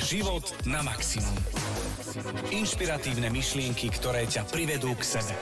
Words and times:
Život 0.00 0.64
na 0.64 0.80
maximum. 0.80 1.36
Inšpiratívne 2.48 3.28
myšlienky, 3.28 3.92
ktoré 3.92 4.24
ťa 4.24 4.48
privedú 4.48 4.96
k 4.96 5.04
sebe. 5.04 5.36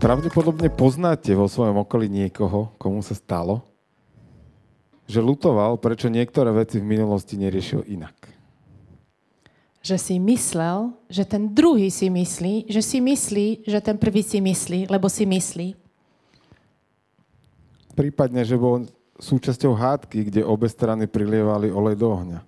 Pravdepodobne 0.00 0.72
poznáte 0.72 1.36
vo 1.36 1.44
svojom 1.44 1.84
okolí 1.84 2.08
niekoho, 2.08 2.72
komu 2.80 3.04
sa 3.04 3.12
stalo, 3.12 3.68
že 5.04 5.20
lutoval, 5.20 5.76
prečo 5.76 6.08
niektoré 6.08 6.56
veci 6.56 6.80
v 6.80 6.88
minulosti 6.88 7.36
neriešil 7.36 7.84
inak. 7.84 8.16
Že 9.84 9.96
si 10.00 10.16
myslel, 10.16 10.96
že 11.12 11.28
ten 11.28 11.52
druhý 11.52 11.92
si 11.92 12.08
myslí, 12.08 12.64
že 12.64 12.80
si 12.80 13.04
myslí, 13.04 13.68
že 13.68 13.78
ten 13.84 14.00
prvý 14.00 14.24
si 14.24 14.40
myslí, 14.40 14.88
lebo 14.88 15.12
si 15.12 15.28
myslí. 15.28 15.89
Prípadne, 18.00 18.48
že 18.48 18.56
bol 18.56 18.88
súčasťou 19.20 19.76
hádky, 19.76 20.32
kde 20.32 20.40
obe 20.40 20.64
strany 20.72 21.04
prilievali 21.04 21.68
olej 21.68 22.00
do 22.00 22.08
ohňa. 22.08 22.40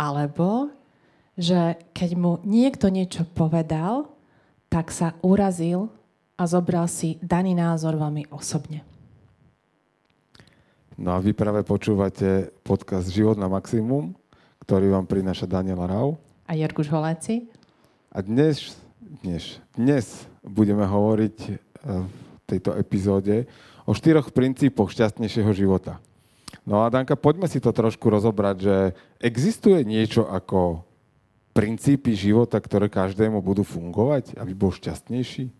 Alebo, 0.00 0.72
že 1.36 1.76
keď 1.92 2.10
mu 2.16 2.40
niekto 2.48 2.88
niečo 2.88 3.28
povedal, 3.36 4.08
tak 4.72 4.88
sa 4.88 5.12
urazil 5.20 5.92
a 6.40 6.48
zobral 6.48 6.88
si 6.88 7.20
daný 7.20 7.52
názor 7.52 8.00
veľmi 8.00 8.32
osobne. 8.32 8.80
No 10.96 11.12
a 11.12 11.20
vy 11.20 11.36
práve 11.36 11.60
počúvate 11.60 12.48
podcast 12.64 13.12
Život 13.12 13.36
na 13.36 13.44
maximum, 13.44 14.16
ktorý 14.64 14.88
vám 14.88 15.04
prináša 15.04 15.44
Daniela 15.44 15.84
Rau. 15.84 16.16
A 16.48 16.56
Jerguš 16.56 16.88
Holáci. 16.88 17.44
A 18.08 18.24
dnes, 18.24 18.72
dnes, 19.20 19.60
dnes 19.76 20.24
budeme 20.40 20.88
hovoriť 20.88 21.36
e, 21.44 21.52
v 22.08 22.14
tejto 22.48 22.72
epizóde 22.80 23.44
o 23.90 23.92
štyroch 23.92 24.30
princípoch 24.30 24.94
šťastnejšieho 24.94 25.50
života. 25.50 25.98
No 26.62 26.86
a 26.86 26.92
Danka, 26.94 27.18
poďme 27.18 27.50
si 27.50 27.58
to 27.58 27.74
trošku 27.74 28.06
rozobrať, 28.06 28.56
že 28.62 28.76
existuje 29.18 29.82
niečo 29.82 30.30
ako 30.30 30.86
princípy 31.50 32.14
života, 32.14 32.62
ktoré 32.62 32.86
každému 32.86 33.42
budú 33.42 33.66
fungovať, 33.66 34.38
aby 34.38 34.54
bol 34.54 34.70
šťastnejší? 34.70 35.50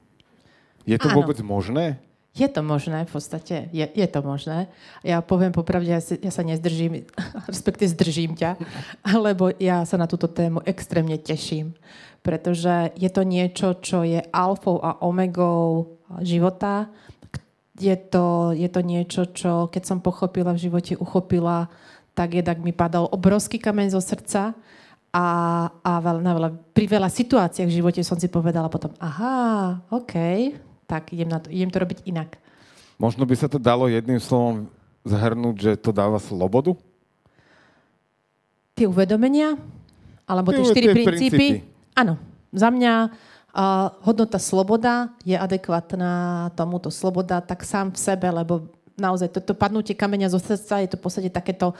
Je 0.87 0.97
to 1.03 1.09
Áno. 1.11 1.17
vôbec 1.19 1.43
možné? 1.43 1.99
Je 2.31 2.47
to 2.47 2.63
možné, 2.63 3.11
v 3.11 3.11
podstate, 3.11 3.67
je, 3.75 3.83
je 3.91 4.07
to 4.07 4.23
možné. 4.23 4.71
Ja 5.03 5.19
poviem 5.19 5.51
popravde, 5.51 5.91
ja, 5.91 5.99
si, 5.99 6.15
ja 6.23 6.31
sa 6.31 6.47
nezdržím, 6.47 7.11
respektíve 7.51 7.91
zdržím 7.91 8.39
ťa, 8.39 8.55
lebo 9.27 9.51
ja 9.59 9.83
sa 9.83 9.99
na 9.99 10.07
túto 10.07 10.31
tému 10.31 10.63
extrémne 10.63 11.19
teším, 11.19 11.75
pretože 12.23 12.95
je 12.95 13.11
to 13.11 13.27
niečo, 13.27 13.75
čo 13.83 14.07
je 14.07 14.23
alfou 14.31 14.79
a 14.79 15.03
omegou 15.03 15.99
života. 16.23 16.87
Je 17.81 17.97
to, 17.97 18.53
je 18.53 18.69
to 18.69 18.81
niečo, 18.85 19.25
čo 19.33 19.73
keď 19.73 19.83
som 19.89 20.05
pochopila 20.05 20.53
v 20.53 20.69
živote, 20.69 21.01
uchopila, 21.01 21.73
tak 22.13 22.37
jednak 22.37 22.61
mi 22.61 22.77
padal 22.77 23.09
obrovský 23.09 23.57
kameň 23.57 23.97
zo 23.97 24.05
srdca 24.05 24.53
a, 25.11 25.27
a 25.81 25.93
veľa, 25.99 26.21
na 26.21 26.33
veľa, 26.37 26.51
pri 26.77 26.87
veľa 26.87 27.09
situáciách 27.09 27.67
v 27.67 27.77
živote 27.81 28.01
som 28.05 28.21
si 28.21 28.29
povedala 28.29 28.69
potom, 28.69 28.93
aha, 29.01 29.81
OK, 29.89 30.15
tak 30.85 31.17
idem, 31.17 31.33
na 31.33 31.41
to, 31.41 31.49
idem 31.49 31.73
to 31.73 31.81
robiť 31.81 32.05
inak. 32.05 32.37
Možno 33.01 33.25
by 33.25 33.33
sa 33.33 33.49
to 33.49 33.57
dalo 33.57 33.89
jedným 33.89 34.21
slovom 34.21 34.69
zhrnúť, 35.09 35.57
že 35.57 35.73
to 35.81 35.91
dáva 35.91 36.21
slobodu? 36.21 36.77
Tie 38.77 38.85
uvedomenia, 38.85 39.57
alebo 40.29 40.53
tie 40.53 40.63
Tie- 40.63 40.73
štyri 40.77 40.87
princípy. 41.01 41.47
Áno, 41.97 42.21
za 42.53 42.69
mňa 42.69 43.11
uh, 43.55 43.95
hodnota 44.03 44.39
sloboda 44.39 45.15
je 45.23 45.39
adekvátna 45.39 46.51
tomuto 46.55 46.91
sloboda 46.91 47.43
tak 47.43 47.63
sám 47.67 47.95
v 47.95 47.99
sebe, 47.99 48.29
lebo 48.31 48.71
naozaj 49.01 49.33
toto 49.33 49.57
padnutie 49.57 49.97
kameňa 49.97 50.29
zo 50.29 50.39
srdca 50.39 50.85
je 50.85 50.93
to 50.93 51.01
v 51.01 51.03
podstate 51.03 51.31
takéto, 51.33 51.73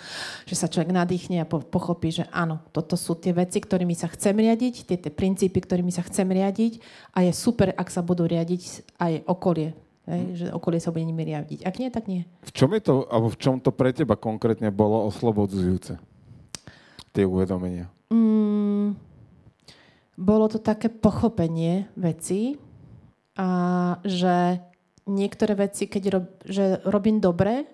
že 0.49 0.57
sa 0.57 0.67
človek 0.67 0.91
nadýchne 0.91 1.45
a 1.45 1.47
po, 1.47 1.61
pochopí, 1.61 2.09
že 2.09 2.25
áno, 2.33 2.65
toto 2.73 2.97
sú 2.97 3.13
tie 3.21 3.37
veci, 3.37 3.61
ktorými 3.61 3.93
sa 3.93 4.09
chcem 4.09 4.33
riadiť, 4.33 4.89
tie, 4.89 4.97
tie 4.97 5.13
princípy, 5.13 5.61
ktorými 5.61 5.93
sa 5.93 6.01
chcem 6.01 6.27
riadiť 6.27 6.81
a 7.13 7.29
je 7.29 7.33
super, 7.37 7.77
ak 7.77 7.93
sa 7.93 8.01
budú 8.01 8.25
riadiť 8.25 8.97
aj 8.97 9.13
okolie. 9.29 9.77
Hej, 10.11 10.25
že 10.35 10.47
okolie 10.51 10.81
sa 10.83 10.91
bude 10.91 11.07
nimi 11.07 11.23
riadiť. 11.23 11.63
Ak 11.63 11.79
nie, 11.79 11.87
tak 11.93 12.11
nie. 12.11 12.27
V 12.43 12.51
čom 12.51 12.73
je 12.75 12.83
to, 12.83 13.07
alebo 13.07 13.31
v 13.31 13.39
čom 13.39 13.63
to 13.63 13.71
pre 13.71 13.95
teba 13.95 14.19
konkrétne 14.19 14.73
bolo 14.75 15.07
oslobodzujúce? 15.07 16.03
Tie 17.15 17.23
uvedomenia. 17.23 17.87
Mm, 18.11 18.99
bolo 20.21 20.53
to 20.53 20.61
také 20.61 20.93
pochopenie 20.93 21.89
vecí 21.97 22.61
a 23.41 23.49
že 24.05 24.61
niektoré 25.09 25.57
veci, 25.57 25.89
keď 25.89 26.03
rob, 26.13 26.27
že 26.45 26.65
robím 26.85 27.25
dobre 27.25 27.65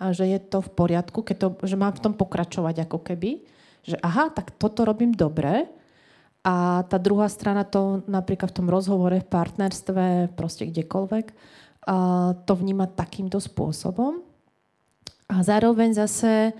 a 0.00 0.16
že 0.16 0.24
je 0.24 0.40
to 0.40 0.64
v 0.64 0.72
poriadku, 0.72 1.20
keď 1.20 1.36
to, 1.36 1.48
že 1.68 1.76
mám 1.76 1.92
v 1.92 2.02
tom 2.08 2.14
pokračovať 2.16 2.88
ako 2.88 2.98
keby, 3.04 3.44
že 3.84 4.00
aha, 4.00 4.32
tak 4.32 4.56
toto 4.56 4.88
robím 4.88 5.12
dobre 5.12 5.68
a 6.42 6.82
tá 6.88 6.96
druhá 6.96 7.28
strana 7.28 7.62
to 7.62 8.02
napríklad 8.08 8.50
v 8.50 8.56
tom 8.64 8.68
rozhovore, 8.72 9.14
v 9.20 9.28
partnerstve, 9.28 10.34
proste 10.34 10.66
kdekoľvek, 10.66 11.26
a 11.86 11.96
to 12.46 12.52
vníma 12.54 12.90
takýmto 12.90 13.38
spôsobom. 13.42 14.22
A 15.30 15.42
zároveň 15.42 15.94
zase 15.94 16.54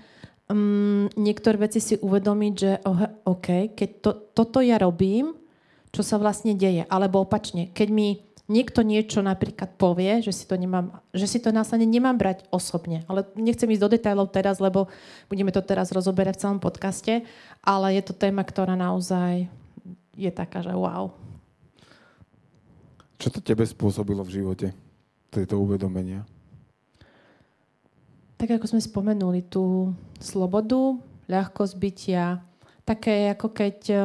um, 0.53 1.09
niektoré 1.17 1.57
veci 1.57 1.81
si 1.81 1.97
uvedomiť, 1.97 2.53
že 2.53 2.71
oh, 2.85 3.01
OK, 3.33 3.73
keď 3.73 3.89
to, 3.99 4.11
toto 4.37 4.61
ja 4.61 4.77
robím, 4.77 5.33
čo 5.89 6.05
sa 6.05 6.21
vlastne 6.21 6.53
deje. 6.53 6.85
Alebo 6.85 7.25
opačne, 7.25 7.73
keď 7.73 7.89
mi 7.89 8.21
niekto 8.45 8.83
niečo 8.85 9.23
napríklad 9.23 9.79
povie, 9.79 10.21
že 10.21 10.35
si 10.35 10.45
to, 10.45 10.59
nemám, 10.59 10.93
že 11.15 11.25
si 11.25 11.39
to 11.41 11.49
následne 11.49 11.87
nemám 11.87 12.15
brať 12.19 12.45
osobne. 12.53 13.01
Ale 13.09 13.25
nechcem 13.33 13.69
ísť 13.71 13.83
do 13.83 13.93
detailov 13.97 14.29
teraz, 14.29 14.61
lebo 14.61 14.91
budeme 15.31 15.49
to 15.49 15.63
teraz 15.65 15.89
rozoberať 15.89 16.37
v 16.37 16.41
celom 16.45 16.59
podcaste, 16.61 17.25
ale 17.63 17.97
je 17.97 18.03
to 18.05 18.13
téma, 18.13 18.45
ktorá 18.45 18.77
naozaj 18.77 19.47
je 20.13 20.31
taká, 20.31 20.61
že 20.61 20.75
wow. 20.75 21.09
Čo 23.17 23.33
to 23.33 23.39
tebe 23.39 23.63
spôsobilo 23.63 24.21
v 24.27 24.43
živote? 24.43 24.67
Tieto 25.31 25.57
uvedomenia? 25.57 26.27
Tak 28.43 28.59
ako 28.59 28.75
sme 28.75 28.83
spomenuli, 28.83 29.39
tú 29.47 29.95
slobodu, 30.19 30.99
ľahkosť 31.31 31.79
bytia, 31.79 32.43
také 32.83 33.31
ako 33.31 33.47
keď 33.55 33.77
eh, 33.87 34.01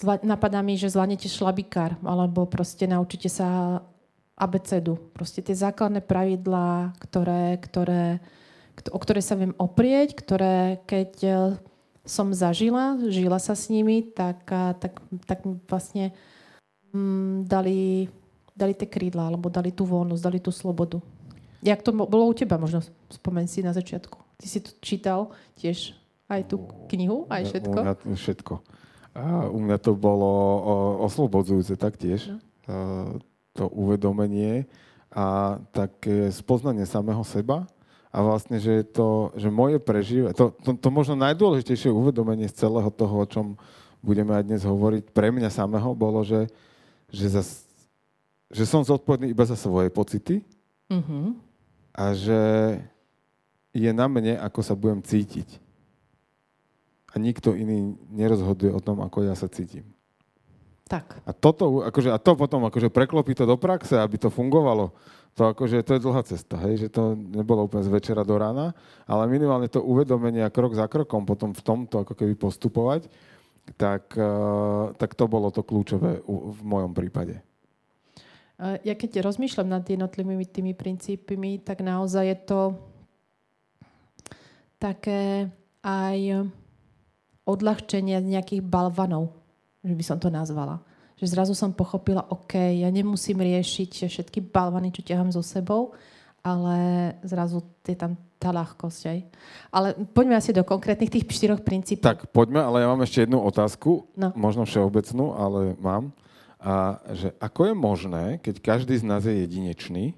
zva- 0.00 0.24
napadá 0.24 0.64
mi, 0.64 0.80
že 0.80 0.88
zvládnete 0.88 1.28
šlabikár, 1.28 2.00
alebo 2.00 2.48
proste 2.48 2.88
naučíte 2.88 3.28
sa 3.28 3.84
abecedu. 4.32 4.96
Proste 5.12 5.44
tie 5.44 5.52
základné 5.52 6.00
pravidlá, 6.00 6.96
ktoré, 7.04 7.60
ktoré, 7.60 8.24
kt- 8.80 8.88
o 8.88 8.96
ktoré 8.96 9.20
sa 9.20 9.36
viem 9.36 9.52
oprieť, 9.60 10.16
ktoré 10.16 10.80
keď 10.88 11.12
eh, 11.20 11.36
som 12.08 12.32
zažila, 12.32 12.96
žila 13.12 13.36
sa 13.36 13.52
s 13.52 13.68
nimi, 13.68 14.08
tak, 14.08 14.40
a, 14.48 14.72
tak, 14.72 15.04
tak 15.28 15.44
vlastne 15.68 16.16
mm, 16.96 17.44
dali, 17.44 18.08
dali 18.56 18.72
tie 18.72 18.88
krídla, 18.88 19.28
alebo 19.28 19.52
dali 19.52 19.68
tú 19.68 19.84
voľnosť, 19.84 20.24
dali 20.24 20.40
tú 20.40 20.48
slobodu. 20.48 20.96
Jak 21.62 21.78
to 21.86 21.94
bolo 21.94 22.26
u 22.26 22.34
teba, 22.34 22.58
možno 22.58 22.82
spomeň 23.06 23.46
si 23.46 23.62
na 23.62 23.70
začiatku. 23.70 24.18
Ty 24.34 24.46
si 24.50 24.58
to 24.58 24.70
čítal 24.82 25.30
tiež 25.54 25.94
aj 26.26 26.50
tú 26.50 26.66
knihu, 26.90 27.30
aj 27.30 27.54
všetko? 27.54 27.78
U 27.78 27.84
mňa, 27.86 27.94
všetko. 28.18 28.54
A 29.14 29.22
u 29.46 29.58
mňa 29.62 29.78
to 29.78 29.94
bolo 29.94 30.30
oslobodzujúce 31.06 31.78
taktiež. 31.78 32.34
No. 32.66 33.14
To 33.54 33.64
uvedomenie 33.70 34.66
a 35.12 35.60
také 35.70 36.34
spoznanie 36.34 36.82
samého 36.82 37.22
seba. 37.22 37.68
A 38.10 38.18
vlastne, 38.26 38.58
že 38.58 38.82
je 38.82 38.84
to, 38.88 39.30
že 39.38 39.48
moje 39.48 39.78
prežívanie, 39.78 40.36
to, 40.36 40.52
to, 40.66 40.76
to 40.76 40.88
možno 40.92 41.16
najdôležitejšie 41.16 41.88
uvedomenie 41.88 42.44
z 42.50 42.66
celého 42.66 42.90
toho, 42.92 43.22
o 43.22 43.26
čom 43.28 43.56
budeme 44.04 44.34
aj 44.36 44.44
dnes 44.50 44.62
hovoriť, 44.66 45.14
pre 45.14 45.32
mňa 45.32 45.48
samého 45.48 45.96
bolo, 45.96 46.20
že, 46.20 46.50
že, 47.08 47.32
zas, 47.32 47.64
že 48.52 48.68
som 48.68 48.84
zodpovedný 48.84 49.32
iba 49.32 49.48
za 49.48 49.56
svoje 49.56 49.88
pocity 49.88 50.44
Uh-huh. 50.92 51.32
A 51.92 52.16
že 52.16 52.40
je 53.72 53.90
na 53.92 54.08
mne, 54.08 54.36
ako 54.40 54.60
sa 54.60 54.76
budem 54.76 55.00
cítiť. 55.00 55.60
A 57.12 57.20
nikto 57.20 57.52
iný 57.52 57.96
nerozhoduje 58.08 58.72
o 58.72 58.80
tom, 58.80 59.04
ako 59.04 59.28
ja 59.28 59.36
sa 59.36 59.48
cítim. 59.48 59.84
Tak. 60.88 61.24
A, 61.24 61.32
toto, 61.32 61.84
akože, 61.84 62.12
a 62.12 62.20
to 62.20 62.36
potom 62.36 62.68
akože 62.68 62.92
preklopí 62.92 63.32
to 63.32 63.48
do 63.48 63.56
praxe, 63.56 63.96
aby 63.96 64.20
to 64.20 64.28
fungovalo. 64.28 64.92
To, 65.40 65.56
akože, 65.56 65.80
to 65.80 65.96
je 65.96 66.04
dlhá 66.04 66.22
cesta, 66.28 66.60
hej? 66.68 66.84
že 66.84 66.88
to 66.92 67.16
nebolo 67.16 67.64
úplne 67.64 67.80
z 67.80 67.88
večera 67.88 68.20
do 68.20 68.36
rána, 68.36 68.76
ale 69.08 69.24
minimálne 69.32 69.72
to 69.72 69.80
uvedomenie 69.80 70.44
a 70.44 70.52
krok 70.52 70.76
za 70.76 70.84
krokom 70.92 71.24
potom 71.24 71.56
v 71.56 71.64
tomto 71.64 72.04
ako 72.04 72.12
keby 72.12 72.36
postupovať, 72.36 73.08
tak, 73.80 74.12
uh, 74.20 74.92
tak 75.00 75.16
to 75.16 75.24
bolo 75.24 75.48
to 75.48 75.64
kľúčové 75.64 76.20
v 76.28 76.60
mojom 76.60 76.92
prípade. 76.92 77.40
Ja 78.62 78.94
keď 78.94 79.26
rozmýšľam 79.26 79.74
nad 79.74 79.82
jednotlivými 79.82 80.46
tými 80.46 80.70
princípmi, 80.70 81.58
tak 81.66 81.82
naozaj 81.82 82.24
je 82.30 82.38
to 82.46 82.60
také 84.78 85.50
aj 85.82 86.46
odľahčenie 87.42 88.22
nejakých 88.22 88.62
balvanov, 88.62 89.34
že 89.82 89.94
by 89.94 90.04
som 90.06 90.18
to 90.22 90.30
nazvala. 90.30 90.78
Že 91.18 91.26
zrazu 91.38 91.54
som 91.58 91.74
pochopila, 91.74 92.22
OK, 92.30 92.54
ja 92.54 92.86
nemusím 92.90 93.42
riešiť 93.42 94.06
všetky 94.06 94.38
balvany, 94.50 94.94
čo 94.94 95.02
ťahám 95.02 95.34
so 95.34 95.42
sebou, 95.42 95.94
ale 96.42 97.10
zrazu 97.22 97.62
je 97.86 97.94
tam 97.98 98.14
tá 98.42 98.50
ľahkosť 98.50 99.02
aj. 99.06 99.18
Ale 99.70 99.88
poďme 100.10 100.34
asi 100.34 100.50
do 100.50 100.66
konkrétnych 100.66 101.10
tých 101.14 101.26
štyroch 101.30 101.62
princípov. 101.62 102.02
Tak 102.02 102.30
poďme, 102.34 102.62
ale 102.62 102.82
ja 102.82 102.90
mám 102.90 103.02
ešte 103.06 103.22
jednu 103.22 103.38
otázku, 103.38 104.10
No. 104.18 104.34
možno 104.34 104.66
všeobecnú, 104.66 105.34
ale 105.34 105.78
mám. 105.78 106.10
A 106.62 107.02
že 107.10 107.34
ako 107.42 107.60
je 107.66 107.74
možné, 107.74 108.24
keď 108.38 108.62
každý 108.62 108.94
z 108.94 109.02
nás 109.02 109.26
je 109.26 109.34
jedinečný 109.34 110.14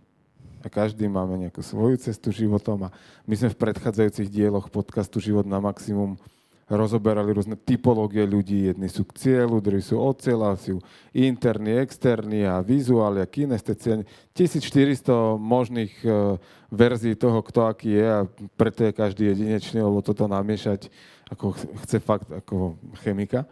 a 0.60 0.68
každý 0.68 1.08
máme 1.08 1.40
nejakú 1.40 1.64
svoju 1.64 1.96
cestu 1.96 2.36
životom 2.36 2.88
a 2.88 2.94
my 3.24 3.32
sme 3.32 3.48
v 3.48 3.60
predchádzajúcich 3.64 4.28
dieloch 4.28 4.68
podcastu 4.68 5.24
Život 5.24 5.48
na 5.48 5.56
maximum 5.56 6.20
rozoberali 6.68 7.32
rôzne 7.36 7.60
typológie 7.60 8.24
ľudí. 8.24 8.72
Jedni 8.72 8.88
sú 8.88 9.04
k 9.04 9.20
cieľu, 9.20 9.60
druhí 9.60 9.84
sú 9.84 10.00
od 10.00 10.16
cieľa, 10.16 10.56
sú 10.56 10.80
interní, 11.12 11.76
externí 11.76 12.48
a 12.48 12.64
vizuáli 12.64 13.20
a 13.20 13.28
kinesteci. 13.28 14.04
1400 14.32 15.36
možných 15.36 15.92
e, 16.00 16.40
verzií 16.72 17.16
toho, 17.20 17.44
kto 17.44 17.68
aký 17.68 18.00
je 18.00 18.06
a 18.08 18.20
preto 18.56 18.88
je 18.88 18.96
každý 18.96 19.32
jedinečný, 19.32 19.84
lebo 19.84 20.00
toto 20.00 20.24
namiešať 20.24 20.88
ako 21.28 21.52
ch- 21.52 21.68
chce 21.84 21.96
fakt 22.00 22.28
ako 22.32 22.80
chemika. 23.04 23.44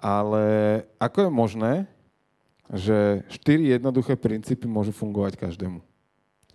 Ale 0.00 0.84
ako 0.96 1.28
je 1.28 1.30
možné, 1.32 1.72
že 2.74 3.22
štyri 3.30 3.70
jednoduché 3.70 4.18
princípy 4.18 4.66
môžu 4.66 4.90
fungovať 4.90 5.38
každému? 5.38 5.78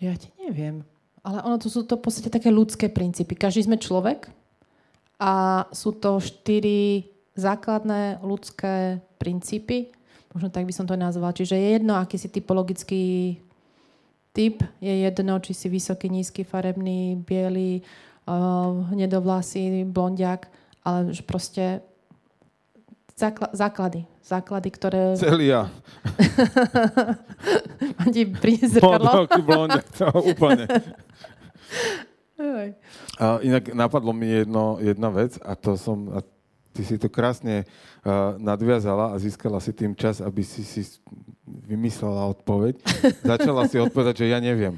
Ja 0.02 0.18
ti 0.18 0.34
neviem. 0.42 0.84
Ale 1.22 1.46
ono 1.46 1.62
to 1.62 1.70
sú 1.70 1.86
to 1.86 2.02
v 2.02 2.04
podstate 2.10 2.34
také 2.34 2.50
ľudské 2.50 2.90
princípy. 2.90 3.38
Každý 3.38 3.70
sme 3.70 3.78
človek 3.78 4.34
a 5.22 5.66
sú 5.70 5.94
to 5.94 6.18
štyri 6.18 7.06
základné 7.38 8.26
ľudské 8.26 9.00
princípy. 9.22 9.94
Možno 10.34 10.50
tak 10.50 10.66
by 10.66 10.74
som 10.74 10.90
to 10.90 10.98
nazvala. 10.98 11.38
Čiže 11.38 11.56
je 11.56 11.70
jedno, 11.78 11.94
aký 11.94 12.18
si 12.18 12.28
typologický 12.32 13.38
typ. 14.34 14.64
Je 14.82 14.94
jedno, 15.06 15.38
či 15.44 15.54
si 15.54 15.68
vysoký, 15.70 16.10
nízky, 16.10 16.42
farebný, 16.42 17.22
biely, 17.22 17.86
uh, 18.26 18.90
hnedovlasý, 18.90 19.86
blondiak. 19.86 20.50
Ale 20.82 21.14
že 21.14 21.22
proste 21.22 21.86
zákla- 23.22 23.54
základy. 23.54 24.02
Základy, 24.26 24.70
ktoré... 24.74 25.02
Celia, 25.18 25.70
Ti 28.14 28.22
príde 28.38 28.66
zrkadlo. 28.74 29.26
blondiak, 29.46 29.86
to 29.98 30.06
úplne. 30.22 30.66
A 33.22 33.38
inak 33.46 33.70
napadlo 33.74 34.14
mi 34.14 34.26
jedno, 34.26 34.82
jedna 34.82 35.10
vec 35.14 35.38
a 35.46 35.54
to 35.54 35.78
som, 35.78 36.10
a 36.10 36.26
ty 36.74 36.82
si 36.82 36.98
to 36.98 37.06
krásne 37.06 37.70
uh, 38.02 38.34
nadviazala 38.42 39.14
a 39.14 39.22
získala 39.22 39.62
si 39.62 39.70
tým 39.78 39.94
čas, 39.94 40.26
aby 40.26 40.42
si 40.42 40.66
si 40.66 40.82
vymyslela 41.46 42.34
odpoveď. 42.34 42.82
Začala 43.22 43.70
si 43.70 43.78
odpovedať, 43.78 44.26
že 44.26 44.34
ja 44.34 44.42
neviem. 44.42 44.74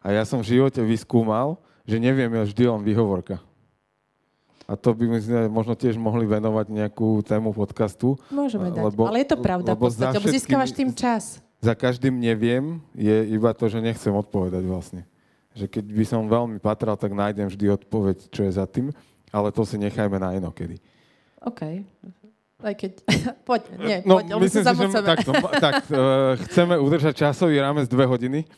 A 0.00 0.16
ja 0.16 0.24
som 0.24 0.40
v 0.40 0.56
živote 0.56 0.80
vyskúmal, 0.80 1.60
že 1.84 2.00
neviem 2.00 2.32
je 2.32 2.48
vždy 2.52 2.62
len 2.64 2.80
výhovorka. 2.80 3.44
A 4.64 4.80
to 4.80 4.96
by 4.96 5.20
sme 5.20 5.52
možno 5.52 5.76
tiež 5.76 6.00
mohli 6.00 6.24
venovať 6.24 6.72
nejakú 6.72 7.20
tému 7.20 7.52
podcastu. 7.52 8.16
Môžeme 8.32 8.72
dať. 8.72 8.80
Lebo- 8.80 9.04
ale 9.04 9.20
je 9.20 9.28
to 9.28 9.38
pravda 9.40 9.76
lebo 9.76 9.84
v 9.84 9.92
podstate, 9.92 10.16
lebo 10.16 10.28
získavaš 10.32 10.70
tým 10.72 10.90
čas. 10.96 11.44
Za 11.60 11.76
každým 11.76 12.16
neviem 12.16 12.80
je 12.96 13.28
iba 13.32 13.52
to, 13.52 13.68
že 13.68 13.80
nechcem 13.84 14.12
odpovedať 14.12 14.64
vlastne. 14.64 15.02
Že 15.52 15.68
keď 15.68 15.84
by 15.84 16.04
som 16.04 16.20
veľmi 16.28 16.58
patral, 16.60 16.96
tak 16.96 17.12
nájdem 17.12 17.48
vždy 17.52 17.76
odpoveď, 17.76 18.28
čo 18.32 18.48
je 18.48 18.52
za 18.56 18.64
tým, 18.64 18.88
ale 19.28 19.52
to 19.52 19.68
si 19.68 19.76
nechajme 19.76 20.16
na 20.16 20.32
inokedy. 20.36 20.80
OK. 21.44 21.84
Aj 22.64 22.72
keď... 22.72 22.92
poď, 23.48 23.62
nie, 23.76 23.98
No, 24.08 24.24
poď, 24.24 24.40
myslím 24.40 24.64
si, 24.64 24.84
že 24.88 25.02
takto, 25.04 25.30
tak, 25.60 25.74
uh, 25.92 26.40
chceme 26.48 26.80
udržať 26.80 27.12
časový 27.28 27.60
rámec 27.60 27.84
dve 27.84 28.08
hodiny, 28.08 28.48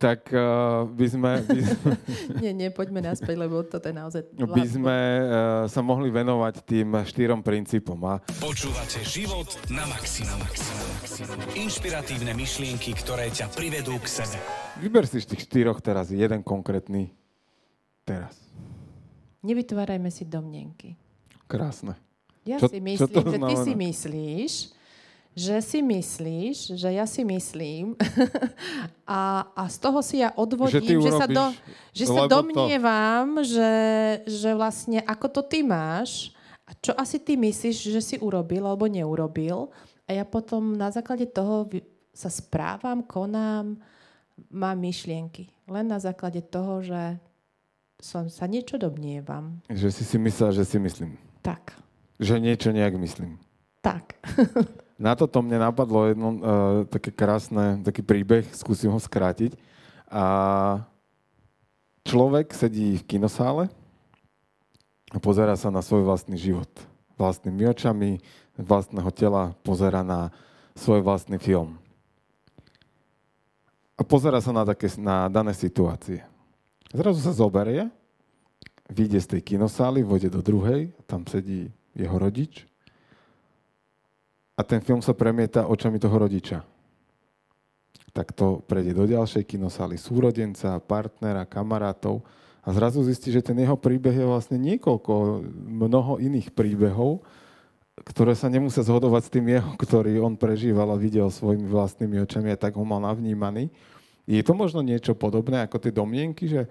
tak 0.00 0.32
uh, 0.32 0.88
by 0.88 1.06
sme, 1.06 1.30
by, 1.44 1.60
nie, 2.42 2.52
nie, 2.56 2.68
poďme 2.72 3.04
naspäť, 3.04 3.36
lebo 3.36 3.60
toto 3.68 3.84
je 3.84 3.94
naozaj... 3.94 4.20
by 4.32 4.64
sme 4.64 4.96
uh, 4.96 5.24
sa 5.68 5.84
mohli 5.84 6.08
venovať 6.08 6.64
tým 6.64 7.04
štyrom 7.04 7.44
princípom. 7.44 8.00
A 8.08 8.24
Počúvate 8.40 9.04
život 9.04 9.52
na 9.68 9.84
maximum. 9.84 10.40
Inšpiratívne 11.52 12.32
myšlienky, 12.32 12.96
ktoré 12.96 13.28
ťa 13.28 13.52
privedú 13.52 14.00
k 14.00 14.08
sebe. 14.08 14.40
vyber 14.80 15.04
si 15.04 15.20
z 15.20 15.36
tých 15.36 15.44
štyroch 15.44 15.84
teraz 15.84 16.08
jeden 16.08 16.40
konkrétny 16.40 17.12
teraz. 18.08 18.40
Nevytvárajme 19.44 20.08
si 20.08 20.24
domnenky. 20.24 20.96
Krásne. 21.44 22.00
Ja 22.48 22.56
Čo- 22.56 22.72
si 22.72 22.80
čo 22.80 22.84
myslím, 22.88 23.12
to 23.12 23.20
že 23.20 23.38
ty 23.40 23.54
si 23.60 23.72
myslíš, 23.76 24.52
že 25.34 25.58
si 25.58 25.82
myslíš, 25.82 26.78
že 26.78 26.88
ja 26.88 27.04
si 27.04 27.26
myslím 27.26 27.98
a, 29.06 29.50
a 29.50 29.62
z 29.66 29.76
toho 29.78 29.98
si 29.98 30.22
ja 30.22 30.30
odvodím, 30.32 31.02
Že 31.02 31.02
že, 31.02 31.10
sa, 31.12 31.26
do, 31.26 31.44
že 31.90 32.04
sa 32.06 32.22
to- 32.24 32.32
domnievam, 32.32 33.42
že, 33.42 33.72
že 34.24 34.54
vlastne 34.54 35.02
ako 35.02 35.26
to 35.28 35.42
ty 35.42 35.60
máš 35.60 36.30
a 36.64 36.72
čo 36.74 36.94
asi 36.94 37.18
ty 37.18 37.34
myslíš, 37.34 37.76
že 37.90 38.00
si 38.00 38.16
urobil 38.16 38.62
alebo 38.62 38.86
neurobil 38.86 39.68
a 40.06 40.10
ja 40.12 40.22
potom 40.22 40.72
na 40.72 40.88
základe 40.88 41.26
toho 41.26 41.66
sa 42.14 42.30
správam, 42.30 43.02
konám, 43.02 43.74
mám 44.48 44.78
myšlienky. 44.78 45.50
Len 45.66 45.82
na 45.82 45.98
základe 45.98 46.38
toho, 46.40 46.78
že 46.78 47.18
som 47.98 48.28
sa 48.28 48.46
niečo 48.46 48.76
domnievam. 48.76 49.58
Že 49.66 49.88
si 49.90 50.04
si 50.04 50.16
myslel, 50.20 50.52
že 50.52 50.62
si 50.62 50.78
myslím. 50.78 51.16
Tak, 51.42 51.74
Že 52.20 52.38
niečo 52.38 52.70
nejak 52.70 52.94
myslím. 52.94 53.40
tak. 53.82 54.14
Na 54.94 55.18
toto 55.18 55.42
mne 55.42 55.58
napadlo 55.58 56.06
jedno 56.06 56.28
uh, 56.30 56.38
také 56.86 57.10
krásne, 57.10 57.82
taký 57.82 58.06
príbeh, 58.06 58.46
skúsim 58.54 58.94
ho 58.94 59.00
skrátiť. 59.02 59.58
A 60.06 60.24
človek 62.06 62.54
sedí 62.54 62.94
v 63.02 63.06
kinosále 63.06 63.66
a 65.10 65.18
pozera 65.18 65.58
sa 65.58 65.74
na 65.74 65.82
svoj 65.82 66.06
vlastný 66.06 66.38
život. 66.38 66.70
Vlastnými 67.18 67.66
očami, 67.66 68.22
vlastného 68.54 69.10
tela 69.10 69.54
pozera 69.66 70.06
na 70.06 70.30
svoj 70.78 71.02
vlastný 71.02 71.42
film. 71.42 71.78
A 73.94 74.02
pozera 74.02 74.42
sa 74.42 74.50
na, 74.50 74.66
také, 74.66 74.90
na 74.98 75.30
dané 75.30 75.54
situácie. 75.54 76.22
Zrazu 76.90 77.22
sa 77.22 77.34
zoberie, 77.34 77.90
vyjde 78.90 79.18
z 79.22 79.26
tej 79.38 79.40
kinosály, 79.54 80.02
vôjde 80.02 80.30
do 80.30 80.42
druhej, 80.42 80.90
tam 81.06 81.26
sedí 81.26 81.70
jeho 81.94 82.14
rodič, 82.18 82.66
a 84.54 84.60
ten 84.62 84.78
film 84.80 85.02
sa 85.02 85.14
premieta 85.14 85.66
očami 85.66 85.98
toho 85.98 86.14
rodiča. 86.14 86.62
Tak 88.14 88.30
to 88.30 88.62
prejde 88.62 88.94
do 88.94 89.04
ďalšej 89.10 89.42
kinosály 89.42 89.98
súrodenca, 89.98 90.78
partnera, 90.78 91.42
kamarátov 91.42 92.22
a 92.62 92.70
zrazu 92.70 93.02
zistí, 93.02 93.34
že 93.34 93.42
ten 93.42 93.58
jeho 93.58 93.74
príbeh 93.74 94.14
je 94.14 94.26
vlastne 94.26 94.54
niekoľko, 94.56 95.42
mnoho 95.66 96.22
iných 96.22 96.54
príbehov, 96.54 97.26
ktoré 98.06 98.38
sa 98.38 98.46
nemusia 98.46 98.86
zhodovať 98.86 99.22
s 99.26 99.32
tým 99.34 99.46
jeho, 99.50 99.70
ktorý 99.74 100.22
on 100.22 100.38
prežíval 100.38 100.94
a 100.94 100.98
videl 100.98 101.26
svojimi 101.26 101.66
vlastnými 101.66 102.22
očami 102.22 102.54
a 102.54 102.58
tak 102.58 102.78
ho 102.78 102.86
mal 102.86 103.02
navnímaný. 103.02 103.70
Je 104.24 104.40
to 104.46 104.54
možno 104.56 104.80
niečo 104.80 105.12
podobné 105.18 105.66
ako 105.66 105.82
tie 105.82 105.92
domienky, 105.92 106.46
že 106.46 106.70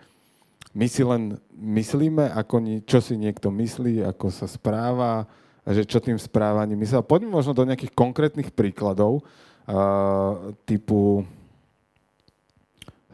my 0.74 0.88
si 0.90 1.06
len 1.06 1.38
myslíme, 1.54 2.34
ako 2.34 2.82
čo 2.88 2.98
si 2.98 3.14
niekto 3.20 3.54
myslí, 3.54 4.02
ako 4.02 4.34
sa 4.34 4.50
správa, 4.50 5.30
a 5.64 5.70
že 5.72 5.88
čo 5.88 6.04
tým 6.04 6.20
správaním 6.20 6.80
myslel. 6.84 7.04
Poďme 7.08 7.40
možno 7.40 7.56
do 7.56 7.64
nejakých 7.64 7.96
konkrétnych 7.96 8.52
príkladov, 8.52 9.24
uh, 9.24 10.52
typu 10.68 11.24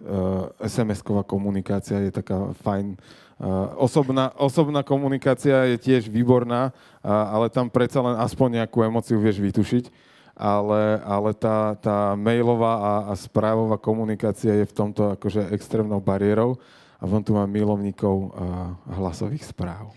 uh, 0.02 0.50
SMS-ková 0.58 1.22
komunikácia 1.22 2.02
je 2.02 2.10
taká 2.10 2.54
fajn. 2.66 2.98
Uh, 3.40 3.72
osobná, 3.80 4.34
osobná 4.36 4.82
komunikácia 4.82 5.70
je 5.70 5.78
tiež 5.78 6.10
výborná, 6.10 6.74
uh, 6.74 7.10
ale 7.10 7.54
tam 7.54 7.70
predsa 7.70 8.02
len 8.02 8.18
aspoň 8.18 8.66
nejakú 8.66 8.82
emociu 8.82 9.22
vieš 9.22 9.40
vytušiť. 9.40 10.10
Ale, 10.40 11.04
ale 11.04 11.36
tá, 11.36 11.76
tá 11.84 12.16
mailová 12.16 12.80
a, 12.80 12.94
a 13.12 13.14
správová 13.20 13.76
komunikácia 13.76 14.56
je 14.56 14.64
v 14.64 14.72
tomto 14.72 15.20
akože 15.20 15.52
extrémnou 15.52 16.00
bariérou. 16.00 16.56
A 16.96 17.04
von 17.04 17.20
tu 17.20 17.36
mám 17.36 17.52
milovníkov 17.52 18.16
uh, 18.16 18.72
hlasových 18.88 19.44
správ. 19.44 19.92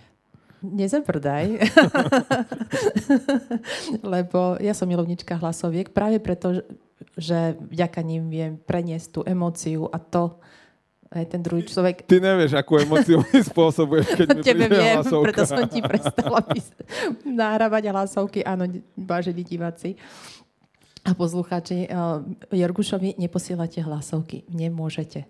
Nezabrdaj. 0.63 1.59
Lebo 4.15 4.57
ja 4.63 4.73
som 4.73 4.87
milovnička 4.87 5.37
hlasoviek 5.37 5.91
práve 5.91 6.23
preto, 6.23 6.63
že 7.19 7.59
vďaka 7.59 8.01
ním 8.01 8.31
viem 8.31 8.53
preniesť 8.57 9.07
tú 9.11 9.21
emóciu 9.27 9.91
a 9.91 9.99
to 9.99 10.39
aj 11.13 11.29
ten 11.29 11.45
druhý 11.45 11.69
človek 11.69 12.09
Ty 12.09 12.25
nevieš, 12.25 12.57
akú 12.57 12.81
emociu 12.81 13.21
mi 13.21 13.45
spôsobuješ, 13.45 14.17
keď 14.17 14.27
mi 14.33 14.41
Tebe 14.41 14.65
viem, 14.73 14.97
hlasovka. 14.97 15.25
preto 15.29 15.43
som 15.45 15.61
ti 15.69 15.85
prestala 15.85 16.41
pís- 16.41 16.73
nahrávať 17.27 17.93
hlasovky. 17.93 18.41
Áno, 18.41 18.65
vážení 18.97 19.45
diváci 19.45 20.01
a 21.05 21.13
poslucháči, 21.13 21.91
uh, 21.91 22.23
Jorgušovi 22.49 23.19
neposielate 23.19 23.83
hlasovky. 23.83 24.47
Nemôžete. 24.49 25.27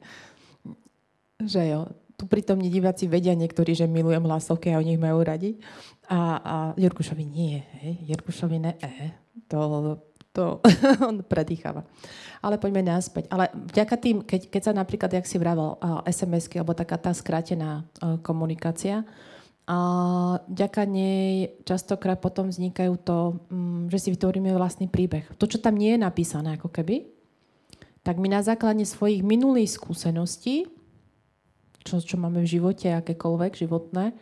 Že 1.42 1.62
jo. 1.66 1.80
Tu 2.22 2.30
prítomní 2.30 2.70
diváci 2.70 3.10
vedia 3.10 3.34
niektorí, 3.34 3.74
že 3.74 3.90
milujem 3.90 4.22
hlasovky 4.22 4.70
a 4.70 4.78
oni 4.78 4.94
ich 4.94 5.02
majú 5.02 5.26
radi. 5.26 5.58
A, 6.06 6.38
a 6.38 6.54
Jorgušovi 6.78 7.26
nie. 7.26 7.58
Hej. 7.82 8.14
Jorgušovi 8.14 8.62
ne. 8.62 8.78
E. 8.78 9.10
To, 9.50 9.98
to 10.30 10.62
on 11.10 11.26
predýcháva. 11.26 11.82
Ale 12.38 12.62
poďme 12.62 12.86
naspäť. 12.86 13.26
Ale 13.26 13.50
vďaka 13.50 13.94
tým, 13.98 14.22
keď, 14.22 14.54
keď 14.54 14.62
sa 14.62 14.70
napríklad, 14.70 15.10
jak 15.10 15.26
si 15.26 15.34
vravel, 15.34 15.74
SMS-ky, 16.06 16.62
alebo 16.62 16.78
taká 16.78 16.94
tá 16.94 17.10
skrátená 17.10 17.82
uh, 17.98 18.22
komunikácia, 18.22 19.02
a 19.66 19.78
vďaka 20.46 20.82
nej 20.86 21.58
častokrát 21.66 22.22
potom 22.22 22.50
vznikajú 22.50 22.98
to, 23.02 23.42
um, 23.50 23.86
že 23.90 23.98
si 23.98 24.08
vytvoríme 24.14 24.50
vlastný 24.54 24.86
príbeh. 24.86 25.26
To, 25.38 25.46
čo 25.50 25.58
tam 25.58 25.74
nie 25.74 25.94
je 25.94 26.02
napísané, 26.02 26.54
ako 26.54 26.70
keby, 26.70 27.06
tak 28.06 28.18
my 28.18 28.30
na 28.30 28.42
základe 28.42 28.82
svojich 28.82 29.22
minulých 29.22 29.78
skúseností, 29.78 30.70
čo, 31.82 32.02
čo 32.02 32.16
máme 32.18 32.42
v 32.42 32.52
živote, 32.58 32.90
akékoľvek 32.90 33.52
životné, 33.58 34.14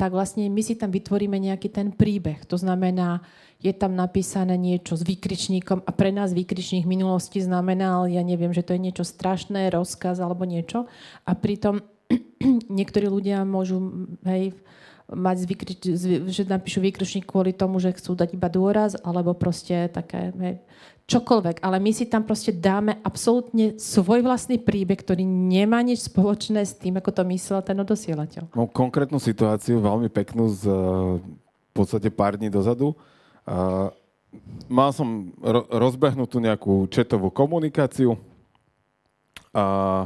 tak 0.00 0.10
vlastne 0.10 0.50
my 0.50 0.62
si 0.64 0.74
tam 0.74 0.90
vytvoríme 0.90 1.38
nejaký 1.38 1.70
ten 1.70 1.94
príbeh. 1.94 2.42
To 2.50 2.58
znamená, 2.58 3.22
je 3.62 3.70
tam 3.70 3.94
napísané 3.94 4.58
niečo 4.58 4.98
s 4.98 5.06
výkričníkom 5.06 5.86
a 5.86 5.90
pre 5.94 6.10
nás 6.10 6.34
výkričník 6.34 6.82
minulosti 6.82 7.38
znamenal, 7.38 8.10
ja 8.10 8.18
neviem, 8.26 8.50
že 8.50 8.66
to 8.66 8.74
je 8.74 8.82
niečo 8.82 9.06
strašné, 9.06 9.70
rozkaz 9.70 10.18
alebo 10.18 10.42
niečo. 10.42 10.90
A 11.22 11.38
pritom 11.38 11.86
niektorí 12.82 13.06
ľudia 13.06 13.46
môžu 13.46 14.10
hej, 14.26 14.58
mať 15.06 15.36
zvykrič, 15.46 15.80
že 16.34 16.42
napíšu 16.50 16.82
výkričník 16.82 17.28
kvôli 17.28 17.54
tomu, 17.54 17.78
že 17.78 17.94
chcú 17.94 18.18
dať 18.18 18.34
iba 18.34 18.50
dôraz, 18.50 18.98
alebo 18.98 19.38
proste 19.38 19.86
také 19.86 20.34
hej, 20.34 20.58
čokoľvek. 21.12 21.60
Ale 21.60 21.76
my 21.76 21.92
si 21.92 22.08
tam 22.08 22.24
proste 22.24 22.56
dáme 22.56 22.96
absolútne 23.04 23.76
svoj 23.76 24.24
vlastný 24.24 24.56
príbeh, 24.56 24.96
ktorý 24.96 25.22
nemá 25.26 25.84
nič 25.84 26.08
spoločné 26.08 26.64
s 26.64 26.72
tým, 26.72 26.96
ako 26.96 27.10
to 27.12 27.22
myslel 27.28 27.60
ten 27.60 27.76
odosielateľ. 27.76 28.56
Mám 28.56 28.72
konkrétnu 28.72 29.20
situáciu, 29.20 29.84
veľmi 29.84 30.08
peknú 30.08 30.48
z 30.48 30.64
v 31.72 31.80
podstate 31.80 32.12
pár 32.12 32.36
dní 32.36 32.52
dozadu. 32.52 32.92
Uh, 33.48 33.88
mal 34.68 34.92
som 34.92 35.32
ro- 35.40 35.64
rozbehnutú 35.72 36.36
nejakú 36.36 36.84
četovú 36.92 37.32
komunikáciu 37.32 38.20
a 39.56 40.04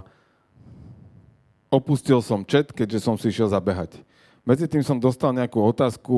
opustil 1.67 2.23
som 2.23 2.47
čet, 2.47 2.71
keďže 2.71 3.03
som 3.03 3.19
si 3.19 3.35
išiel 3.35 3.51
zabehať. 3.51 3.99
Medzi 4.47 4.71
tým 4.71 4.87
som 4.87 5.03
dostal 5.03 5.35
nejakú 5.35 5.59
otázku, 5.59 6.15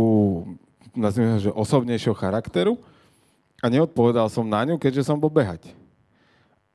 nazvime 0.92 1.40
že 1.40 1.48
osobnejšieho 1.48 2.12
charakteru 2.12 2.76
a 3.58 3.66
neodpovedal 3.66 4.30
som 4.30 4.46
na 4.46 4.62
ňu, 4.62 4.78
keďže 4.78 5.10
som 5.10 5.18
bol 5.18 5.30
behať. 5.30 5.74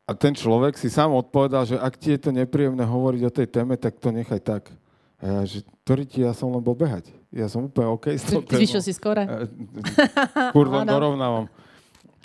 A 0.04 0.12
ten 0.12 0.36
človek 0.36 0.76
si 0.76 0.92
sám 0.92 1.16
odpovedal, 1.16 1.64
že 1.64 1.80
ak 1.80 1.96
ti 1.96 2.12
je 2.12 2.20
to 2.20 2.36
nepríjemné 2.36 2.84
hovoriť 2.84 3.22
o 3.24 3.32
tej 3.32 3.48
téme, 3.48 3.80
tak 3.80 3.96
to 4.04 4.12
nechaj 4.12 4.40
tak. 4.44 4.68
A 5.24 5.24
ja, 5.24 5.42
že 5.48 5.64
ktorý 5.88 6.04
ti, 6.04 6.20
ja 6.28 6.36
som 6.36 6.52
len 6.52 6.60
bol 6.60 6.76
behať. 6.76 7.08
Ja 7.32 7.48
som 7.48 7.72
úplne 7.72 7.88
OK 7.88 8.12
s 8.12 8.28
tou 8.28 8.44
témou. 8.44 8.60
Zvyšil 8.60 8.82
si 8.84 8.92
skore? 8.92 9.24
Kurva, 10.56 10.84
dorovnávam. 10.84 11.48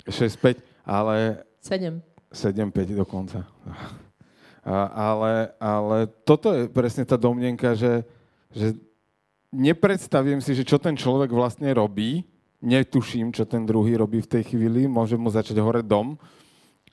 6-5, 0.03 0.59
ale... 0.83 1.39
7. 1.63 2.03
7-5 2.35 2.99
dokonca. 2.99 3.47
A, 4.59 4.75
ale, 4.91 5.55
ale 5.57 5.97
toto 6.27 6.51
je 6.51 6.67
presne 6.67 7.07
tá 7.07 7.15
domnenka, 7.15 7.73
že, 7.79 8.03
že 8.51 8.75
nepredstavím 9.55 10.43
si, 10.43 10.51
že 10.51 10.67
čo 10.67 10.75
ten 10.75 10.99
človek 10.99 11.31
vlastne 11.31 11.71
robí, 11.71 12.27
netuším, 12.59 13.31
čo 13.31 13.47
ten 13.47 13.63
druhý 13.63 13.95
robí 13.95 14.19
v 14.19 14.31
tej 14.39 14.43
chvíli, 14.55 14.85
môže 14.85 15.15
mu 15.15 15.31
začať 15.31 15.59
hore 15.63 15.83
dom 15.83 16.19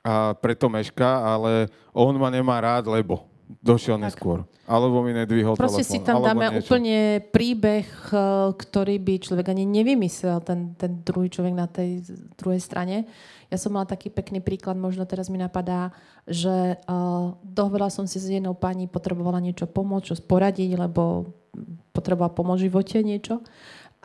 a 0.07 0.39
preto 0.39 0.71
meška, 0.71 1.27
ale 1.27 1.67
on 1.91 2.15
ma 2.15 2.31
nemá 2.31 2.63
rád, 2.63 2.87
lebo 2.87 3.27
došiel 3.63 3.99
tak. 3.99 4.11
neskôr. 4.11 4.47
Alebo 4.67 4.99
mi 5.03 5.15
nedvihol 5.15 5.55
Proste 5.55 5.87
telefón, 5.87 5.95
si 5.95 5.99
tam 6.03 6.19
dáme 6.23 6.51
niečo. 6.51 6.67
úplne 6.67 7.23
príbeh, 7.31 7.87
eh, 7.87 8.21
ktorý 8.55 8.99
by 8.99 9.15
človek 9.23 9.47
ani 9.51 9.63
nevymyslel, 9.67 10.43
ten, 10.43 10.75
ten 10.75 11.03
druhý 11.07 11.31
človek 11.31 11.55
na 11.55 11.71
tej 11.71 12.03
druhej 12.35 12.59
strane. 12.59 13.07
Ja 13.47 13.63
som 13.63 13.79
mala 13.79 13.87
taký 13.87 14.11
pekný 14.11 14.43
príklad, 14.43 14.75
možno 14.75 15.07
teraz 15.07 15.31
mi 15.31 15.39
napadá, 15.39 15.95
že 16.27 16.83
uh, 16.91 17.31
dohovorila 17.47 17.95
som 17.95 18.03
si 18.03 18.19
s 18.19 18.27
jednou 18.27 18.59
pani, 18.59 18.91
potrebovala 18.91 19.39
niečo 19.39 19.71
pomôcť, 19.71 20.07
čo 20.11 20.15
poradiť, 20.27 20.75
lebo 20.75 21.31
potrebovala 21.95 22.35
pomôcť 22.35 22.61
v 22.61 22.67
živote 22.67 22.97
niečo. 23.07 23.47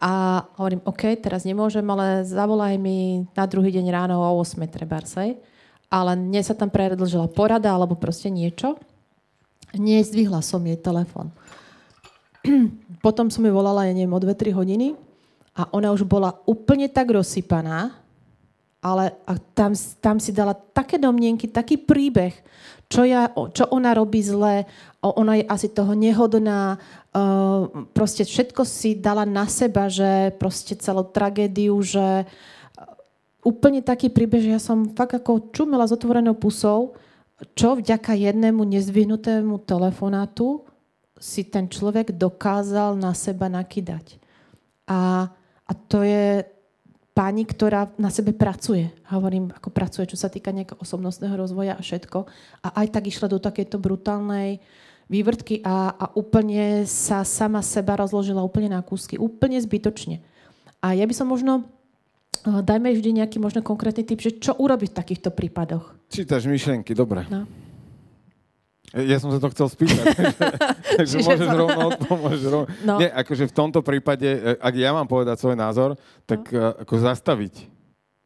A 0.02 0.42
hovorím, 0.58 0.82
OK, 0.82 1.14
teraz 1.22 1.46
nemôžem, 1.46 1.86
ale 1.86 2.26
zavolaj 2.26 2.74
mi 2.82 3.30
na 3.38 3.46
druhý 3.46 3.70
deň 3.70 3.86
ráno 3.94 4.18
o 4.18 4.42
8 4.42 4.58
trebársej. 4.66 5.38
Ale 5.94 6.18
mne 6.18 6.42
sa 6.42 6.58
tam 6.58 6.74
predlžila 6.74 7.30
porada 7.30 7.70
alebo 7.70 7.94
proste 7.94 8.34
niečo. 8.34 8.82
Nezdvihla 9.78 10.42
som 10.42 10.66
jej 10.66 10.82
telefon. 10.82 11.30
Potom 13.06 13.30
som 13.30 13.46
ju 13.46 13.54
volala, 13.54 13.86
ja 13.86 13.94
neviem, 13.94 14.10
o 14.10 14.18
2-3 14.18 14.58
hodiny 14.58 14.98
a 15.54 15.68
ona 15.76 15.92
už 15.92 16.08
bola 16.08 16.40
úplne 16.48 16.88
tak 16.88 17.12
rozsypaná, 17.12 18.02
ale 18.82 19.14
a 19.28 19.38
tam, 19.54 19.78
tam 20.02 20.18
si 20.18 20.34
dala 20.34 20.56
také 20.56 20.98
domnienky, 20.98 21.46
taký 21.46 21.78
príbeh, 21.78 22.34
čo, 22.92 23.08
ja, 23.08 23.32
čo 23.32 23.72
ona 23.72 23.96
robí 23.96 24.20
zle, 24.20 24.68
ona 25.00 25.40
je 25.40 25.48
asi 25.48 25.72
toho 25.72 25.96
nehodná, 25.96 26.76
uh, 27.16 27.88
proste 27.96 28.28
všetko 28.28 28.68
si 28.68 29.00
dala 29.00 29.24
na 29.24 29.48
seba, 29.48 29.88
že 29.88 30.36
proste 30.36 30.76
celú 30.76 31.08
tragédiu, 31.08 31.80
že 31.80 32.28
úplne 33.48 33.80
taký 33.82 34.12
príbeh, 34.12 34.44
že 34.44 34.52
ja 34.54 34.62
som 34.62 34.92
fakt 34.92 35.16
ako 35.16 35.56
čumela 35.56 35.88
s 35.88 35.96
otvorenou 35.96 36.36
pusou, 36.36 37.00
čo 37.58 37.80
vďaka 37.80 38.14
jednému 38.14 38.62
nezvyhnutému 38.62 39.66
telefonátu 39.66 40.62
si 41.18 41.48
ten 41.48 41.70
človek 41.70 42.14
dokázal 42.14 42.98
na 42.98 43.18
seba 43.18 43.50
nakydať. 43.50 44.22
A, 44.86 45.30
a 45.66 45.72
to 45.90 46.06
je 46.06 46.46
pani, 47.12 47.44
ktorá 47.44 47.92
na 48.00 48.08
sebe 48.08 48.32
pracuje. 48.32 48.88
Hovorím, 49.12 49.52
ako 49.52 49.70
pracuje, 49.70 50.08
čo 50.08 50.18
sa 50.18 50.32
týka 50.32 50.56
nejakého 50.56 50.80
osobnostného 50.80 51.36
rozvoja 51.36 51.76
a 51.76 51.84
všetko. 51.84 52.26
A 52.64 52.68
aj 52.84 52.88
tak 52.96 53.12
išla 53.12 53.28
do 53.28 53.40
takéto 53.40 53.76
brutálnej 53.80 54.64
vývrtky 55.12 55.60
a, 55.62 55.92
a 55.92 56.06
úplne 56.16 56.88
sa 56.88 57.28
sama 57.28 57.60
seba 57.60 58.00
rozložila 58.00 58.40
úplne 58.40 58.72
na 58.72 58.80
kúsky. 58.80 59.20
Úplne 59.20 59.60
zbytočne. 59.60 60.24
A 60.80 60.96
ja 60.96 61.04
by 61.04 61.14
som 61.14 61.28
možno 61.28 61.68
Eh, 62.42 62.62
dajme 62.64 62.90
vždy 62.96 63.22
nejaký 63.22 63.38
možno 63.38 63.62
konkrétny 63.62 64.02
typ, 64.02 64.18
že 64.18 64.40
čo 64.40 64.58
urobiť 64.58 64.90
v 64.96 64.98
takýchto 64.98 65.30
prípadoch. 65.30 65.94
Čítaš 66.10 66.50
myšlienky, 66.50 66.98
dobre. 66.98 67.28
No. 67.30 67.46
Ja 68.92 69.24
som 69.24 69.32
sa 69.32 69.40
to 69.40 69.48
chcel 69.56 69.72
spýtať, 69.72 70.04
takže 71.00 71.16
môžeš 71.28 71.48
to... 71.48 71.56
rovno 71.56 71.80
odpomôžeš 71.96 72.42
rovno. 72.52 72.68
No. 72.84 73.00
Nie, 73.00 73.08
akože 73.08 73.48
v 73.48 73.54
tomto 73.56 73.80
prípade, 73.80 74.28
eh, 74.28 74.60
ak 74.60 74.74
ja 74.76 74.92
mám 74.92 75.08
povedať 75.08 75.40
svoj 75.40 75.56
názor, 75.56 75.96
tak 76.28 76.52
no. 76.52 76.76
ako 76.76 76.94
zastaviť. 77.00 77.72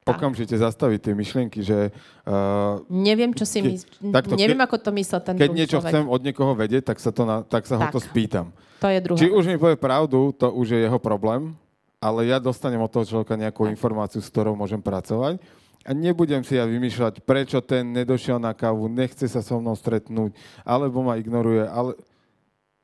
Tak. 0.06 0.22
Okamžite 0.22 0.54
zastaviť 0.54 1.00
tie 1.02 1.14
myšlienky, 1.18 1.66
že... 1.66 1.90
Uh, 2.30 2.78
neviem, 2.94 3.34
čo 3.34 3.42
si 3.42 3.58
myslíš. 3.58 4.06
Neviem, 4.38 4.62
ke, 4.62 4.66
ako 4.70 4.78
to 4.78 4.90
myslel 4.94 5.18
ten 5.18 5.34
Keď 5.34 5.50
niečo 5.50 5.82
človek. 5.82 5.90
chcem 5.90 6.06
od 6.06 6.22
niekoho 6.22 6.54
vedieť, 6.54 6.94
tak 6.94 7.02
sa, 7.02 7.10
to 7.10 7.26
na, 7.26 7.42
tak 7.42 7.66
sa 7.66 7.82
tak. 7.82 7.90
ho 7.90 7.98
to 7.98 8.06
spýtam. 8.06 8.54
To 8.86 8.88
je 8.94 9.02
druhá 9.02 9.18
Či 9.18 9.34
už 9.34 9.50
mi 9.50 9.58
povie 9.58 9.74
pravdu, 9.82 10.30
to 10.38 10.54
už 10.54 10.78
je 10.78 10.80
jeho 10.86 11.02
problém, 11.02 11.58
ale 11.98 12.30
ja 12.30 12.38
dostanem 12.38 12.78
od 12.78 12.94
toho 12.94 13.02
človeka 13.02 13.34
nejakú 13.34 13.66
informáciu, 13.66 14.22
s 14.22 14.30
ktorou 14.30 14.54
môžem 14.54 14.78
pracovať. 14.78 15.42
A 15.86 15.94
nebudem 15.94 16.42
si 16.42 16.58
ja 16.58 16.66
vymýšľať, 16.66 17.22
prečo 17.22 17.62
ten 17.62 17.94
nedošiel 17.94 18.42
na 18.42 18.58
kávu, 18.58 18.90
nechce 18.90 19.30
sa 19.30 19.46
so 19.46 19.62
mnou 19.62 19.78
stretnúť, 19.78 20.34
alebo 20.66 21.06
ma 21.06 21.14
ignoruje, 21.22 21.62
ale 21.62 21.94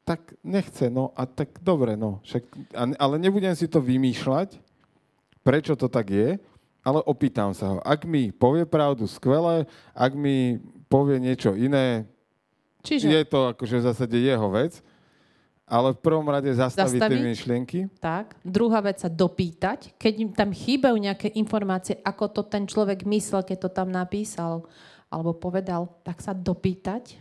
tak 0.05 0.37
nechce, 0.45 0.85
no 0.93 1.09
a 1.17 1.25
tak 1.25 1.57
dobre, 1.65 1.97
no. 1.97 2.21
Však, 2.21 2.43
ale 2.77 3.15
nebudem 3.17 3.57
si 3.57 3.65
to 3.65 3.81
vymýšľať, 3.81 4.53
prečo 5.41 5.73
to 5.73 5.89
tak 5.89 6.13
je, 6.13 6.37
ale 6.85 6.99
opýtam 7.05 7.57
sa 7.57 7.73
ho. 7.73 7.77
Ak 7.81 8.05
mi 8.05 8.29
povie 8.29 8.69
pravdu, 8.69 9.09
skvelé, 9.09 9.65
ak 9.97 10.13
mi 10.13 10.61
povie 10.85 11.17
niečo 11.17 11.57
iné, 11.57 12.05
Čiže? 12.85 13.09
je 13.09 13.25
to 13.25 13.53
akože 13.53 13.81
v 13.81 13.85
zásade 13.85 14.17
jeho 14.17 14.47
vec, 14.53 14.81
ale 15.71 15.95
v 15.95 16.03
prvom 16.03 16.27
rade 16.27 16.51
zastaviť, 16.51 16.99
zastaviť 16.99 17.15
tie 17.15 17.27
myšlienky. 17.31 17.79
Tak. 18.03 18.35
Druhá 18.43 18.83
vec 18.83 18.99
sa 18.99 19.07
dopýtať. 19.07 19.95
Keď 19.95 20.13
im 20.19 20.31
tam 20.35 20.51
chýbajú 20.51 20.99
nejaké 20.99 21.31
informácie, 21.39 21.95
ako 22.03 22.27
to 22.27 22.41
ten 22.43 22.67
človek 22.67 23.07
myslel, 23.07 23.47
keď 23.47 23.57
to 23.63 23.69
tam 23.71 23.87
napísal 23.87 24.67
alebo 25.07 25.31
povedal, 25.35 25.87
tak 26.07 26.19
sa 26.19 26.31
dopýtať, 26.31 27.19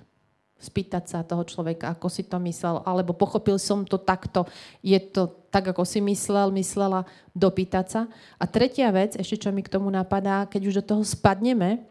spýtať 0.58 1.04
sa 1.10 1.26
toho 1.26 1.42
človeka, 1.42 1.90
ako 1.90 2.06
si 2.06 2.22
to 2.22 2.38
myslel, 2.42 2.86
alebo 2.86 3.14
pochopil 3.14 3.58
som 3.58 3.82
to 3.82 3.98
takto, 3.98 4.46
je 4.78 4.94
to 4.98 5.26
tak, 5.50 5.66
ako 5.74 5.82
si 5.82 5.98
myslel, 5.98 6.54
myslela, 6.54 7.02
dopýtať 7.34 7.86
sa. 7.90 8.00
A 8.38 8.46
tretia 8.46 8.94
vec, 8.94 9.18
ešte 9.18 9.42
čo 9.42 9.50
mi 9.50 9.66
k 9.66 9.72
tomu 9.72 9.90
napadá, 9.90 10.46
keď 10.46 10.62
už 10.70 10.74
do 10.82 10.84
toho 10.94 11.02
spadneme 11.02 11.82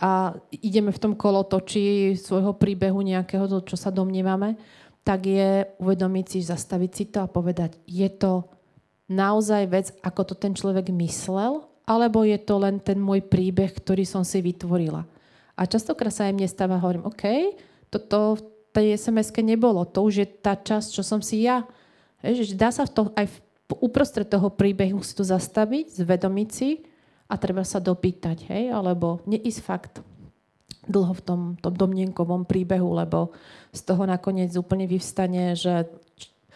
a 0.00 0.32
ideme 0.48 0.88
v 0.88 1.02
tom 1.02 1.12
kolotoči 1.12 2.16
svojho 2.16 2.56
príbehu 2.56 3.04
nejakého, 3.04 3.48
čo 3.64 3.76
sa 3.76 3.92
domnievame, 3.92 4.56
tak 5.06 5.30
je 5.30 5.70
uvedomiť 5.78 6.26
si, 6.26 6.38
zastaviť 6.42 6.90
si 6.90 7.04
to 7.14 7.22
a 7.22 7.30
povedať, 7.30 7.78
je 7.86 8.10
to 8.10 8.42
naozaj 9.06 9.62
vec, 9.70 9.94
ako 10.02 10.22
to 10.26 10.34
ten 10.34 10.50
človek 10.50 10.90
myslel, 10.90 11.62
alebo 11.86 12.26
je 12.26 12.34
to 12.42 12.58
len 12.58 12.82
ten 12.82 12.98
môj 12.98 13.22
príbeh, 13.22 13.70
ktorý 13.70 14.02
som 14.02 14.26
si 14.26 14.42
vytvorila. 14.42 15.06
A 15.54 15.62
častokrát 15.62 16.10
sa 16.10 16.26
aj 16.26 16.34
mne 16.34 16.50
stáva, 16.50 16.82
hovorím, 16.82 17.06
OK, 17.06 17.54
toto 17.86 18.34
v 18.34 18.42
tej 18.74 18.86
sms 18.98 19.30
nebolo, 19.46 19.86
to 19.86 20.02
už 20.02 20.14
je 20.20 20.26
tá 20.26 20.58
časť, 20.58 20.88
čo 20.90 21.06
som 21.06 21.22
si 21.22 21.46
ja. 21.46 21.62
Že 22.26 22.58
dá 22.58 22.74
sa 22.74 22.82
to 22.82 23.14
aj 23.14 23.30
v, 23.30 23.36
uprostred 23.78 24.26
toho 24.26 24.50
príbehu 24.50 24.98
si 25.06 25.14
to 25.14 25.22
zastaviť, 25.22 26.02
zvedomiť 26.02 26.48
si 26.50 26.82
a 27.30 27.38
treba 27.38 27.62
sa 27.62 27.78
dopýtať, 27.78 28.50
hej, 28.50 28.74
alebo 28.74 29.22
neísť 29.22 29.60
fakt 29.62 29.94
dlho 30.86 31.12
v 31.12 31.22
tom, 31.22 31.40
tom 31.58 31.74
domnenkovom 31.74 32.46
príbehu, 32.46 32.94
lebo 32.94 33.34
z 33.74 33.80
toho 33.82 34.06
nakoniec 34.06 34.54
úplne 34.56 34.86
vyvstane, 34.86 35.52
že 35.58 35.86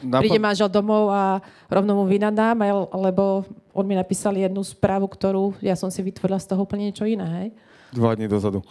Napad... 0.01 0.25
príde 0.25 0.41
manžel 0.41 0.73
domov 0.73 1.13
a 1.13 1.45
rovno 1.69 1.93
mu 2.01 2.05
vynadám, 2.09 2.65
lebo 2.97 3.45
on 3.77 3.85
mi 3.85 3.93
napísal 3.93 4.33
jednu 4.33 4.65
správu, 4.65 5.05
ktorú 5.05 5.61
ja 5.61 5.77
som 5.77 5.93
si 5.93 6.01
vytvorila 6.01 6.41
z 6.41 6.49
toho 6.49 6.65
úplne 6.65 6.89
niečo 6.89 7.05
iné, 7.05 7.27
hej? 7.29 7.49
Dva 7.93 8.17
dní 8.17 8.31
dozadu. 8.31 8.65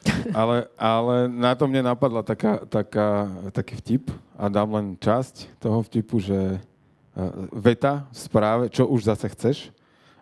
ale, 0.40 0.68
ale 0.80 1.28
na 1.28 1.52
to 1.52 1.68
mne 1.68 1.84
napadla 1.84 2.24
taká, 2.24 2.64
taká, 2.64 3.28
taký 3.52 3.76
vtip 3.80 4.04
a 4.36 4.48
dám 4.48 4.72
len 4.72 4.86
časť 4.96 5.60
toho 5.60 5.84
vtipu, 5.84 6.20
že 6.20 6.56
e, 6.56 6.58
veta 7.52 8.08
v 8.08 8.16
správe, 8.16 8.64
čo 8.72 8.88
už 8.88 9.12
zase 9.12 9.28
chceš, 9.28 9.56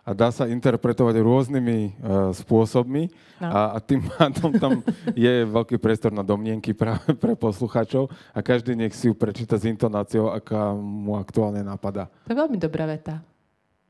a 0.09 0.17
dá 0.17 0.33
sa 0.33 0.49
interpretovať 0.49 1.21
rôznymi 1.21 1.79
uh, 1.85 2.33
spôsobmi 2.33 3.13
no. 3.37 3.45
a, 3.45 3.77
a 3.77 3.77
tým 3.77 4.01
pádom 4.09 4.49
tam 4.57 4.81
je 5.13 5.45
veľký 5.45 5.77
priestor 5.77 6.09
na 6.09 6.25
domnienky 6.25 6.73
práve 6.73 7.13
pre 7.13 7.37
poslucháčov 7.37 8.09
a 8.33 8.39
každý 8.41 8.73
nech 8.73 8.97
si 8.97 9.05
ju 9.05 9.13
prečíta 9.13 9.61
s 9.61 9.69
intonáciou, 9.69 10.33
aká 10.33 10.73
mu 10.73 11.13
aktuálne 11.13 11.61
napadá. 11.61 12.09
To 12.25 12.33
je 12.33 12.41
veľmi 12.41 12.57
dobrá 12.57 12.89
veta. 12.89 13.21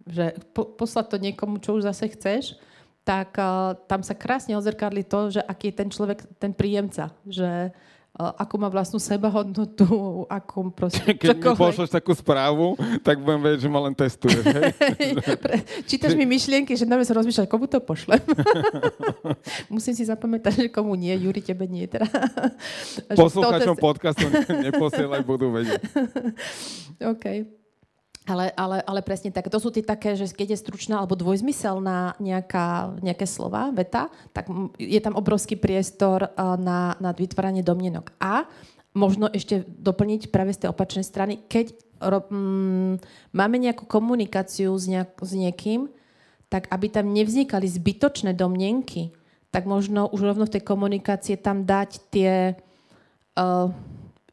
Že 0.03 0.35
po, 0.51 0.67
poslať 0.75 1.15
to 1.15 1.17
niekomu, 1.23 1.63
čo 1.63 1.79
už 1.79 1.87
zase 1.87 2.11
chceš, 2.11 2.59
tak 3.07 3.39
uh, 3.39 3.79
tam 3.87 4.03
sa 4.03 4.11
krásne 4.11 4.59
odzrkadli 4.59 5.07
to, 5.07 5.39
že 5.39 5.41
aký 5.41 5.71
je 5.71 5.79
ten 5.79 5.87
človek, 5.87 6.19
ten 6.35 6.51
príjemca. 6.51 7.15
Že 7.23 7.71
ako 8.19 8.55
má 8.59 8.67
vlastnú 8.67 8.99
sebahodnotu, 8.99 9.87
ako 10.39 10.75
proste 10.75 11.15
Keď 11.15 11.39
čokoľvek. 11.39 11.55
mi 11.55 11.63
pošleš 11.63 11.89
takú 11.89 12.11
správu, 12.11 12.75
tak 12.99 13.23
budem 13.23 13.39
vedieť, 13.39 13.59
že 13.63 13.69
ma 13.71 13.79
len 13.87 13.95
testuješ. 13.95 14.43
Čítaš 15.89 16.13
mi 16.19 16.27
myšlienky, 16.27 16.75
že 16.75 16.83
dáme 16.83 17.07
sa 17.07 17.15
rozmýšľať, 17.15 17.47
komu 17.47 17.71
to 17.71 17.79
pošlem. 17.79 18.19
Musím 19.71 19.95
si 19.95 20.03
zapamätať, 20.03 20.67
že 20.67 20.69
komu 20.69 20.99
nie, 20.99 21.15
Juri, 21.15 21.39
tebe 21.39 21.63
nie. 21.63 21.87
Teda. 21.87 22.05
Poslucháčom 23.15 23.79
podcastu 23.79 24.27
neposielaj, 24.51 25.23
budú 25.23 25.55
vedieť. 25.55 25.79
OK. 26.99 27.58
Ale, 28.29 28.53
ale, 28.53 28.77
ale 28.85 29.01
presne 29.01 29.33
tak. 29.33 29.49
To 29.49 29.57
sú 29.57 29.73
tie 29.73 29.81
také, 29.81 30.13
že 30.13 30.29
keď 30.29 30.53
je 30.53 30.61
stručná 30.61 31.01
alebo 31.01 31.17
dvojzmyselná 31.17 32.21
nejaká, 32.21 32.93
nejaké 33.01 33.25
slova, 33.25 33.73
veta, 33.73 34.13
tak 34.37 34.45
je 34.77 35.01
tam 35.01 35.17
obrovský 35.17 35.57
priestor 35.57 36.29
na, 36.37 36.93
na 37.01 37.09
vytváranie 37.09 37.65
domnenok. 37.65 38.13
A 38.21 38.45
možno 38.93 39.25
ešte 39.33 39.65
doplniť 39.65 40.29
práve 40.29 40.53
z 40.53 40.65
tej 40.65 40.69
opačnej 40.69 41.01
strany, 41.01 41.41
keď 41.49 41.73
ro, 41.97 42.29
mm, 42.29 43.01
máme 43.33 43.57
nejakú 43.57 43.89
komunikáciu 43.89 44.77
s, 44.77 44.85
nejak, 44.85 45.17
s 45.25 45.33
niekým, 45.33 45.89
tak 46.53 46.69
aby 46.69 46.89
tam 46.89 47.09
nevznikali 47.09 47.65
zbytočné 47.65 48.37
domnenky, 48.37 49.13
tak 49.49 49.65
možno 49.65 50.05
už 50.09 50.21
rovno 50.33 50.45
v 50.45 50.53
tej 50.53 50.63
komunikácie 50.65 51.35
tam 51.37 51.65
dať 51.65 51.89
tie... 52.13 52.53
Uh, 53.33 53.73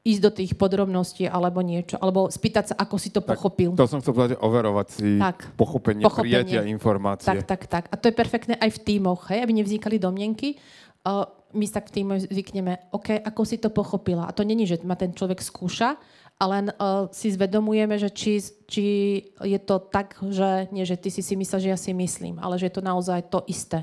ísť 0.06 0.20
do 0.22 0.30
tých 0.30 0.52
podrobností 0.54 1.26
alebo 1.26 1.58
niečo, 1.66 1.98
alebo 1.98 2.30
spýtať 2.30 2.64
sa, 2.70 2.74
ako 2.78 2.94
si 2.94 3.10
to 3.10 3.18
tak, 3.18 3.34
pochopil. 3.34 3.74
To 3.74 3.90
som 3.90 3.98
chcel 3.98 4.14
povedať, 4.14 4.38
overovať 4.38 4.86
si 4.94 5.18
tak, 5.18 5.50
pochopenie, 5.58 6.06
pochopenie, 6.06 6.46
prijatia 6.46 6.62
informácie. 6.62 7.26
Tak, 7.26 7.42
tak, 7.42 7.62
tak. 7.66 7.84
A 7.90 7.98
to 7.98 8.06
je 8.06 8.14
perfektné 8.14 8.54
aj 8.62 8.70
v 8.70 8.78
tímoch, 8.86 9.26
hej, 9.34 9.42
aby 9.42 9.52
nevznikali 9.58 9.98
domnenky. 9.98 10.54
Uh, 11.02 11.26
my 11.50 11.66
sa 11.66 11.82
k 11.82 11.90
týmu 11.90 12.22
zvykneme, 12.22 12.94
OK, 12.94 13.18
ako 13.18 13.42
si 13.42 13.58
to 13.58 13.74
pochopila. 13.74 14.30
A 14.30 14.34
to 14.34 14.46
není, 14.46 14.62
že 14.62 14.78
ma 14.86 14.94
ten 14.94 15.10
človek 15.10 15.42
skúša, 15.42 15.98
ale 16.38 16.70
uh, 16.70 17.10
si 17.10 17.34
zvedomujeme, 17.34 17.98
že 17.98 18.14
či, 18.14 18.38
či 18.70 18.84
je 19.42 19.58
to 19.58 19.82
tak, 19.82 20.14
že 20.22 20.70
nie, 20.70 20.86
že 20.86 20.94
ty 20.94 21.10
si 21.10 21.24
si 21.24 21.34
myslel, 21.34 21.66
že 21.66 21.72
ja 21.74 21.78
si 21.80 21.90
myslím, 21.90 22.38
ale 22.38 22.60
že 22.62 22.70
je 22.70 22.74
to 22.78 22.82
naozaj 22.84 23.26
to 23.26 23.42
isté 23.50 23.82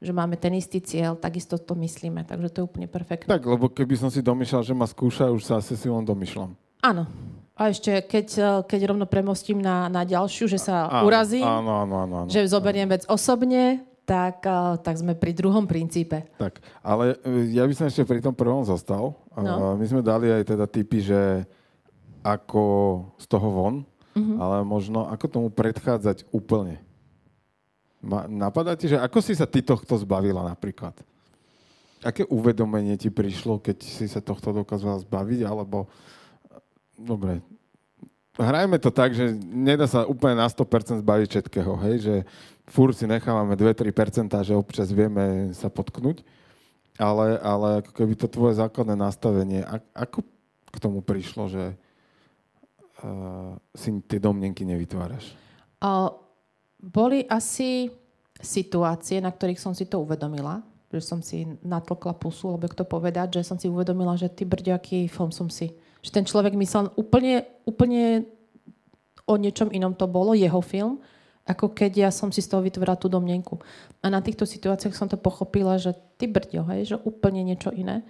že 0.00 0.12
máme 0.12 0.36
ten 0.36 0.52
istý 0.52 0.84
cieľ, 0.84 1.16
takisto 1.16 1.56
to 1.56 1.72
myslíme. 1.72 2.24
Takže 2.28 2.52
to 2.52 2.56
je 2.60 2.68
úplne 2.68 2.88
perfektné. 2.88 3.28
Tak, 3.28 3.42
lebo 3.48 3.72
keby 3.72 3.96
som 3.96 4.12
si 4.12 4.20
domýšľal, 4.20 4.62
že 4.62 4.74
ma 4.76 4.84
skúša, 4.84 5.32
už 5.32 5.42
sa 5.42 5.58
asi 5.60 5.72
si 5.72 5.88
len 5.88 6.04
domýšľam. 6.04 6.52
Áno. 6.84 7.08
A 7.56 7.72
ešte, 7.72 8.04
keď, 8.04 8.26
eh, 8.36 8.46
keď 8.68 8.80
rovno 8.92 9.08
premostím 9.08 9.64
na, 9.64 9.88
na 9.88 10.04
ďalšiu, 10.04 10.44
že 10.44 10.60
sa 10.60 10.92
áno, 10.92 11.08
urazím, 11.08 11.40
áno, 11.40 11.88
áno, 11.88 11.94
áno, 12.04 12.14
áno, 12.24 12.28
že 12.28 12.44
zoberiem 12.44 12.84
vec 12.84 13.08
osobne, 13.08 13.80
tak, 14.04 14.44
eh, 14.44 14.76
tak 14.84 15.00
sme 15.00 15.16
pri 15.16 15.32
druhom 15.32 15.64
princípe. 15.64 16.28
Tak, 16.36 16.60
ale 16.84 17.16
eh, 17.24 17.56
ja 17.56 17.64
by 17.64 17.72
som 17.72 17.88
ešte 17.88 18.04
pri 18.04 18.20
tom 18.20 18.36
prvom 18.36 18.60
zostal. 18.68 19.16
No. 19.32 19.76
My 19.76 19.84
sme 19.88 20.04
dali 20.04 20.28
aj 20.28 20.52
teda 20.52 20.68
typy, 20.68 21.00
že 21.00 21.48
ako 22.20 22.64
z 23.16 23.24
toho 23.28 23.48
von, 23.48 23.74
uh-huh. 24.16 24.36
ale 24.40 24.56
možno 24.64 25.08
ako 25.08 25.24
tomu 25.28 25.48
predchádzať 25.48 26.28
úplne. 26.32 26.85
Napadá 28.30 28.78
ti, 28.78 28.86
že 28.86 28.96
ako 28.96 29.18
si 29.18 29.34
sa 29.34 29.50
ty 29.50 29.60
tohto 29.60 29.98
zbavila 29.98 30.46
napríklad? 30.46 30.94
Aké 32.06 32.22
uvedomenie 32.30 32.94
ti 32.94 33.10
prišlo, 33.10 33.58
keď 33.58 33.82
si 33.82 34.06
sa 34.06 34.22
tohto 34.22 34.54
dokázala 34.54 35.02
zbaviť, 35.02 35.42
alebo... 35.42 35.90
Dobre, 36.96 37.44
hrajme 38.38 38.76
to 38.80 38.88
tak, 38.92 39.12
že 39.12 39.32
nedá 39.40 39.88
sa 39.88 40.04
úplne 40.04 40.40
na 40.40 40.48
100% 40.48 41.02
zbaviť 41.02 41.28
všetkého, 41.28 41.72
hej? 41.88 41.96
Že 42.04 42.14
fúr 42.68 42.92
si 42.92 43.04
nechávame 43.08 43.56
2-3%, 43.56 44.32
že 44.44 44.54
občas 44.54 44.88
vieme 44.92 45.52
sa 45.56 45.72
potknúť, 45.72 46.22
ale, 46.96 47.36
ale 47.40 47.68
ako 47.84 47.92
keby 47.92 48.14
to 48.16 48.28
tvoje 48.28 48.56
základné 48.60 48.96
nastavenie, 48.96 49.60
ako 49.92 50.24
k 50.72 50.76
tomu 50.80 51.00
prišlo, 51.00 51.48
že 51.48 51.64
uh, 53.04 53.56
si 53.72 53.92
tie 54.04 54.20
domnenky 54.20 54.64
nevytváraš? 54.64 55.32
Uh, 55.80 56.12
boli 56.86 57.26
asi 57.26 57.90
situácie, 58.38 59.18
na 59.18 59.34
ktorých 59.34 59.58
som 59.58 59.74
si 59.74 59.90
to 59.90 59.98
uvedomila, 59.98 60.62
že 60.94 61.02
som 61.02 61.18
si 61.18 61.42
natlkla 61.66 62.14
pusu, 62.14 62.54
alebo 62.54 62.70
kto 62.70 62.86
povedať, 62.86 63.42
že 63.42 63.42
som 63.42 63.58
si 63.58 63.66
uvedomila, 63.66 64.14
že 64.14 64.30
ty 64.30 64.46
brďo, 64.46 64.78
film 65.10 65.34
som 65.34 65.50
si. 65.50 65.74
Že 66.06 66.22
ten 66.22 66.24
človek 66.24 66.54
myslel 66.54 66.94
úplne, 66.94 67.42
úplne 67.66 68.30
o 69.26 69.34
niečom 69.34 69.74
inom 69.74 69.98
to 69.98 70.06
bolo, 70.06 70.38
jeho 70.38 70.62
film, 70.62 71.02
ako 71.46 71.74
keď 71.74 72.06
ja 72.06 72.10
som 72.14 72.30
si 72.30 72.38
z 72.42 72.54
toho 72.54 72.62
vytvorila 72.62 72.94
tú 72.94 73.10
domnenku. 73.10 73.58
A 74.02 74.06
na 74.06 74.22
týchto 74.22 74.46
situáciách 74.46 74.94
som 74.94 75.10
to 75.10 75.18
pochopila, 75.18 75.78
že 75.78 75.94
ty 76.18 76.30
brďo, 76.30 76.62
hej, 76.70 76.94
že 76.94 76.96
úplne 77.02 77.42
niečo 77.42 77.74
iné. 77.74 78.06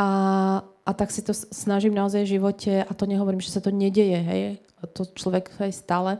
A, 0.00 0.08
a 0.64 0.90
tak 0.96 1.12
si 1.12 1.20
to 1.20 1.36
snažím 1.36 1.92
naozaj 1.92 2.24
v 2.24 2.32
živote, 2.40 2.72
a 2.80 2.92
to 2.96 3.04
nehovorím, 3.04 3.44
že 3.44 3.52
sa 3.52 3.60
to 3.60 3.68
nedeje, 3.68 4.16
hej, 4.16 4.40
to 4.96 5.04
človek 5.12 5.52
aj 5.60 5.72
stále 5.76 6.16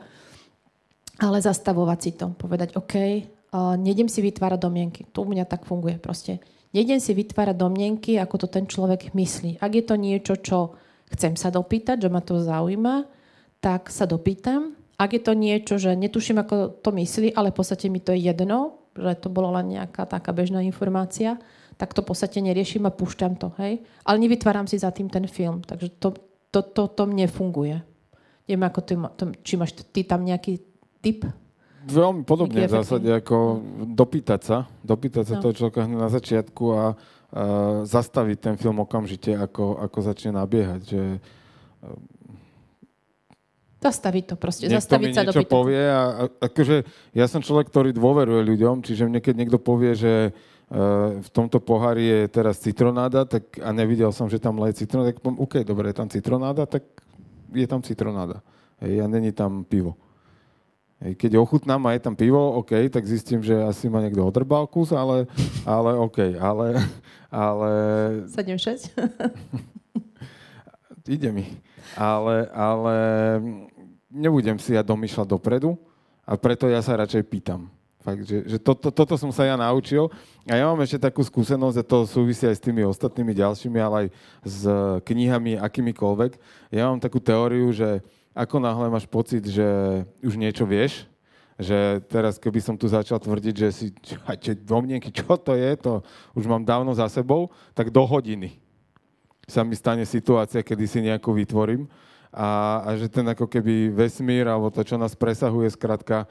ale 1.21 1.39
zastavovať 1.45 1.99
si 2.01 2.11
to, 2.17 2.33
povedať, 2.33 2.81
OK, 2.81 2.95
uh, 2.97 3.77
nejdem 3.77 4.09
si 4.09 4.25
vytvárať 4.25 4.57
domienky. 4.57 5.01
To 5.13 5.23
u 5.23 5.29
mňa 5.29 5.45
tak 5.45 5.69
funguje 5.69 6.01
proste. 6.01 6.41
Nejdem 6.73 6.97
si 7.03 7.13
vytvárať 7.13 7.57
domienky, 7.61 8.17
ako 8.17 8.47
to 8.47 8.49
ten 8.49 8.65
človek 8.65 9.13
myslí. 9.13 9.61
Ak 9.61 9.77
je 9.77 9.85
to 9.85 10.01
niečo, 10.01 10.41
čo 10.41 10.81
chcem 11.13 11.37
sa 11.37 11.53
dopýtať, 11.53 12.07
že 12.07 12.09
ma 12.09 12.25
to 12.25 12.41
zaujíma, 12.41 13.05
tak 13.61 13.93
sa 13.93 14.09
dopýtam. 14.09 14.79
Ak 14.97 15.13
je 15.13 15.21
to 15.21 15.37
niečo, 15.37 15.77
že 15.77 15.93
netuším, 15.93 16.41
ako 16.41 16.81
to 16.81 16.91
myslí, 16.95 17.37
ale 17.37 17.53
v 17.53 17.57
podstate 17.59 17.93
mi 17.93 18.01
to 18.01 18.17
je 18.17 18.33
jedno, 18.33 18.81
že 18.97 19.19
to 19.21 19.29
bolo 19.29 19.53
len 19.53 19.77
nejaká 19.77 20.07
taká 20.07 20.31
bežná 20.33 20.65
informácia, 20.65 21.37
tak 21.77 21.93
to 21.97 22.05
v 22.05 22.13
podstate 22.13 22.39
neriešim 22.45 22.85
a 22.85 22.93
púšťam 22.93 23.41
to, 23.41 23.57
hej. 23.59 23.81
Ale 24.05 24.21
nevytváram 24.21 24.69
si 24.69 24.77
za 24.77 24.93
tým 24.93 25.09
ten 25.09 25.25
film, 25.25 25.65
takže 25.65 25.97
to, 25.97 26.13
to, 26.53 26.61
to, 26.61 26.83
to 26.93 27.03
mne 27.09 27.27
funguje. 27.27 27.81
Neviem, 28.47 28.65
ako 28.67 28.81
ty, 28.85 28.95
to, 29.17 29.25
či 29.41 29.55
máš 29.57 29.73
ty 29.75 30.05
tam 30.05 30.23
nejaký 30.23 30.70
typ? 31.01 31.27
Veľmi 31.81 32.29
podobne 32.29 32.69
v 32.69 32.77
zásade, 32.77 33.09
ako 33.09 33.65
dopýtať 33.97 34.41
sa, 34.45 34.59
dopýtať 34.85 35.25
sa 35.25 35.35
no. 35.41 35.43
toho 35.49 35.53
človeka 35.57 35.89
na 35.89 36.13
začiatku 36.13 36.65
a 36.77 36.85
uh, 36.93 36.99
zastaviť 37.89 38.37
ten 38.37 38.55
film 38.61 38.85
okamžite, 38.85 39.33
ako, 39.33 39.81
ako 39.81 39.99
začne 40.05 40.37
nabiehať. 40.37 40.81
Že, 40.85 41.03
uh, 41.89 42.21
Zastaviť 43.81 44.25
to 44.29 44.37
proste, 44.37 44.69
zastaviť 44.69 45.09
mi 45.09 45.17
sa 45.17 45.25
niečo 45.25 45.41
dopýtať. 45.41 45.57
povie 45.57 45.81
a, 45.81 46.03
a 46.05 46.23
akože 46.53 46.85
ja 47.17 47.25
som 47.25 47.41
človek, 47.41 47.73
ktorý 47.73 47.97
dôveruje 47.97 48.45
ľuďom, 48.45 48.85
čiže 48.85 49.09
mne 49.09 49.25
keď 49.25 49.35
niekto 49.41 49.57
povie, 49.57 49.97
že 49.97 50.37
uh, 50.37 51.17
v 51.17 51.29
tomto 51.33 51.65
pohári 51.65 52.05
je 52.05 52.21
teraz 52.29 52.61
citronáda, 52.61 53.25
tak 53.25 53.57
a 53.57 53.73
nevidel 53.73 54.13
som, 54.13 54.29
že 54.29 54.37
tam 54.37 54.61
leje 54.61 54.85
citronáda, 54.85 55.17
tak 55.17 55.25
poviem, 55.25 55.41
OK, 55.41 55.65
dobre, 55.65 55.89
je 55.89 55.97
tam 55.97 56.13
citronáda, 56.13 56.69
tak 56.69 56.85
je 57.57 57.65
tam 57.65 57.81
citronáda. 57.81 58.45
Hej, 58.85 59.01
a 59.01 59.07
není 59.09 59.33
tam 59.33 59.65
pivo. 59.65 59.97
Keď 61.01 61.41
ochutnám 61.41 61.81
a 61.89 61.97
je 61.97 62.05
tam 62.05 62.13
pivo, 62.13 62.61
OK, 62.61 62.93
tak 62.93 63.09
zistím, 63.09 63.41
že 63.41 63.57
asi 63.57 63.89
ma 63.89 64.05
niekto 64.05 64.21
odrbal 64.21 64.69
kus, 64.69 64.93
ale, 64.93 65.25
ale 65.65 65.97
OK, 65.97 66.37
ale... 66.37 66.77
ale... 67.33 67.71
7-6? 68.29 68.93
Ide 71.09 71.33
mi. 71.33 71.49
Ale, 71.97 72.53
ale 72.53 72.97
nebudem 74.13 74.61
si 74.61 74.77
ja 74.77 74.85
domýšľať 74.85 75.27
dopredu 75.27 75.81
a 76.29 76.37
preto 76.37 76.69
ja 76.69 76.85
sa 76.85 77.01
radšej 77.01 77.25
pýtam. 77.33 77.73
Fakt, 78.01 78.25
že, 78.25 78.49
že 78.49 78.57
to, 78.57 78.73
to, 78.73 78.89
toto 78.89 79.17
som 79.21 79.29
sa 79.29 79.45
ja 79.45 79.61
naučil. 79.61 80.09
A 80.49 80.57
ja 80.57 80.65
mám 80.69 80.81
ešte 80.81 80.97
takú 80.97 81.21
skúsenosť, 81.21 81.77
a 81.81 81.85
to 81.85 82.09
súvisí 82.09 82.49
aj 82.49 82.57
s 82.57 82.65
tými 82.65 82.81
ostatnými 82.81 83.37
ďalšími, 83.37 83.77
ale 83.77 83.97
aj 83.97 84.09
s 84.41 84.61
knihami 85.05 85.61
akýmikoľvek. 85.61 86.33
Ja 86.73 86.89
mám 86.89 87.01
takú 87.01 87.21
teóriu, 87.21 87.69
že 87.77 88.01
ako 88.35 88.57
náhle 88.63 88.87
máš 88.91 89.07
pocit, 89.11 89.43
že 89.43 89.67
už 90.23 90.39
niečo 90.39 90.67
vieš, 90.67 91.07
Že 91.61 92.01
teraz, 92.09 92.41
keby 92.41 92.61
som 92.65 92.73
tu 92.73 92.89
začal 92.89 93.21
tvrdiť, 93.21 93.55
že 93.55 93.69
si, 93.69 93.87
čo, 94.01 94.17
domnienky, 94.65 95.13
čo 95.13 95.37
to 95.37 95.53
je, 95.53 95.77
to 95.77 96.01
už 96.33 96.49
mám 96.49 96.65
dávno 96.65 96.89
za 96.97 97.05
sebou, 97.13 97.53
tak 97.77 97.93
do 97.93 98.01
hodiny 98.09 98.57
sa 99.45 99.61
mi 99.61 99.77
stane 99.77 100.09
situácia, 100.09 100.65
kedy 100.65 100.85
si 100.89 101.05
nejakú 101.05 101.37
vytvorím 101.37 101.85
a, 102.33 102.81
a 102.87 102.89
že 102.97 103.11
ten 103.11 103.27
ako 103.27 103.45
keby 103.45 103.91
vesmír 103.93 104.47
alebo 104.47 104.71
to, 104.73 104.81
čo 104.87 104.97
nás 104.97 105.13
presahuje, 105.13 105.69
skrátka, 105.75 106.31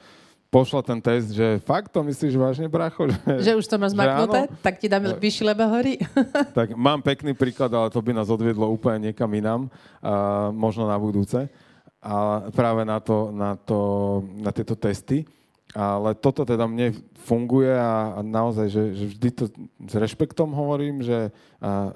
pošla 0.50 0.82
ten 0.82 0.98
test, 0.98 1.36
že 1.36 1.62
fakt 1.62 1.94
to 1.94 2.02
myslíš 2.02 2.34
vážne, 2.34 2.66
bracho? 2.66 3.06
Že, 3.06 3.20
že 3.38 3.52
už 3.54 3.66
to 3.70 3.76
máš 3.78 3.94
zmaknuté? 3.94 4.50
Tak 4.66 4.82
ti 4.82 4.90
dáme 4.90 5.14
vyšší 5.14 5.44
leba 5.46 5.70
hory? 5.70 6.02
tak 6.58 6.74
mám 6.74 7.06
pekný 7.06 7.38
príklad, 7.38 7.70
ale 7.70 7.94
to 7.94 8.02
by 8.02 8.18
nás 8.18 8.34
odviedlo 8.34 8.66
úplne 8.66 9.14
niekam 9.14 9.30
inám, 9.30 9.70
a 10.02 10.50
možno 10.50 10.90
na 10.90 10.98
budúce. 10.98 11.46
A 12.00 12.48
práve 12.56 12.88
na, 12.88 13.04
to, 13.04 13.32
na, 13.36 13.60
to, 13.60 13.78
na 14.40 14.56
tieto 14.56 14.76
testy. 14.80 15.28
Ale 15.76 16.18
toto 16.18 16.48
teda 16.48 16.66
mne 16.66 16.98
funguje 17.22 17.70
a, 17.70 18.18
a 18.18 18.20
naozaj, 18.26 18.68
že, 18.74 18.84
že 18.98 19.06
vždy 19.14 19.30
to 19.38 19.44
s 19.86 19.94
rešpektom 19.94 20.50
hovorím, 20.50 21.06
že 21.06 21.30
a, 21.62 21.94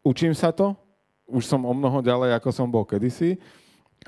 učím 0.00 0.32
sa 0.32 0.48
to, 0.48 0.72
už 1.28 1.44
som 1.44 1.62
o 1.68 1.72
mnoho 1.76 2.00
ďalej, 2.00 2.40
ako 2.40 2.48
som 2.50 2.72
bol 2.72 2.88
kedysi, 2.88 3.36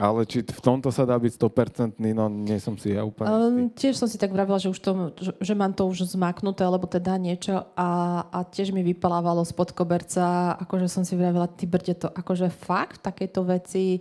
ale 0.00 0.24
či 0.24 0.40
v 0.40 0.60
tomto 0.64 0.88
sa 0.88 1.04
dá 1.04 1.20
byť 1.20 1.32
100%, 1.36 2.00
no 2.16 2.24
nie 2.32 2.56
som 2.56 2.72
si 2.80 2.96
ja 2.96 3.04
úplne 3.04 3.28
um, 3.28 3.68
Tiež 3.68 4.00
som 4.00 4.08
si 4.08 4.16
tak 4.16 4.32
vravila, 4.32 4.56
že, 4.56 4.72
už 4.72 4.80
to, 4.80 5.12
že, 5.20 5.32
že 5.36 5.52
mám 5.52 5.76
to 5.76 5.84
už 5.84 6.16
zmaknuté, 6.16 6.64
alebo 6.64 6.88
teda 6.88 7.20
niečo. 7.20 7.68
A, 7.76 8.24
a 8.32 8.38
tiež 8.48 8.72
mi 8.72 8.80
vypalávalo 8.80 9.44
spod 9.44 9.76
koberca, 9.76 10.56
akože 10.56 10.88
som 10.88 11.04
si 11.04 11.12
vravila, 11.12 11.44
ty 11.44 11.68
brde 11.68 12.00
to, 12.00 12.08
akože 12.08 12.48
fakt, 12.48 13.04
takéto 13.04 13.44
veci, 13.44 14.00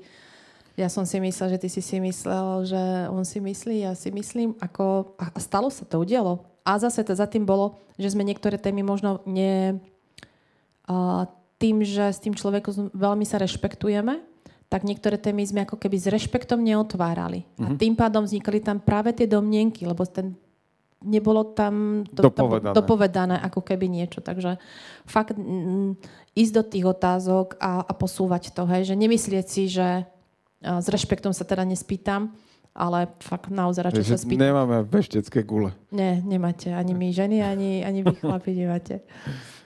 ja 0.82 0.90
som 0.90 1.06
si 1.06 1.22
myslela, 1.22 1.54
že 1.54 1.62
ty 1.62 1.70
si 1.70 1.82
si 1.86 2.02
myslel, 2.02 2.66
že 2.66 2.84
on 3.14 3.22
si 3.22 3.38
myslí, 3.38 3.86
ja 3.86 3.94
si 3.94 4.10
myslím, 4.10 4.58
ako, 4.58 5.14
a 5.22 5.38
stalo 5.38 5.70
sa 5.70 5.86
to, 5.86 6.02
udialo. 6.02 6.42
A 6.66 6.82
zase 6.82 7.06
to 7.06 7.14
za 7.14 7.30
tým 7.30 7.46
bolo, 7.46 7.78
že 8.02 8.10
sme 8.10 8.26
niektoré 8.26 8.58
témy 8.58 8.82
možno 8.82 9.22
ne, 9.30 9.78
a, 10.90 11.30
tým, 11.62 11.86
že 11.86 12.10
s 12.10 12.18
tým 12.18 12.34
človekom 12.34 12.90
veľmi 12.98 13.22
sa 13.22 13.38
rešpektujeme, 13.38 14.18
tak 14.72 14.88
niektoré 14.88 15.20
témy 15.22 15.46
sme 15.46 15.68
ako 15.68 15.78
keby 15.78 16.00
s 16.00 16.08
rešpektom 16.10 16.64
neotvárali. 16.64 17.46
Mm-hmm. 17.46 17.66
A 17.68 17.70
mhm. 17.70 17.78
tým 17.78 17.94
pádom 17.94 18.24
vznikali 18.26 18.64
tam 18.64 18.82
práve 18.82 19.14
tie 19.14 19.30
domnienky, 19.30 19.86
lebo 19.86 20.08
ten, 20.10 20.34
nebolo 21.04 21.44
tam 21.52 22.06
to, 22.08 22.32
dopovedané. 22.32 22.74
dopovedané 22.74 23.36
ako 23.42 23.62
keby 23.62 23.92
niečo. 23.92 24.24
Takže 24.24 24.58
fakt 25.04 25.36
m, 25.36 26.00
ísť 26.38 26.54
do 26.56 26.64
tých 26.64 26.86
otázok 26.88 27.60
a, 27.60 27.84
a 27.84 27.94
posúvať 27.94 28.56
to. 28.56 28.64
Hej, 28.70 28.94
že 28.94 28.96
nemyslieť 28.96 29.46
si, 29.46 29.68
že 29.68 30.08
s 30.62 30.88
rešpektom 30.88 31.34
sa 31.34 31.42
teda 31.44 31.66
nespýtam, 31.66 32.32
ale 32.72 33.10
fakt 33.20 33.52
naozaj 33.52 33.92
radšej 33.92 34.06
sa 34.06 34.18
spýtam. 34.22 34.48
Nemáme 34.54 34.88
veštecké 34.88 35.44
gule. 35.44 35.76
Nie, 35.92 36.22
nemáte. 36.24 36.72
Ani 36.72 36.96
my 36.96 37.12
ženy, 37.12 37.44
ani, 37.44 37.84
ani 37.84 38.06
vy 38.06 38.16
chlapi 38.22 38.56
nemáte. 38.56 39.04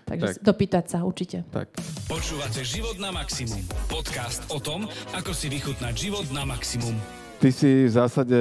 Takže 0.06 0.38
tak. 0.38 0.46
dopýtať 0.46 0.86
sa 0.86 0.98
určite. 1.02 1.42
Tak. 1.50 1.82
Počúvate 2.06 2.62
Život 2.62 3.02
na 3.02 3.10
maximum. 3.10 3.62
Podcast 3.90 4.46
o 4.54 4.62
tom, 4.62 4.86
ako 5.18 5.34
si 5.34 5.50
vychutnať 5.50 5.94
život 5.98 6.26
na 6.30 6.46
maximum. 6.46 6.94
Ty 7.42 7.50
si 7.50 7.90
v 7.90 7.92
zásade 7.92 8.40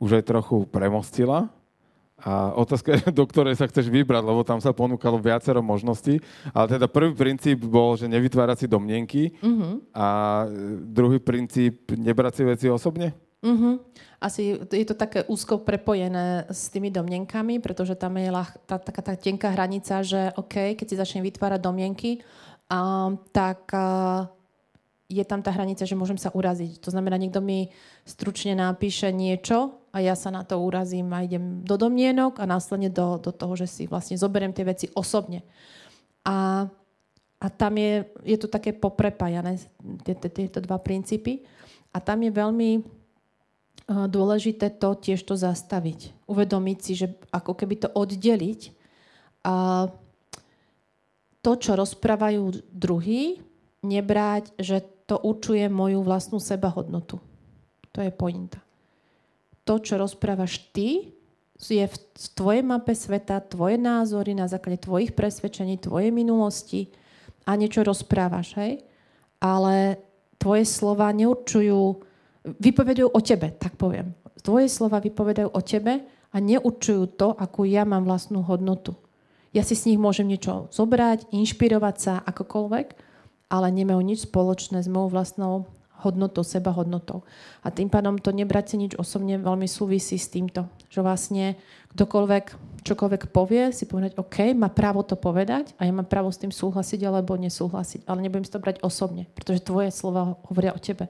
už 0.00 0.20
aj 0.20 0.24
trochu 0.24 0.64
premostila 0.66 1.52
a 2.24 2.56
otázka 2.56 2.96
je, 2.96 3.12
do 3.20 3.28
ktorej 3.28 3.60
sa 3.60 3.68
chceš 3.68 3.92
vybrať, 3.92 4.24
lebo 4.24 4.40
tam 4.40 4.56
sa 4.58 4.72
ponúkalo 4.72 5.20
viacero 5.20 5.60
možností. 5.60 6.24
Ale 6.56 6.66
teda 6.72 6.88
prvý 6.88 7.12
princíp 7.12 7.60
bol, 7.68 8.00
že 8.00 8.08
nevytvárať 8.08 8.64
si 8.64 8.66
domnienky 8.66 9.36
uh-huh. 9.44 9.84
a 9.92 10.06
druhý 10.88 11.20
princíp 11.20 11.92
nebrať 11.92 12.32
si 12.40 12.42
veci 12.48 12.66
osobne? 12.72 13.12
Uh-huh. 13.44 13.76
Asi 14.24 14.56
je 14.56 14.88
to 14.88 14.96
také 14.96 15.28
úzko 15.28 15.60
prepojené 15.60 16.48
s 16.48 16.72
tými 16.72 16.88
domnenkami, 16.88 17.60
pretože 17.60 17.92
tam 17.92 18.16
je 18.16 18.32
lach, 18.32 18.56
tá, 18.64 18.80
taká 18.80 19.04
tá 19.04 19.12
tenká 19.20 19.52
hranica, 19.52 20.00
že 20.00 20.32
OK, 20.40 20.80
keď 20.80 20.86
si 20.88 20.96
začnem 20.96 21.28
vytvárať 21.28 21.60
domienky, 21.60 22.24
uh, 22.72 23.12
tak 23.36 23.68
uh, 23.76 24.32
je 25.08 25.24
tam 25.24 25.44
tá 25.44 25.52
hranica, 25.52 25.84
že 25.84 25.98
môžem 25.98 26.16
sa 26.16 26.32
uraziť. 26.32 26.80
To 26.80 26.88
znamená, 26.88 27.20
niekto 27.20 27.44
mi 27.44 27.68
stručne 28.08 28.56
napíše 28.56 29.12
niečo 29.12 29.76
a 29.92 30.00
ja 30.00 30.16
sa 30.16 30.32
na 30.32 30.42
to 30.48 30.56
urazím 30.56 31.12
a 31.12 31.22
idem 31.22 31.60
do 31.60 31.76
domienok 31.76 32.40
a 32.40 32.48
následne 32.48 32.88
do, 32.88 33.20
do 33.20 33.30
toho, 33.30 33.52
že 33.54 33.68
si 33.68 33.82
vlastne 33.84 34.16
zoberiem 34.16 34.56
tie 34.56 34.64
veci 34.64 34.88
osobne. 34.96 35.44
A, 36.24 36.66
a 37.36 37.46
tam 37.52 37.76
je, 37.76 38.08
je 38.24 38.36
to 38.40 38.48
také 38.48 38.72
poprepájané, 38.72 39.60
tieto 40.08 40.64
dva 40.64 40.80
princípy. 40.80 41.44
A 41.92 42.00
tam 42.00 42.24
je 42.24 42.32
veľmi 42.32 42.70
dôležité 43.86 44.72
to 44.80 44.96
tiež 44.96 45.20
to 45.28 45.36
zastaviť. 45.36 46.24
Uvedomiť 46.24 46.78
si, 46.80 46.92
že 46.96 47.12
ako 47.28 47.52
keby 47.52 47.84
to 47.84 47.88
oddeliť. 47.92 48.60
A 49.44 49.86
to, 51.44 51.52
čo 51.60 51.76
rozprávajú 51.76 52.72
druhý, 52.72 53.44
nebrať, 53.84 54.56
že 54.56 54.80
to 55.04 55.20
určuje 55.20 55.68
moju 55.68 56.00
vlastnú 56.00 56.40
sebahodnotu. 56.40 57.20
To 57.92 57.98
je 58.00 58.10
pointa. 58.10 58.60
To, 59.64 59.80
čo 59.80 59.96
rozprávaš 59.96 60.60
ty, 60.72 61.14
je 61.60 61.86
v 61.86 61.96
tvojej 62.36 62.60
mape 62.60 62.92
sveta, 62.92 63.40
tvoje 63.40 63.80
názory 63.80 64.36
na 64.36 64.50
základe 64.50 64.84
tvojich 64.84 65.16
presvedčení, 65.16 65.80
tvojej 65.80 66.12
minulosti 66.12 66.92
a 67.48 67.56
niečo 67.56 67.86
rozprávaš, 67.86 68.58
hej? 68.60 68.84
Ale 69.40 69.96
tvoje 70.36 70.68
slova 70.68 71.08
neurčujú 71.14 72.04
vypovedajú 72.44 73.08
o 73.08 73.20
tebe, 73.24 73.56
tak 73.56 73.80
poviem. 73.80 74.12
Tvoje 74.44 74.68
slova 74.68 75.00
vypovedajú 75.00 75.48
o 75.48 75.60
tebe 75.64 76.04
a 76.04 76.36
neurčujú 76.36 77.16
to, 77.16 77.32
akú 77.32 77.64
ja 77.64 77.88
mám 77.88 78.04
vlastnú 78.04 78.44
hodnotu. 78.44 78.92
Ja 79.56 79.64
si 79.64 79.72
s 79.72 79.86
nich 79.88 79.96
môžem 79.96 80.28
niečo 80.28 80.68
zobrať, 80.68 81.32
inšpirovať 81.32 81.96
sa 81.96 82.14
akokoľvek, 82.26 82.86
ale 83.48 83.72
nemajú 83.72 84.00
nič 84.00 84.26
spoločné 84.28 84.84
s 84.84 84.88
mojou 84.88 85.08
vlastnou 85.12 85.52
hodnotou, 86.04 86.44
seba 86.44 86.68
hodnotou. 86.74 87.24
A 87.64 87.72
tým 87.72 87.88
pádom 87.88 88.20
to 88.20 88.28
nebrať 88.28 88.74
si 88.74 88.76
nič 88.76 88.92
osobne 89.00 89.40
veľmi 89.40 89.64
súvisí 89.64 90.20
s 90.20 90.28
týmto. 90.28 90.68
Že 90.92 91.00
vlastne 91.00 91.44
kdokoľvek 91.96 92.74
čokoľvek 92.84 93.32
povie, 93.32 93.72
si 93.72 93.88
povedať, 93.88 94.20
OK, 94.20 94.52
má 94.52 94.68
právo 94.68 95.00
to 95.00 95.16
povedať 95.16 95.72
a 95.80 95.88
ja 95.88 95.92
mám 95.96 96.04
právo 96.04 96.28
s 96.28 96.38
tým 96.38 96.52
súhlasiť 96.52 97.00
alebo 97.08 97.40
nesúhlasiť. 97.40 98.04
Ale 98.04 98.20
nebudem 98.20 98.44
si 98.44 98.52
to 98.52 98.60
brať 98.60 98.84
osobne, 98.84 99.24
pretože 99.32 99.64
tvoje 99.64 99.88
slova 99.88 100.36
hovoria 100.44 100.76
o 100.76 100.80
tebe. 100.80 101.08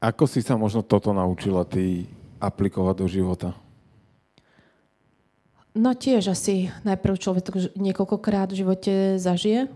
Ako 0.00 0.24
si 0.24 0.40
sa 0.40 0.56
možno 0.56 0.80
toto 0.80 1.12
naučila 1.12 1.68
ty 1.68 2.08
aplikovať 2.40 2.94
do 2.96 3.06
života? 3.06 3.52
No 5.76 5.92
tiež 5.92 6.32
asi 6.32 6.72
najprv 6.82 7.20
človek 7.20 7.44
niekoľkokrát 7.76 8.50
v 8.50 8.58
živote 8.64 8.92
zažije 9.20 9.68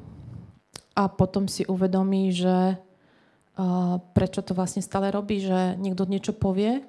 a 0.95 1.11
potom 1.11 1.51
si 1.51 1.67
uvedomí, 1.67 2.31
že 2.31 2.79
uh, 2.79 3.99
prečo 4.15 4.41
to 4.47 4.55
vlastne 4.55 4.81
stále 4.81 5.11
robí, 5.11 5.43
že 5.43 5.75
niekto 5.79 6.07
niečo 6.07 6.31
povie 6.31 6.87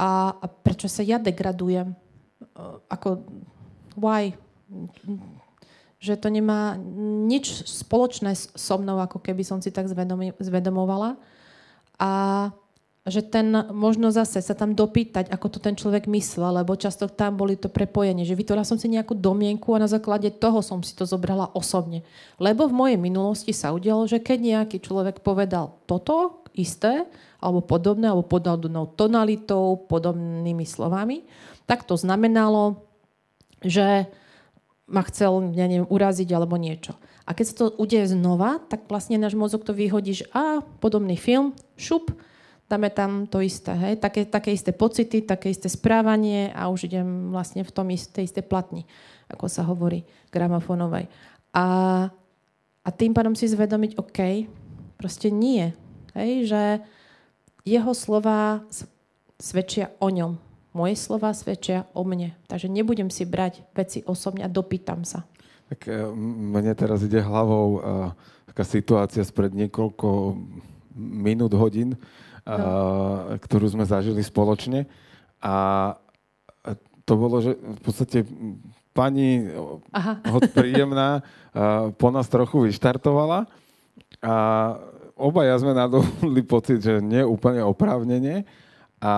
a, 0.00 0.32
a 0.36 0.46
prečo 0.48 0.88
sa 0.88 1.04
ja 1.04 1.20
degradujem. 1.20 1.92
Uh, 2.56 2.80
ako, 2.88 3.24
why? 3.96 4.32
Že 6.00 6.14
to 6.20 6.28
nemá 6.32 6.80
nič 7.28 7.64
spoločné 7.68 8.32
so 8.36 8.76
mnou, 8.80 9.00
ako 9.00 9.20
keby 9.20 9.44
som 9.44 9.60
si 9.60 9.68
tak 9.68 9.88
zvedomovala 10.40 11.20
a 11.96 12.10
že 13.06 13.22
ten 13.22 13.54
možno 13.70 14.10
zase 14.10 14.42
sa 14.42 14.54
tam 14.58 14.74
dopýtať, 14.74 15.30
ako 15.30 15.46
to 15.46 15.58
ten 15.62 15.78
človek 15.78 16.10
myslel, 16.10 16.58
lebo 16.58 16.74
často 16.74 17.06
tam 17.06 17.38
boli 17.38 17.54
to 17.54 17.70
prepojenie, 17.70 18.26
že 18.26 18.34
vytvorila 18.34 18.66
som 18.66 18.82
si 18.82 18.90
nejakú 18.90 19.14
domienku 19.14 19.70
a 19.78 19.82
na 19.82 19.86
základe 19.86 20.26
toho 20.34 20.58
som 20.58 20.82
si 20.82 20.90
to 20.98 21.06
zobrala 21.06 21.54
osobne. 21.54 22.02
Lebo 22.42 22.66
v 22.66 22.74
mojej 22.74 22.98
minulosti 22.98 23.54
sa 23.54 23.70
udialo, 23.70 24.10
že 24.10 24.18
keď 24.18 24.38
nejaký 24.42 24.82
človek 24.82 25.22
povedal 25.22 25.78
toto 25.86 26.42
isté, 26.58 27.06
alebo 27.38 27.62
podobné, 27.62 28.10
alebo 28.10 28.26
podobnou 28.26 28.90
tonalitou, 28.98 29.86
podobnými 29.86 30.66
slovami, 30.66 31.22
tak 31.70 31.86
to 31.86 31.94
znamenalo, 31.94 32.82
že 33.62 34.10
ma 34.90 35.02
chcel, 35.06 35.46
neviem, 35.54 35.86
uraziť 35.86 36.26
alebo 36.34 36.58
niečo. 36.58 36.98
A 37.26 37.34
keď 37.34 37.44
sa 37.46 37.54
to 37.54 37.74
udeje 37.78 38.14
znova, 38.14 38.62
tak 38.66 38.86
vlastne 38.86 39.18
náš 39.18 39.34
mozog 39.34 39.66
to 39.66 39.74
vyhodí, 39.74 40.22
že 40.22 40.30
a, 40.30 40.62
podobný 40.78 41.18
film, 41.18 41.54
šup, 41.74 42.14
dáme 42.66 42.90
tam 42.90 43.30
to 43.30 43.38
isté, 43.38 43.72
hej? 43.74 44.02
Také, 44.02 44.26
také 44.26 44.50
isté 44.50 44.74
pocity, 44.74 45.22
také 45.22 45.54
isté 45.54 45.70
správanie 45.70 46.50
a 46.50 46.66
už 46.66 46.90
idem 46.90 47.30
vlastne 47.30 47.62
v 47.62 47.70
tom 47.70 47.86
isté, 47.94 48.26
isté 48.26 48.42
platni, 48.42 48.82
ako 49.30 49.46
sa 49.46 49.62
hovorí, 49.62 50.02
gramofónovej. 50.34 51.06
A, 51.54 51.66
a 52.82 52.88
tým 52.90 53.14
pádom 53.14 53.38
si 53.38 53.46
zvedomiť, 53.46 53.96
OK, 54.02 54.20
proste 54.98 55.30
nie. 55.30 55.70
Hej? 56.18 56.50
Že 56.50 56.62
jeho 57.62 57.92
slova 57.94 58.66
svedčia 59.38 59.94
o 60.02 60.10
ňom. 60.10 60.38
Moje 60.76 60.94
slova 60.98 61.32
svedčia 61.32 61.88
o 61.96 62.04
mne. 62.04 62.36
Takže 62.50 62.68
nebudem 62.68 63.08
si 63.08 63.24
brať 63.24 63.64
veci 63.72 64.04
osobne 64.04 64.44
a 64.44 64.52
dopýtam 64.52 65.06
sa. 65.08 65.24
Tak 65.72 65.88
e, 65.88 66.04
mne 66.52 66.76
teraz 66.76 67.02
ide 67.02 67.18
hlavou 67.18 67.66
uh, 67.80 68.12
taká 68.52 68.62
situácia 68.62 69.24
spred 69.24 69.56
niekoľko 69.56 70.36
minút, 70.96 71.52
hodín, 71.56 71.96
no. 72.46 73.36
ktorú 73.42 73.66
sme 73.66 73.82
zažili 73.82 74.22
spoločne. 74.22 74.86
A 75.42 75.94
to 77.02 77.12
bolo, 77.18 77.42
že 77.42 77.54
v 77.58 77.80
podstate 77.82 78.18
pani 78.96 79.46
Aha. 79.92 80.24
príjemná 80.56 81.20
po 82.00 82.08
nás 82.08 82.26
trochu 82.26 82.70
vyštartovala 82.70 83.44
a 84.24 84.34
obaja 85.14 85.60
sme 85.60 85.76
nadobudli 85.76 86.42
pocit, 86.42 86.80
že 86.80 87.04
nie 87.04 87.20
úplne 87.20 87.60
oprávnenie. 87.62 88.48
A 88.96 89.12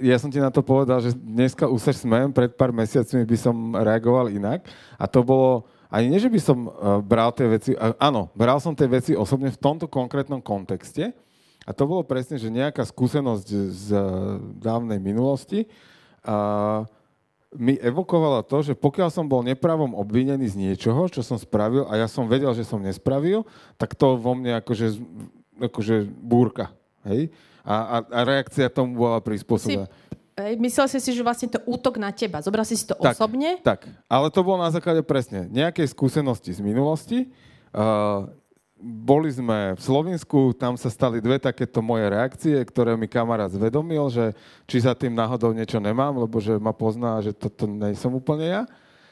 ja 0.00 0.16
som 0.16 0.32
ti 0.32 0.40
na 0.40 0.48
to 0.48 0.64
povedal, 0.64 1.04
že 1.04 1.12
dneska 1.12 1.68
už 1.68 1.80
sa 1.84 1.92
smem, 1.92 2.32
pred 2.32 2.48
pár 2.56 2.72
mesiacmi 2.72 3.28
by 3.28 3.36
som 3.36 3.76
reagoval 3.76 4.32
inak. 4.32 4.64
A 4.96 5.04
to 5.04 5.20
bolo, 5.20 5.68
ani 5.92 6.08
nie, 6.08 6.16
že 6.16 6.32
by 6.32 6.40
som 6.40 6.64
bral 7.04 7.30
tie 7.36 7.44
veci, 7.44 7.70
áno, 8.00 8.32
bral 8.32 8.56
som 8.56 8.72
tie 8.72 8.88
veci 8.88 9.12
osobne 9.12 9.52
v 9.52 9.60
tomto 9.60 9.84
konkrétnom 9.84 10.40
kontexte. 10.40 11.12
A 11.68 11.76
to 11.76 11.84
bolo 11.84 12.00
presne, 12.00 12.40
že 12.40 12.48
nejaká 12.48 12.80
skúsenosť 12.80 13.48
z 13.68 13.86
dávnej 14.56 14.96
minulosti. 14.96 15.68
A 16.24 16.88
mi 17.52 17.76
evokovala 17.76 18.40
to, 18.44 18.64
že 18.64 18.72
pokiaľ 18.72 19.12
som 19.12 19.28
bol 19.28 19.44
nepravom 19.44 19.92
obvinený 19.92 20.48
z 20.48 20.56
niečoho, 20.56 21.12
čo 21.12 21.20
som 21.20 21.36
spravil 21.36 21.84
a 21.88 22.00
ja 22.00 22.08
som 22.08 22.24
vedel, 22.24 22.52
že 22.56 22.64
som 22.64 22.80
nespravil, 22.80 23.44
tak 23.76 23.92
to 23.96 24.16
vo 24.16 24.32
mne 24.32 24.60
akože, 24.64 24.96
akože 25.68 26.08
búrka. 26.08 26.72
Hej? 27.04 27.32
A, 27.68 27.76
a, 27.76 27.96
a 28.04 28.18
reakcia 28.24 28.72
tomu 28.72 28.96
bola 29.04 29.20
prispôsobená. 29.20 29.92
Myslel 30.56 30.86
si 30.86 30.98
si, 31.02 31.10
že 31.12 31.20
vlastne 31.20 31.50
to 31.50 31.60
útok 31.66 31.98
na 31.98 32.14
teba. 32.14 32.38
Zobral 32.40 32.62
si 32.62 32.78
si 32.78 32.86
to 32.86 32.94
tak, 32.96 33.12
osobne? 33.12 33.58
Tak, 33.60 33.90
ale 34.06 34.30
to 34.30 34.40
bolo 34.40 34.62
na 34.62 34.70
základe 34.70 35.02
presne 35.02 35.50
nejakej 35.50 35.90
skúsenosti 35.90 36.54
z 36.54 36.60
minulosti. 36.62 37.28
Uh, 37.74 38.30
boli 38.78 39.26
sme 39.34 39.74
v 39.74 39.82
Slovensku, 39.82 40.54
tam 40.54 40.78
sa 40.78 40.86
stali 40.86 41.18
dve 41.18 41.42
takéto 41.42 41.82
moje 41.82 42.06
reakcie, 42.06 42.54
ktoré 42.62 42.94
mi 42.94 43.10
kamarát 43.10 43.50
zvedomil, 43.50 44.06
že 44.06 44.38
či 44.70 44.78
za 44.78 44.94
tým 44.94 45.18
náhodou 45.18 45.50
niečo 45.50 45.82
nemám, 45.82 46.14
lebo 46.14 46.38
že 46.38 46.54
ma 46.62 46.70
pozná, 46.70 47.18
že 47.18 47.34
toto 47.34 47.66
nie 47.66 47.98
som 47.98 48.14
úplne 48.14 48.46
ja. 48.46 48.62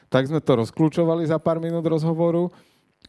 Tak 0.07 0.31
sme 0.31 0.39
to 0.39 0.63
rozklúčovali 0.63 1.27
za 1.27 1.43
pár 1.43 1.59
minút 1.59 1.83
rozhovoru 1.83 2.55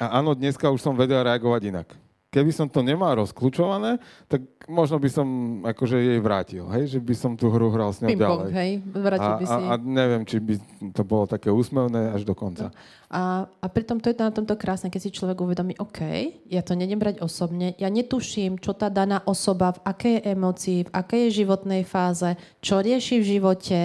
a 0.02 0.18
áno, 0.18 0.34
dneska 0.34 0.66
už 0.74 0.82
som 0.82 0.98
vedel 0.98 1.22
reagovať 1.22 1.62
inak 1.70 2.07
keby 2.38 2.54
som 2.54 2.70
to 2.70 2.86
nemal 2.86 3.18
rozklúčované, 3.18 3.98
tak 4.30 4.46
možno 4.70 5.02
by 5.02 5.10
som 5.10 5.28
akože 5.66 5.98
jej 5.98 6.20
vrátil, 6.22 6.70
hej? 6.70 6.86
že 6.86 7.00
by 7.02 7.14
som 7.18 7.34
tú 7.34 7.50
hru 7.50 7.74
hral 7.74 7.90
s 7.90 8.06
ňou 8.06 8.14
ďalej. 8.14 8.50
hej? 8.54 8.72
Vrátil 8.94 9.34
by 9.42 9.46
si. 9.50 9.62
A, 9.66 9.74
a 9.74 9.82
neviem, 9.82 10.22
či 10.22 10.38
by 10.38 10.54
to 10.94 11.02
bolo 11.02 11.26
také 11.26 11.50
úsmevné 11.50 12.14
až 12.14 12.22
do 12.22 12.38
konca. 12.38 12.70
A, 13.10 13.48
a 13.48 13.66
pritom 13.72 13.98
to 13.98 14.14
je 14.14 14.20
na 14.20 14.30
tomto 14.30 14.54
krásne, 14.54 14.94
keď 14.94 15.02
si 15.10 15.16
človek 15.16 15.40
uvedomí, 15.42 15.74
OK, 15.82 16.00
ja 16.46 16.62
to 16.62 16.78
nedem 16.78 17.02
brať 17.02 17.24
osobne, 17.26 17.74
ja 17.82 17.90
netuším, 17.90 18.62
čo 18.62 18.78
tá 18.78 18.94
daná 18.94 19.26
osoba, 19.26 19.74
v 19.74 19.82
akej 19.88 20.18
emocii, 20.38 20.80
v 20.86 20.94
akej 20.94 21.26
životnej 21.42 21.82
fáze, 21.88 22.38
čo 22.62 22.84
rieši 22.84 23.18
v 23.18 23.30
živote, 23.40 23.80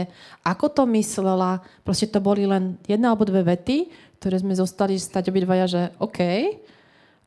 ako 0.45 0.67
to 0.69 0.83
myslela. 0.93 1.65
Proste 1.87 2.11
to 2.11 2.21
boli 2.21 2.45
len 2.45 2.77
jedna 2.85 3.15
alebo 3.15 3.25
dve 3.25 3.47
vety, 3.47 3.89
ktoré 4.19 4.43
sme 4.43 4.59
zostali 4.59 4.99
stať 4.99 5.31
obidvaja, 5.31 5.67
že 5.71 5.83
OK, 6.03 6.21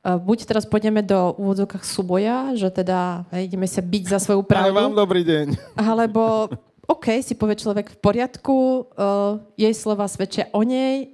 buď 0.06 0.46
teraz 0.46 0.70
pôjdeme 0.70 1.02
do 1.02 1.34
úvodzovkách 1.42 1.82
súboja, 1.82 2.54
že 2.54 2.70
teda 2.70 3.26
hej, 3.34 3.50
ideme 3.50 3.66
sa 3.66 3.82
byť 3.82 4.04
za 4.06 4.20
svoju 4.22 4.46
pravdu. 4.46 4.70
Ale 4.70 4.78
vám 4.78 4.94
dobrý 4.94 5.26
deň. 5.26 5.58
Alebo 5.74 6.54
OK, 6.86 7.18
si 7.26 7.34
povie 7.34 7.58
človek 7.58 7.98
v 7.98 7.98
poriadku, 7.98 8.86
uh, 8.94 9.42
jej 9.58 9.74
slova 9.74 10.06
svedčia 10.06 10.46
o 10.54 10.62
nej 10.62 11.10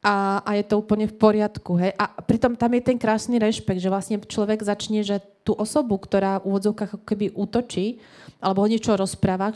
a, 0.00 0.40
a 0.40 0.50
je 0.56 0.64
to 0.64 0.80
úplne 0.80 1.04
v 1.04 1.14
poriadku. 1.14 1.76
Hej? 1.76 1.92
A 2.00 2.08
pritom 2.24 2.56
tam 2.56 2.72
je 2.72 2.82
ten 2.82 2.96
krásny 2.96 3.36
rešpekt, 3.36 3.78
že 3.78 3.92
vlastne 3.92 4.16
človek 4.18 4.64
začne, 4.64 5.04
že 5.04 5.20
tú 5.44 5.52
osobu, 5.52 6.00
ktorá 6.00 6.40
v 6.40 6.48
úvodzovkách 6.48 7.04
keby 7.04 7.36
útočí, 7.36 8.00
alebo 8.40 8.64
o 8.64 8.70
niečo 8.70 8.96
rozpráva, 8.96 9.52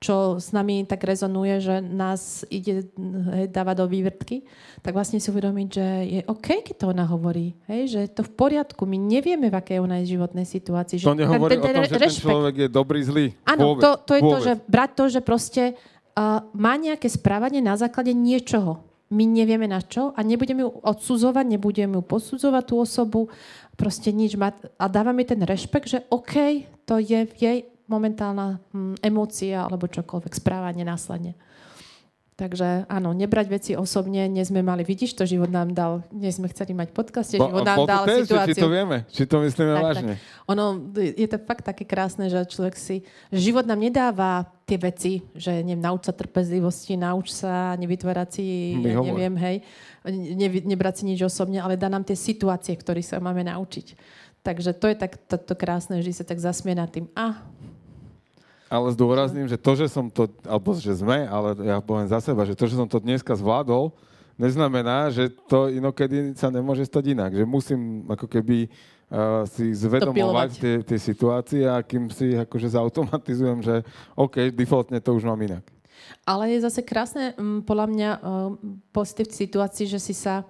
čo 0.00 0.40
s 0.40 0.56
nami 0.56 0.88
tak 0.88 1.04
rezonuje, 1.04 1.60
že 1.60 1.84
nás 1.84 2.48
ide 2.48 2.88
hej, 3.36 3.52
dávať 3.52 3.84
do 3.84 3.86
vývrtky, 3.86 4.48
tak 4.80 4.96
vlastne 4.96 5.20
si 5.20 5.28
uvedomiť, 5.28 5.68
že 5.68 5.86
je 6.08 6.20
OK, 6.24 6.64
keď 6.64 6.74
to 6.80 6.86
ona 6.88 7.04
hovorí. 7.04 7.52
Hej, 7.68 7.82
že 7.92 7.98
je 8.08 8.10
to 8.16 8.24
v 8.24 8.32
poriadku. 8.32 8.88
My 8.88 8.96
nevieme, 8.96 9.52
v 9.52 9.60
akej 9.60 9.84
ona 9.84 10.00
je 10.00 10.16
životnej 10.16 10.48
situácii. 10.48 11.04
Že 11.04 11.04
to 11.04 11.20
nehovorí 11.20 11.52
ten, 11.52 11.60
ten, 11.60 11.68
o 11.68 11.76
tom, 11.76 11.84
že 11.84 11.96
rešpekt. 12.00 12.16
ten 12.16 12.32
človek 12.32 12.54
je 12.56 12.68
dobrý, 12.72 13.00
zlý. 13.04 13.26
Áno, 13.44 13.76
to, 13.76 14.00
to 14.00 14.12
je 14.16 14.22
vôbec. 14.24 14.32
to, 14.32 14.36
že 14.40 14.52
brať 14.64 14.90
to, 14.96 15.04
že 15.12 15.20
proste 15.20 15.62
uh, 15.76 16.48
má 16.56 16.80
nejaké 16.80 17.08
správanie 17.12 17.60
na 17.60 17.76
základe 17.76 18.16
niečoho. 18.16 18.80
My 19.12 19.28
nevieme 19.28 19.68
na 19.68 19.84
čo 19.84 20.16
a 20.16 20.24
nebudeme 20.24 20.64
ju 20.64 20.70
odsudzovať, 20.80 21.44
nebudeme 21.44 22.00
ju 22.00 22.02
posudzovať 22.08 22.62
tú 22.64 22.74
osobu, 22.80 23.20
proste 23.76 24.16
nič 24.16 24.32
mať. 24.32 24.80
A 24.80 24.88
dávame 24.88 25.28
ten 25.28 25.44
rešpekt, 25.44 25.92
že 25.92 26.08
OK, 26.08 26.64
to 26.88 26.96
je 26.96 27.28
v 27.28 27.34
jej 27.36 27.58
momentálna 27.90 28.62
hm, 28.70 29.02
emócia 29.02 29.66
alebo 29.66 29.90
čokoľvek, 29.90 30.32
správanie 30.38 30.86
následne. 30.86 31.34
Takže 32.40 32.88
áno, 32.88 33.12
nebrať 33.12 33.46
veci 33.52 33.70
osobne, 33.76 34.24
nie 34.24 34.40
sme 34.48 34.64
mali, 34.64 34.80
vidíš, 34.80 35.12
to 35.12 35.28
život 35.28 35.52
nám 35.52 35.76
dal, 35.76 36.00
nie 36.08 36.32
sme 36.32 36.48
chceli 36.48 36.72
mať 36.72 36.88
podcaste, 36.96 37.36
život 37.36 37.68
nám 37.68 37.84
dal 37.84 38.08
test, 38.08 38.32
situáciu. 38.32 38.56
Či 38.56 38.64
to 38.64 38.70
vieme, 38.72 38.96
či 39.12 39.22
to 39.28 39.36
myslíme 39.44 39.72
tak, 39.76 39.84
vážne. 39.84 40.14
Tak. 40.16 40.48
Ono, 40.56 40.64
je 40.96 41.28
to 41.28 41.36
fakt 41.44 41.68
také 41.68 41.84
krásne, 41.84 42.32
že 42.32 42.40
človek 42.48 42.80
si, 42.80 43.04
že 43.28 43.52
život 43.52 43.68
nám 43.68 43.76
nedáva 43.76 44.48
tie 44.64 44.80
veci, 44.80 45.20
že 45.36 45.60
neviem, 45.60 45.84
nauč 45.84 46.08
sa 46.08 46.16
trpezlivosti, 46.16 46.96
nauč 46.96 47.28
sa 47.28 47.76
nevytvárať 47.76 48.28
si, 48.32 48.44
ja 48.88 49.04
neviem, 49.04 49.36
hej, 49.36 49.56
ne, 50.08 50.48
nebrať 50.64 51.04
si 51.04 51.12
nič 51.12 51.20
osobne, 51.20 51.60
ale 51.60 51.76
dá 51.76 51.92
nám 51.92 52.08
tie 52.08 52.16
situácie, 52.16 52.72
ktoré 52.72 53.04
sa 53.04 53.20
máme 53.20 53.44
naučiť. 53.44 54.00
Takže 54.40 54.72
to 54.80 54.88
je 54.88 54.96
tak 54.96 55.20
to, 55.28 55.36
to 55.36 55.52
krásne, 55.52 56.00
že 56.00 56.16
sa 56.16 56.24
tak 56.24 56.40
zasmie 56.40 56.72
nad 56.72 56.88
tým. 56.88 57.04
A, 57.12 57.36
ale 58.70 58.94
zdôrazním, 58.94 59.50
že 59.50 59.58
to, 59.58 59.74
že 59.74 59.90
som 59.90 60.06
to, 60.06 60.30
alebo 60.46 60.70
že 60.78 60.94
sme, 60.94 61.26
ale 61.26 61.58
ja 61.66 61.82
poviem 61.82 62.06
za 62.06 62.22
seba, 62.22 62.46
že 62.46 62.54
to, 62.54 62.70
že 62.70 62.78
som 62.78 62.86
to 62.86 63.02
dneska 63.02 63.34
zvládol, 63.34 63.90
neznamená, 64.38 65.10
že 65.10 65.26
to 65.50 65.66
inokedy 65.66 66.32
sa 66.38 66.54
nemôže 66.54 66.86
stať 66.86 67.12
inak. 67.12 67.34
Že 67.34 67.44
musím 67.50 68.06
ako 68.06 68.30
keby 68.30 68.70
uh, 68.70 69.42
si 69.50 69.74
zvedomovať 69.74 70.50
tie, 70.56 70.74
tie 70.86 70.98
situácie 71.02 71.66
a 71.66 71.82
kým 71.82 72.08
si 72.14 72.38
akože 72.38 72.78
zautomatizujem, 72.78 73.58
že 73.60 73.82
OK, 74.14 74.54
defaultne 74.54 75.02
to 75.02 75.18
už 75.18 75.26
mám 75.26 75.42
inak. 75.42 75.66
Ale 76.24 76.48
je 76.54 76.64
zase 76.64 76.80
krásne, 76.86 77.34
um, 77.36 77.60
podľa 77.60 77.86
mňa, 77.90 78.10
uh, 78.16 78.54
pozitív 78.94 79.34
v 79.34 79.40
situácii, 79.44 79.86
že 79.90 79.98
si 80.00 80.14
sa 80.14 80.46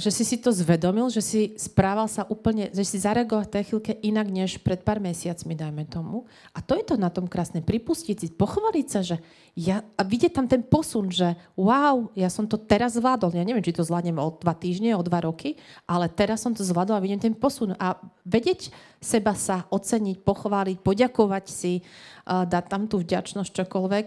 že 0.00 0.10
si 0.10 0.24
si 0.26 0.36
to 0.40 0.50
zvedomil, 0.50 1.12
že 1.12 1.22
si 1.22 1.40
správal 1.54 2.10
sa 2.10 2.26
úplne, 2.26 2.70
že 2.72 2.82
si 2.82 2.96
zareagoval 2.98 3.46
v 3.46 3.52
tej 3.52 3.62
chvíľke 3.70 3.92
inak 4.02 4.26
než 4.30 4.58
pred 4.60 4.80
pár 4.80 4.98
mesiacmi, 4.98 5.54
dajme 5.54 5.84
tomu. 5.86 6.26
A 6.56 6.62
to 6.64 6.74
je 6.74 6.84
to 6.84 6.96
na 6.98 7.12
tom 7.12 7.30
krásne, 7.30 7.62
pripustiť 7.62 8.16
si, 8.16 8.26
pochváliť 8.32 8.86
sa, 8.88 9.00
že 9.04 9.16
ja, 9.54 9.86
a 9.94 10.02
vidieť 10.02 10.34
tam 10.34 10.46
ten 10.50 10.66
posun, 10.66 11.14
že 11.14 11.38
wow, 11.54 12.10
ja 12.18 12.26
som 12.26 12.44
to 12.50 12.58
teraz 12.58 12.98
zvládol. 12.98 13.34
Ja 13.38 13.46
neviem, 13.46 13.62
či 13.62 13.76
to 13.76 13.86
zvládnem 13.86 14.18
o 14.18 14.34
dva 14.34 14.54
týždne, 14.54 14.98
o 14.98 15.06
dva 15.06 15.22
roky, 15.22 15.54
ale 15.86 16.10
teraz 16.10 16.42
som 16.42 16.50
to 16.50 16.66
zvládol 16.66 16.98
a 16.98 17.04
vidím 17.04 17.22
ten 17.22 17.34
posun. 17.38 17.78
A 17.78 17.94
vedieť 18.26 18.74
seba 18.98 19.38
sa 19.38 19.68
oceniť, 19.70 20.26
pochváliť, 20.26 20.82
poďakovať 20.82 21.44
si, 21.46 21.86
dať 22.26 22.64
tam 22.66 22.88
tú 22.88 23.04
vďačnosť, 23.04 23.52
čokoľvek, 23.62 24.06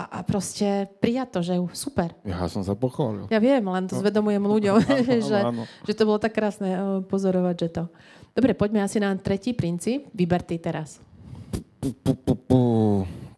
a, 0.00 0.08
a 0.08 0.18
proste 0.24 0.88
prijať 1.04 1.28
to, 1.36 1.40
že 1.44 1.54
super. 1.76 2.16
Ja 2.24 2.48
som 2.48 2.64
sa 2.64 2.72
pochválil. 2.72 3.28
Ja 3.28 3.36
viem, 3.36 3.60
len 3.60 3.84
to 3.84 3.98
no. 3.98 4.00
zvedomujem 4.00 4.40
ľuďom, 4.40 4.76
áno, 4.80 5.20
že, 5.28 5.38
áno. 5.44 5.62
že 5.84 5.92
to 5.92 6.08
bolo 6.08 6.16
tak 6.16 6.32
krásne 6.32 6.70
eh, 6.72 6.80
pozorovať, 7.04 7.56
že 7.60 7.68
to. 7.68 7.84
Dobre, 8.32 8.56
poďme 8.56 8.80
asi 8.80 9.02
na 9.02 9.12
tretí 9.18 9.52
princíp. 9.52 10.08
Vyber 10.16 10.40
ty 10.40 10.56
teraz. 10.56 11.02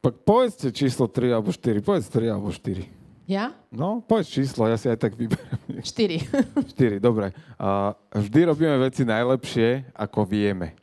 Tak 0.03 0.15
povedzte 0.23 0.69
číslo 0.71 1.09
3 1.09 1.41
alebo 1.41 1.51
4. 1.51 1.81
Povedz 1.81 2.07
3 2.13 2.35
alebo 2.35 2.53
4. 2.53 3.03
Ja? 3.31 3.57
No, 3.73 4.05
povedz 4.05 4.29
číslo, 4.29 4.69
ja 4.69 4.77
si 4.77 4.93
aj 4.93 4.99
tak 5.01 5.17
vyberiem. 5.17 5.81
4. 5.81 6.69
4, 6.77 7.01
dobre. 7.01 7.33
Uh, 7.57 7.97
vždy 8.13 8.41
robíme 8.53 8.77
veci 8.83 9.09
najlepšie, 9.09 9.97
ako 9.97 10.29
vieme. 10.29 10.77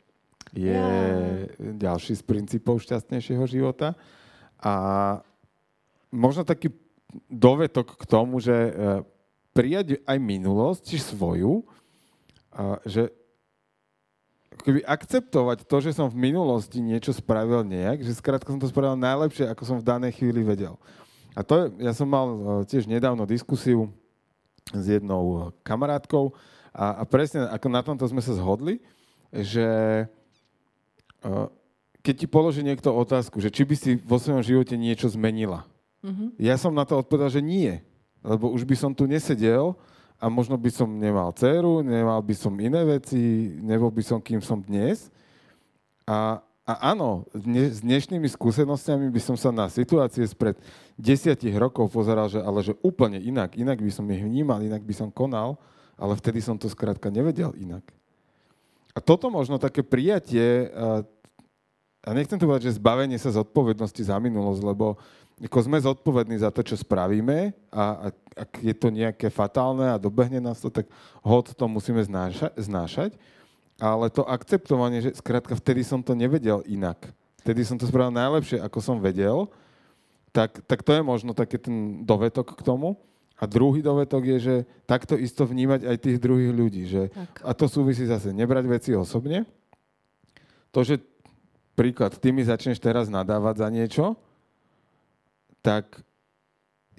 Je 0.50 0.74
ja. 0.74 1.46
ďalší 1.62 2.18
z 2.18 2.22
princípov 2.26 2.82
šťastnejšieho 2.82 3.46
života. 3.46 3.94
A 4.58 4.74
možno 6.10 6.42
taký 6.46 6.74
dovetok 7.26 7.98
k 7.98 8.04
tomu, 8.06 8.38
že 8.38 8.54
e, 8.54 8.72
prijať 9.50 9.98
aj 10.06 10.18
minulosť, 10.18 10.82
či 10.86 10.98
svoju, 11.02 11.66
že 12.86 13.10
keby 14.62 14.84
akceptovať 14.84 15.64
to, 15.64 15.76
že 15.80 15.96
som 15.96 16.10
v 16.10 16.30
minulosti 16.30 16.82
niečo 16.82 17.16
spravil 17.16 17.64
nejak, 17.64 18.04
že 18.04 18.12
skrátka 18.18 18.52
som 18.52 18.60
to 18.60 18.68
spravil 18.68 18.98
najlepšie, 18.98 19.48
ako 19.48 19.62
som 19.64 19.76
v 19.80 19.88
danej 19.88 20.20
chvíli 20.20 20.44
vedel. 20.44 20.76
A 21.32 21.46
to 21.46 21.54
je, 21.56 21.64
ja 21.86 21.92
som 21.94 22.10
mal 22.10 22.26
e, 22.26 22.38
tiež 22.66 22.90
nedávno 22.90 23.24
diskusiu 23.24 23.88
s 24.70 24.84
jednou 24.86 25.54
kamarátkou 25.62 26.34
a, 26.74 27.00
a 27.00 27.02
presne 27.06 27.46
ako 27.50 27.66
na 27.70 27.80
tomto 27.82 28.04
sme 28.06 28.22
sa 28.22 28.34
zhodli, 28.34 28.82
že 29.30 29.66
e, 31.22 31.34
keď 32.02 32.14
ti 32.14 32.26
položí 32.26 32.60
niekto 32.66 32.90
otázku, 32.90 33.38
že 33.38 33.54
či 33.54 33.62
by 33.62 33.74
si 33.78 33.90
vo 34.02 34.18
svojom 34.18 34.42
živote 34.42 34.74
niečo 34.74 35.06
zmenila, 35.06 35.64
Mm-hmm. 36.00 36.28
Ja 36.40 36.56
som 36.56 36.72
na 36.72 36.84
to 36.88 37.00
odpovedal, 37.00 37.28
že 37.28 37.44
nie. 37.44 37.80
Lebo 38.20 38.52
už 38.52 38.64
by 38.68 38.76
som 38.76 38.90
tu 38.92 39.08
nesedel 39.08 39.76
a 40.20 40.28
možno 40.28 40.56
by 40.60 40.68
som 40.68 40.88
nemal 40.88 41.32
dceru, 41.32 41.80
nemal 41.80 42.20
by 42.20 42.34
som 42.36 42.52
iné 42.60 42.84
veci, 42.84 43.56
nebol 43.60 43.88
by 43.88 44.02
som 44.04 44.18
kým 44.20 44.44
som 44.44 44.60
dnes. 44.60 45.08
A 46.04 46.40
A 46.70 46.94
áno, 46.94 47.26
dne, 47.34 47.66
s 47.66 47.82
dnešnými 47.82 48.30
skúsenostiami 48.30 49.10
by 49.10 49.18
som 49.18 49.34
sa 49.34 49.50
na 49.50 49.66
situácie 49.66 50.22
spred 50.22 50.54
desiatich 50.94 51.50
rokov 51.58 51.90
pozeral, 51.90 52.30
že, 52.30 52.38
ale 52.38 52.62
že 52.62 52.78
úplne 52.86 53.18
inak. 53.18 53.58
Inak 53.58 53.82
by 53.82 53.90
som 53.90 54.06
ich 54.06 54.22
vnímal, 54.22 54.62
inak 54.62 54.86
by 54.86 54.94
som 54.94 55.10
konal, 55.10 55.58
ale 55.98 56.14
vtedy 56.14 56.38
som 56.38 56.54
to 56.54 56.70
skrátka 56.70 57.10
nevedel 57.10 57.58
inak. 57.58 57.82
A 58.94 59.02
toto 59.02 59.34
možno 59.34 59.58
také 59.58 59.82
prijatie, 59.82 60.70
a, 62.00 62.08
nechcem 62.16 62.40
to 62.40 62.48
povedať, 62.48 62.72
že 62.72 62.78
zbavenie 62.80 63.20
sa 63.20 63.34
zodpovednosti 63.34 64.02
za 64.02 64.16
minulosť, 64.16 64.62
lebo 64.64 64.96
ako 65.40 65.58
sme 65.64 65.80
zodpovední 65.80 66.36
za 66.36 66.52
to, 66.52 66.60
čo 66.60 66.76
spravíme 66.76 67.56
a 67.72 68.12
ak 68.36 68.60
je 68.60 68.74
to 68.76 68.92
nejaké 68.92 69.32
fatálne 69.32 69.88
a 69.88 70.00
dobehne 70.00 70.36
nás 70.36 70.60
to, 70.60 70.68
tak 70.68 70.84
hod 71.24 71.52
to 71.56 71.64
musíme 71.64 72.00
znáša, 72.04 72.52
znášať 72.60 73.16
ale 73.80 74.12
to 74.12 74.22
akceptovanie, 74.28 75.00
že 75.00 75.16
skrátka 75.16 75.56
vtedy 75.56 75.80
som 75.80 76.04
to 76.04 76.12
nevedel 76.12 76.60
inak. 76.68 77.00
Vtedy 77.40 77.64
som 77.64 77.80
to 77.80 77.88
spravil 77.88 78.12
najlepšie, 78.12 78.60
ako 78.60 78.78
som 78.84 79.00
vedel, 79.00 79.48
tak, 80.30 80.60
tak 80.68 80.84
to 80.84 80.92
je 80.92 81.02
možno 81.02 81.32
taký 81.32 81.56
ten 81.56 82.04
dovetok 82.04 82.54
k 82.54 82.62
tomu. 82.62 83.00
A 83.40 83.48
druhý 83.48 83.80
dovetok 83.80 84.36
je, 84.36 84.38
že 84.38 84.56
takto 84.84 85.16
isto 85.16 85.48
vnímať 85.48 85.88
aj 85.88 85.96
tých 85.96 86.20
druhých 86.20 86.52
ľudí. 86.52 86.84
Že, 86.84 87.08
a 87.40 87.56
to 87.56 87.72
súvisí 87.72 88.04
zase 88.04 88.36
nebrať 88.36 88.64
veci 88.68 88.90
osobne. 88.92 89.48
To, 90.76 90.84
že 90.84 91.00
príklad, 91.80 92.12
ty 92.20 92.28
mi 92.28 92.44
začneš 92.44 92.76
teraz 92.76 93.08
nadávať 93.08 93.64
za 93.64 93.68
niečo, 93.72 94.04
tak 95.64 96.04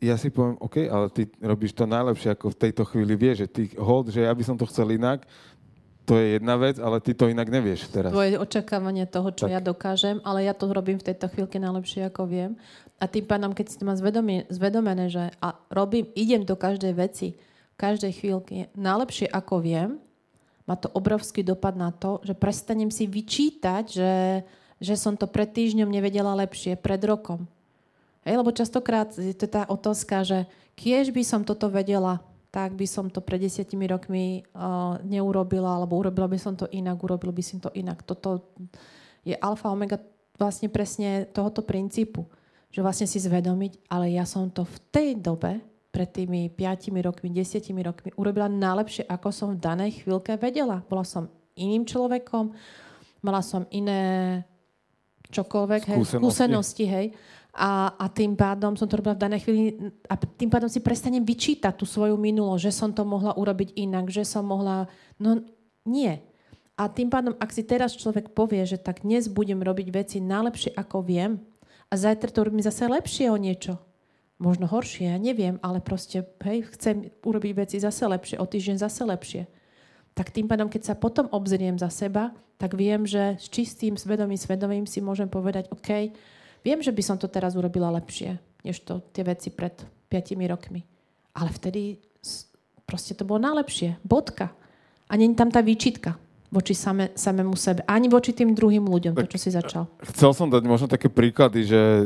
ja 0.01 0.17
si 0.17 0.33
poviem, 0.33 0.57
OK, 0.57 0.89
ale 0.89 1.13
ty 1.13 1.29
robíš 1.37 1.77
to 1.77 1.85
najlepšie, 1.85 2.33
ako 2.33 2.57
v 2.57 2.59
tejto 2.65 2.83
chvíli 2.89 3.13
vieš, 3.13 3.45
že 3.45 3.47
ty 3.53 3.63
hold, 3.77 4.09
že 4.09 4.25
ja 4.25 4.33
by 4.33 4.41
som 4.41 4.57
to 4.57 4.65
chcel 4.65 4.89
inak, 4.89 5.21
to 6.09 6.17
je 6.17 6.41
jedna 6.41 6.57
vec, 6.57 6.81
ale 6.81 6.97
ty 6.97 7.13
to 7.13 7.29
inak 7.29 7.45
nevieš 7.45 7.93
teraz. 7.93 8.09
Tvoje 8.09 8.41
očakávanie 8.41 9.05
toho, 9.05 9.29
čo 9.29 9.45
tak. 9.45 9.53
ja 9.53 9.61
dokážem, 9.61 10.17
ale 10.25 10.49
ja 10.49 10.57
to 10.57 10.65
robím 10.73 10.97
v 10.97 11.13
tejto 11.13 11.29
chvíľke 11.29 11.61
najlepšie, 11.61 12.09
ako 12.09 12.25
viem. 12.25 12.57
A 12.97 13.05
tým 13.05 13.29
pádom, 13.29 13.53
keď 13.53 13.65
si 13.69 13.77
to 13.77 13.85
má 13.85 13.93
zvedomené, 14.49 15.05
že 15.13 15.29
a 15.37 15.53
robím, 15.69 16.09
idem 16.17 16.41
do 16.41 16.57
každej 16.57 16.97
veci, 16.97 17.37
každej 17.77 18.13
chvíľke 18.17 18.73
najlepšie, 18.73 19.29
ako 19.29 19.61
viem, 19.61 20.01
má 20.65 20.77
to 20.77 20.89
obrovský 20.93 21.41
dopad 21.41 21.73
na 21.73 21.89
to, 21.89 22.21
že 22.25 22.37
prestanem 22.37 22.93
si 22.93 23.09
vyčítať, 23.09 23.83
že, 23.89 24.11
že 24.81 24.97
som 24.97 25.13
to 25.13 25.29
pred 25.29 25.47
týždňom 25.53 25.87
nevedela 25.87 26.33
lepšie, 26.33 26.75
pred 26.75 26.99
rokom. 27.05 27.45
Hej, 28.25 28.41
lebo 28.41 28.49
častokrát 28.49 29.13
je 29.13 29.33
to 29.37 29.45
tá 29.45 29.69
otázka, 29.69 30.25
že 30.25 30.49
kiež 30.73 31.13
by 31.13 31.21
som 31.21 31.41
toto 31.45 31.69
vedela 31.69 32.21
tak 32.51 32.75
by 32.75 32.83
som 32.83 33.07
to 33.07 33.23
pred 33.23 33.39
desiatimi 33.39 33.87
rokmi 33.87 34.43
uh, 34.43 34.99
neurobila, 35.07 35.79
alebo 35.79 35.95
urobila 35.95 36.27
by 36.27 36.35
som 36.35 36.53
to 36.59 36.67
inak, 36.75 36.99
urobil 36.99 37.31
by 37.31 37.39
som 37.39 37.63
to 37.63 37.71
inak. 37.71 38.03
Toto 38.03 38.51
je 39.23 39.31
alfa 39.39 39.71
omega 39.71 39.95
vlastne 40.35 40.67
presne 40.67 41.31
tohoto 41.31 41.63
princípu, 41.63 42.27
že 42.67 42.83
vlastne 42.83 43.07
si 43.07 43.23
zvedomiť, 43.23 43.87
ale 43.87 44.11
ja 44.11 44.27
som 44.27 44.51
to 44.51 44.67
v 44.67 44.77
tej 44.91 45.09
dobe, 45.15 45.63
pred 45.91 46.07
tými 46.07 46.47
5 46.47 47.03
rokmi, 47.03 47.27
10 47.35 47.67
rokmi, 47.83 48.15
urobila 48.15 48.47
najlepšie, 48.47 49.07
ako 49.11 49.27
som 49.31 49.47
v 49.51 49.59
danej 49.59 50.03
chvíľke 50.03 50.39
vedela. 50.39 50.79
Bola 50.87 51.03
som 51.03 51.27
iným 51.59 51.83
človekom, 51.83 52.55
mala 53.19 53.43
som 53.43 53.67
iné 53.75 54.39
čokoľvek, 55.31 55.81
skúsenosti, 55.87 56.11
hej, 56.11 56.21
skúsenosti 56.21 56.85
hej. 56.85 57.07
A, 57.51 57.99
a 57.99 58.05
tým 58.07 58.39
pádom 58.39 58.79
som 58.79 58.87
to 58.87 58.95
robila 58.95 59.11
v 59.11 59.23
danej 59.27 59.43
chvíli 59.43 59.91
a 60.07 60.15
tým 60.15 60.47
pádom 60.47 60.71
si 60.71 60.79
prestanem 60.79 61.19
vyčítať 61.19 61.75
tú 61.75 61.83
svoju 61.83 62.15
minulosť, 62.15 62.63
že 62.63 62.71
som 62.71 62.95
to 62.95 63.03
mohla 63.03 63.35
urobiť 63.35 63.75
inak, 63.75 64.07
že 64.07 64.23
som 64.23 64.47
mohla... 64.47 64.87
No 65.19 65.43
nie. 65.83 66.23
A 66.79 66.87
tým 66.87 67.11
pádom, 67.11 67.35
ak 67.35 67.51
si 67.51 67.67
teraz 67.67 67.91
človek 67.93 68.31
povie, 68.31 68.63
že 68.63 68.79
tak 68.79 69.03
dnes 69.03 69.27
budem 69.27 69.59
robiť 69.59 69.87
veci 69.91 70.17
najlepšie, 70.23 70.71
ako 70.79 71.03
viem 71.03 71.43
a 71.91 71.93
zajtra 71.99 72.31
to 72.31 72.47
robím 72.47 72.63
zase 72.63 72.87
lepšie 72.87 73.27
o 73.27 73.35
niečo, 73.35 73.75
možno 74.39 74.65
horšie, 74.71 75.11
ja 75.11 75.19
neviem, 75.19 75.59
ale 75.59 75.83
proste, 75.83 76.23
hej, 76.47 76.71
chcem 76.73 77.11
urobiť 77.21 77.51
veci 77.53 77.77
zase 77.83 78.07
lepšie, 78.07 78.39
o 78.39 78.47
týždeň 78.47 78.77
zase 78.79 79.03
lepšie. 79.03 79.43
Tak 80.11 80.29
tým 80.29 80.47
pádom, 80.47 80.67
keď 80.67 80.91
sa 80.91 80.95
potom 80.99 81.31
obzriem 81.31 81.79
za 81.79 81.87
seba, 81.87 82.35
tak 82.59 82.75
viem, 82.75 83.07
že 83.07 83.39
s 83.39 83.47
čistým 83.47 83.95
svedomím, 83.95 84.37
svedomím 84.37 84.85
si 84.85 85.01
môžem 85.01 85.31
povedať, 85.31 85.71
OK, 85.71 86.13
Viem, 86.61 86.79
že 86.81 86.93
by 86.93 87.01
som 87.01 87.17
to 87.17 87.25
teraz 87.25 87.57
urobila 87.57 87.89
lepšie, 87.89 88.37
než 88.61 88.85
to 88.85 89.01
tie 89.13 89.25
veci 89.25 89.49
pred 89.49 89.73
5 90.13 90.37
rokmi. 90.45 90.85
Ale 91.33 91.49
vtedy 91.49 91.97
proste 92.85 93.17
to 93.17 93.25
bolo 93.25 93.41
najlepšie. 93.41 93.97
Bodka. 94.05 94.53
A 95.09 95.17
není 95.17 95.33
tam 95.33 95.49
tá 95.49 95.65
výčitka 95.65 96.21
voči 96.51 96.75
same, 96.75 97.15
samému 97.17 97.55
sebe. 97.57 97.81
Ani 97.87 98.11
voči 98.11 98.35
tým 98.35 98.53
druhým 98.53 98.83
ľuďom, 98.85 99.15
to, 99.15 99.27
čo 99.31 99.39
si 99.39 99.49
začal. 99.49 99.87
Chcel 100.13 100.31
som 100.35 100.51
dať 100.51 100.63
možno 100.67 100.87
také 100.91 101.07
príklady, 101.07 101.63
že 101.63 101.79
e, 101.79 102.05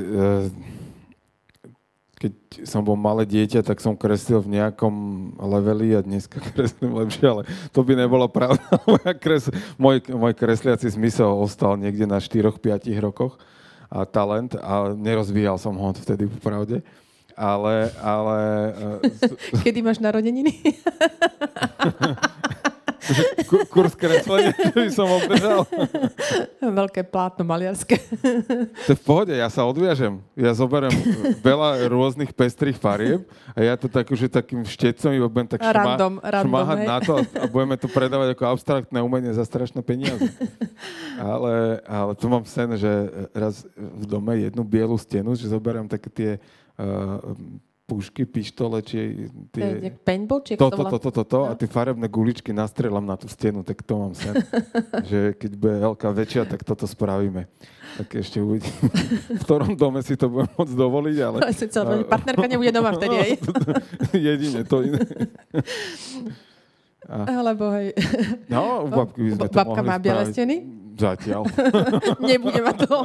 keď 2.25 2.65
som 2.65 2.81
bol 2.81 2.97
malé 2.97 3.29
dieťa, 3.29 3.61
tak 3.61 3.77
som 3.77 3.93
kreslil 3.93 4.41
v 4.41 4.57
nejakom 4.57 4.93
leveli 5.37 5.93
a 5.93 6.01
dneska 6.01 6.41
kreslím 6.49 6.97
lepšie, 6.97 7.25
ale 7.29 7.43
to 7.69 7.85
by 7.85 7.93
nebolo 7.93 8.25
pravda. 8.25 8.65
môj, 9.83 10.01
môj 10.09 10.33
kresliaci 10.33 10.89
zmysel 10.89 11.29
ostal 11.37 11.77
niekde 11.77 12.09
na 12.09 12.17
4-5 12.17 12.57
rokoch 12.97 13.37
a 13.93 14.09
talent 14.09 14.57
a 14.57 14.97
nerozvíjal 14.97 15.61
som 15.61 15.77
ho 15.77 15.93
vtedy 15.93 16.25
v 16.25 16.37
pravde. 16.41 16.77
Ale, 17.35 17.93
ale... 18.01 18.37
E, 19.05 19.61
Kedy 19.67 19.85
máš 19.85 20.01
narodeniny? 20.01 20.55
Kurs 23.69 23.93
kreslenia, 23.93 24.53
by 24.75 24.91
som 24.91 25.07
obdržal. 25.09 25.65
Veľké 26.61 27.05
plátno 27.05 27.45
maliarské. 27.45 28.01
To 28.85 28.89
je 28.93 28.97
v 28.97 29.03
pohode, 29.05 29.33
ja 29.33 29.47
sa 29.49 29.65
odviažem. 29.65 30.21
Ja 30.33 30.51
zoberiem 30.57 30.93
veľa 31.39 31.85
rôznych 31.89 32.33
pestrých 32.33 32.77
farieb 32.79 33.27
a 33.53 33.59
ja 33.61 33.73
to 33.77 33.85
tak, 33.85 34.09
že 34.09 34.25
takým 34.25 34.65
štecom 34.65 35.11
iba 35.13 35.27
budem 35.29 35.49
tak 35.55 35.61
šma, 35.61 35.73
random, 35.73 36.13
random, 36.21 36.49
šmáhať 36.49 36.79
hej. 36.81 36.87
na 36.87 36.97
to 37.01 37.13
a 37.21 37.45
budeme 37.45 37.75
to 37.77 37.87
predávať 37.91 38.27
ako 38.33 38.43
abstraktné 38.57 38.99
umenie 39.01 39.31
za 39.33 39.45
strašné 39.45 39.85
peniaze. 39.85 40.25
Ale, 41.15 41.79
ale 41.85 42.11
tu 42.17 42.25
mám 42.27 42.43
sen, 42.43 42.75
že 42.75 42.91
raz 43.31 43.63
v 43.77 44.03
dome 44.09 44.33
jednu 44.41 44.65
bielu 44.65 44.97
stenu, 44.97 45.31
že 45.37 45.47
zoberiem 45.47 45.85
také 45.87 46.09
tie 46.11 46.31
uh, 46.75 47.21
pušky, 47.85 48.25
pištole, 48.25 48.81
či 48.81 49.29
tie... 49.53 49.93
Paintball, 50.01 50.41
či 50.41 50.57
to, 50.57 50.73
to, 50.73 50.83
to, 50.89 50.97
to, 50.97 51.09
to, 51.13 51.23
to, 51.23 51.39
a 51.45 51.53
tie 51.53 51.69
farebné 51.69 52.09
guličky 52.09 52.49
nastrelám 52.49 53.05
na 53.05 53.13
tú 53.13 53.29
stenu, 53.29 53.61
tak 53.61 53.85
to 53.85 53.93
mám 54.01 54.13
sen. 54.17 54.41
že 55.09 55.37
keď 55.37 55.51
bude 55.53 55.77
veľká 55.85 56.09
väčšia, 56.09 56.49
tak 56.49 56.65
toto 56.65 56.89
spravíme. 56.89 57.45
Tak 58.01 58.07
ešte 58.17 58.41
uvidím, 58.41 58.73
v 59.37 59.41
ktorom 59.45 59.77
dome 59.77 60.01
si 60.01 60.17
to 60.17 60.33
budem 60.33 60.49
môcť 60.57 60.73
dovoliť, 60.73 61.17
ale... 61.21 61.37
Partnerka 62.09 62.45
nebude 62.49 62.73
doma 62.73 62.91
vtedy, 62.97 63.15
aj? 63.21 63.31
Jedine, 64.33 64.61
to 64.65 64.81
iné. 64.81 65.01
A... 67.05 67.37
Alebo 67.37 67.69
hej. 67.77 67.93
No, 68.49 68.81
u 68.85 68.89
babky 68.89 69.21
by 69.21 69.29
sme 69.37 69.45
to 69.45 69.57
Babka 69.61 69.81
mohli 69.85 69.89
má 69.93 69.97
biele 70.01 70.23
steny? 70.33 70.84
Zatiaľ. 70.95 71.43
Nebude 72.31 72.63
ma 72.63 72.71
to. 72.71 72.87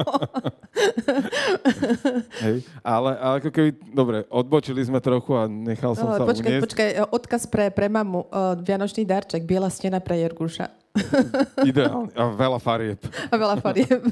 Hej, 2.43 2.63
ale, 2.79 3.11
ale 3.19 3.33
ako 3.43 3.49
keby, 3.51 3.69
dobre, 3.91 4.17
odbočili 4.31 4.79
sme 4.79 5.03
trochu 5.03 5.35
a 5.35 5.51
nechal 5.51 5.91
som 5.99 6.07
ale, 6.07 6.17
sa 6.17 6.23
počkaj, 6.23 6.47
uniesť. 6.47 6.63
Počkaj, 6.71 6.89
odkaz 7.11 7.43
pre, 7.51 7.67
pre 7.67 7.91
mamu. 7.91 8.31
Uh, 8.31 8.55
Vianočný 8.63 9.03
darček, 9.03 9.43
biela 9.43 9.67
stena 9.67 9.99
pre 9.99 10.23
Jerguša. 10.23 10.71
Ideálne. 11.69 12.11
A 12.15 12.31
veľa 12.31 12.59
farieb. 12.63 12.99
A 13.27 13.35
veľa 13.35 13.55
farieb. 13.59 14.03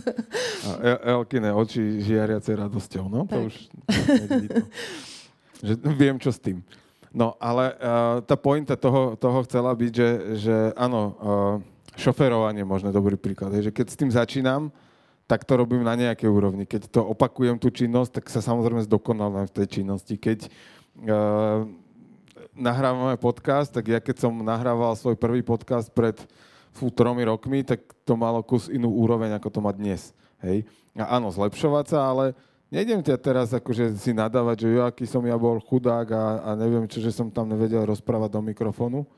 A 0.68 1.16
Elkine 1.16 1.56
oči 1.56 2.04
žiariace 2.04 2.52
radosťou. 2.56 3.08
No, 3.08 3.24
tak. 3.28 3.36
to 3.36 3.38
už. 3.48 3.56
Že 5.60 5.74
viem, 5.96 6.16
čo 6.20 6.32
s 6.32 6.40
tým. 6.40 6.64
No, 7.10 7.34
ale 7.42 7.74
uh, 7.80 8.22
tá 8.22 8.38
pointa 8.38 8.78
toho, 8.78 9.18
toho 9.18 9.42
chcela 9.48 9.74
byť, 9.74 9.92
že, 9.92 10.10
že 10.38 10.56
áno, 10.78 11.02
uh, 11.18 11.79
šoferovanie 12.00 12.64
možno 12.64 12.96
dobrý 12.96 13.20
príklad. 13.20 13.52
Je, 13.54 13.70
že 13.70 13.76
keď 13.76 13.86
s 13.92 14.00
tým 14.00 14.12
začínam, 14.12 14.72
tak 15.30 15.46
to 15.46 15.60
robím 15.60 15.86
na 15.86 15.94
nejakej 15.94 16.26
úrovni. 16.26 16.66
Keď 16.66 16.90
to 16.90 17.06
opakujem 17.06 17.62
tú 17.62 17.70
činnosť, 17.70 18.18
tak 18.18 18.26
sa 18.34 18.42
samozrejme 18.42 18.82
zdokonalujem 18.88 19.46
v 19.52 19.56
tej 19.62 19.68
činnosti. 19.70 20.18
Keď 20.18 20.50
uh, 21.06 21.70
nahrávame 22.58 23.14
podcast, 23.22 23.70
tak 23.70 23.86
ja 23.92 24.00
keď 24.02 24.26
som 24.26 24.34
nahrával 24.42 24.98
svoj 24.98 25.20
prvý 25.20 25.46
podcast 25.46 25.94
pred 25.94 26.18
fú, 26.74 26.90
tromi 26.90 27.22
rokmi, 27.28 27.62
tak 27.62 27.84
to 28.08 28.18
malo 28.18 28.42
kus 28.42 28.72
inú 28.74 28.90
úroveň, 28.90 29.38
ako 29.38 29.50
to 29.54 29.60
má 29.62 29.70
dnes. 29.70 30.16
Hej? 30.42 30.66
A 30.98 31.22
áno, 31.22 31.30
zlepšovať 31.30 31.86
sa, 31.94 32.10
ale 32.10 32.34
Nejdem 32.70 33.02
ťa 33.02 33.18
teraz 33.18 33.50
akože 33.50 33.98
si 33.98 34.14
nadávať, 34.14 34.62
že 34.62 34.68
jo, 34.78 34.86
aký 34.86 35.10
som 35.10 35.26
ja 35.26 35.34
bol 35.34 35.58
chudák 35.58 36.06
a, 36.14 36.24
a 36.46 36.50
neviem 36.54 36.86
čo, 36.86 37.02
že 37.02 37.10
som 37.10 37.26
tam 37.34 37.50
nevedel 37.50 37.82
rozprávať 37.82 38.30
do 38.30 38.46
mikrofónu. 38.46 39.10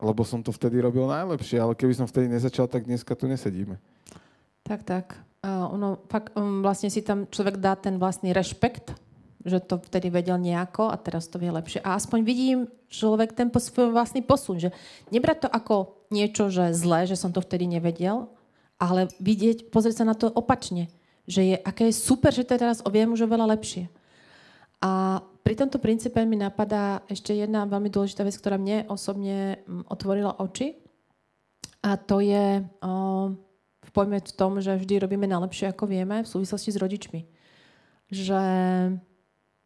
Lebo 0.00 0.24
som 0.24 0.40
to 0.40 0.48
vtedy 0.50 0.80
robil 0.80 1.04
najlepšie, 1.04 1.60
ale 1.60 1.76
keby 1.76 1.92
som 1.92 2.08
vtedy 2.08 2.32
nezačal, 2.32 2.66
tak 2.66 2.88
dneska 2.88 3.12
tu 3.12 3.28
nesedíme. 3.28 3.76
Tak, 4.64 4.80
tak. 4.82 5.06
Uh, 5.40 5.72
ono, 5.72 6.00
fakt, 6.08 6.36
um, 6.36 6.60
vlastne 6.60 6.92
si 6.92 7.00
tam 7.00 7.24
človek 7.28 7.60
dá 7.60 7.76
ten 7.76 7.96
vlastný 7.96 8.32
rešpekt, 8.32 8.92
že 9.44 9.60
to 9.60 9.80
vtedy 9.80 10.12
vedel 10.12 10.36
nejako 10.36 10.92
a 10.92 10.96
teraz 11.00 11.28
to 11.28 11.40
vie 11.40 11.48
lepšie. 11.48 11.80
A 11.80 11.96
aspoň 11.96 12.18
vidím 12.24 12.58
človek 12.92 13.32
ten 13.32 13.48
svoj 13.48 13.92
vlastný 13.92 14.20
posun, 14.20 14.60
že 14.60 14.68
nebrať 15.08 15.44
to 15.44 15.48
ako 15.48 15.96
niečo, 16.12 16.52
že 16.52 16.76
zlé, 16.76 17.08
že 17.08 17.16
som 17.16 17.32
to 17.32 17.40
vtedy 17.40 17.64
nevedel, 17.64 18.28
ale 18.76 19.08
vidieť, 19.20 19.72
pozrieť 19.72 20.04
sa 20.04 20.08
na 20.08 20.16
to 20.16 20.28
opačne, 20.28 20.92
že 21.24 21.40
je, 21.44 21.56
aké 21.56 21.88
je 21.88 21.96
super, 21.96 22.32
že 22.32 22.44
teraz 22.44 22.84
viem 22.84 23.08
už 23.08 23.24
oveľa 23.24 23.56
lepšie. 23.56 23.88
A 24.80 25.20
pri 25.50 25.58
tomto 25.58 25.82
princípe 25.82 26.22
mi 26.22 26.38
napadá 26.38 27.02
ešte 27.10 27.34
jedna 27.34 27.66
veľmi 27.66 27.90
dôležitá 27.90 28.22
vec, 28.22 28.38
ktorá 28.38 28.54
mne 28.54 28.86
osobne 28.86 29.58
mm, 29.66 29.90
otvorila 29.90 30.38
oči. 30.38 30.78
A 31.82 31.98
to 31.98 32.22
je 32.22 32.62
v 33.82 33.90
pojme 33.90 34.22
v 34.22 34.36
tom, 34.38 34.62
že 34.62 34.78
vždy 34.78 35.02
robíme 35.02 35.26
najlepšie, 35.26 35.74
ako 35.74 35.90
vieme, 35.90 36.22
v 36.22 36.30
súvislosti 36.30 36.70
s 36.70 36.78
rodičmi. 36.78 37.20
Že 38.14 38.42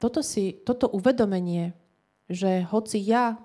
toto, 0.00 0.24
si, 0.24 0.56
toto 0.64 0.88
uvedomenie, 0.88 1.76
že 2.32 2.64
hoci 2.64 3.04
ja 3.04 3.36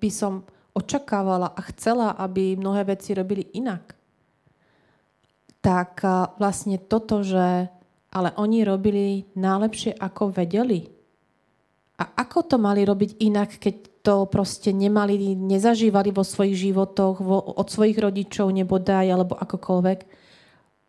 by 0.00 0.08
som 0.08 0.48
očakávala 0.72 1.52
a 1.52 1.60
chcela, 1.68 2.16
aby 2.16 2.56
mnohé 2.56 2.96
veci 2.96 3.12
robili 3.12 3.44
inak, 3.52 3.92
tak 5.60 6.00
vlastne 6.40 6.80
toto, 6.80 7.20
že 7.20 7.68
ale 8.08 8.32
oni 8.40 8.64
robili 8.64 9.28
najlepšie, 9.36 10.00
ako 10.00 10.32
vedeli, 10.32 10.96
a 11.98 12.04
ako 12.14 12.54
to 12.54 12.56
mali 12.62 12.86
robiť 12.86 13.18
inak, 13.18 13.58
keď 13.58 13.74
to 14.06 14.14
proste 14.30 14.70
nemali, 14.70 15.34
nezažívali 15.34 16.14
vo 16.14 16.22
svojich 16.22 16.70
životoch, 16.70 17.18
vo, 17.18 17.42
od 17.58 17.66
svojich 17.66 17.98
rodičov 17.98 18.54
nebodaj, 18.54 19.10
alebo 19.10 19.34
akokoľvek. 19.34 19.98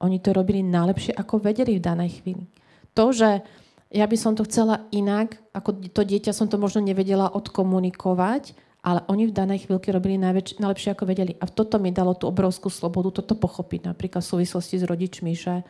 Oni 0.05 0.21
to 0.21 0.31
robili 0.31 0.61
najlepšie, 0.61 1.17
ako 1.17 1.41
vedeli 1.41 1.75
v 1.75 1.83
danej 1.83 2.21
chvíli. 2.21 2.45
To, 2.93 3.09
že 3.09 3.41
ja 3.89 4.05
by 4.05 4.17
som 4.21 4.37
to 4.37 4.45
chcela 4.45 4.85
inak, 4.93 5.41
ako 5.49 5.89
to 5.89 6.05
dieťa 6.05 6.29
som 6.29 6.45
to 6.45 6.61
možno 6.61 6.85
nevedela 6.85 7.25
odkomunikovať, 7.33 8.53
ale 8.85 9.03
oni 9.11 9.27
v 9.27 9.35
danej 9.35 9.67
chvíľke 9.67 9.91
robili 9.91 10.15
najväč- 10.15 10.61
najlepšie, 10.61 10.93
ako 10.93 11.09
vedeli. 11.09 11.35
A 11.41 11.49
toto 11.49 11.81
mi 11.81 11.91
dalo 11.91 12.15
tú 12.15 12.29
obrovskú 12.29 12.71
slobodu, 12.71 13.19
toto 13.19 13.35
pochopiť 13.35 13.91
napríklad 13.91 14.23
v 14.23 14.31
súvislosti 14.37 14.79
s 14.79 14.87
rodičmi, 14.87 15.33
že 15.35 15.65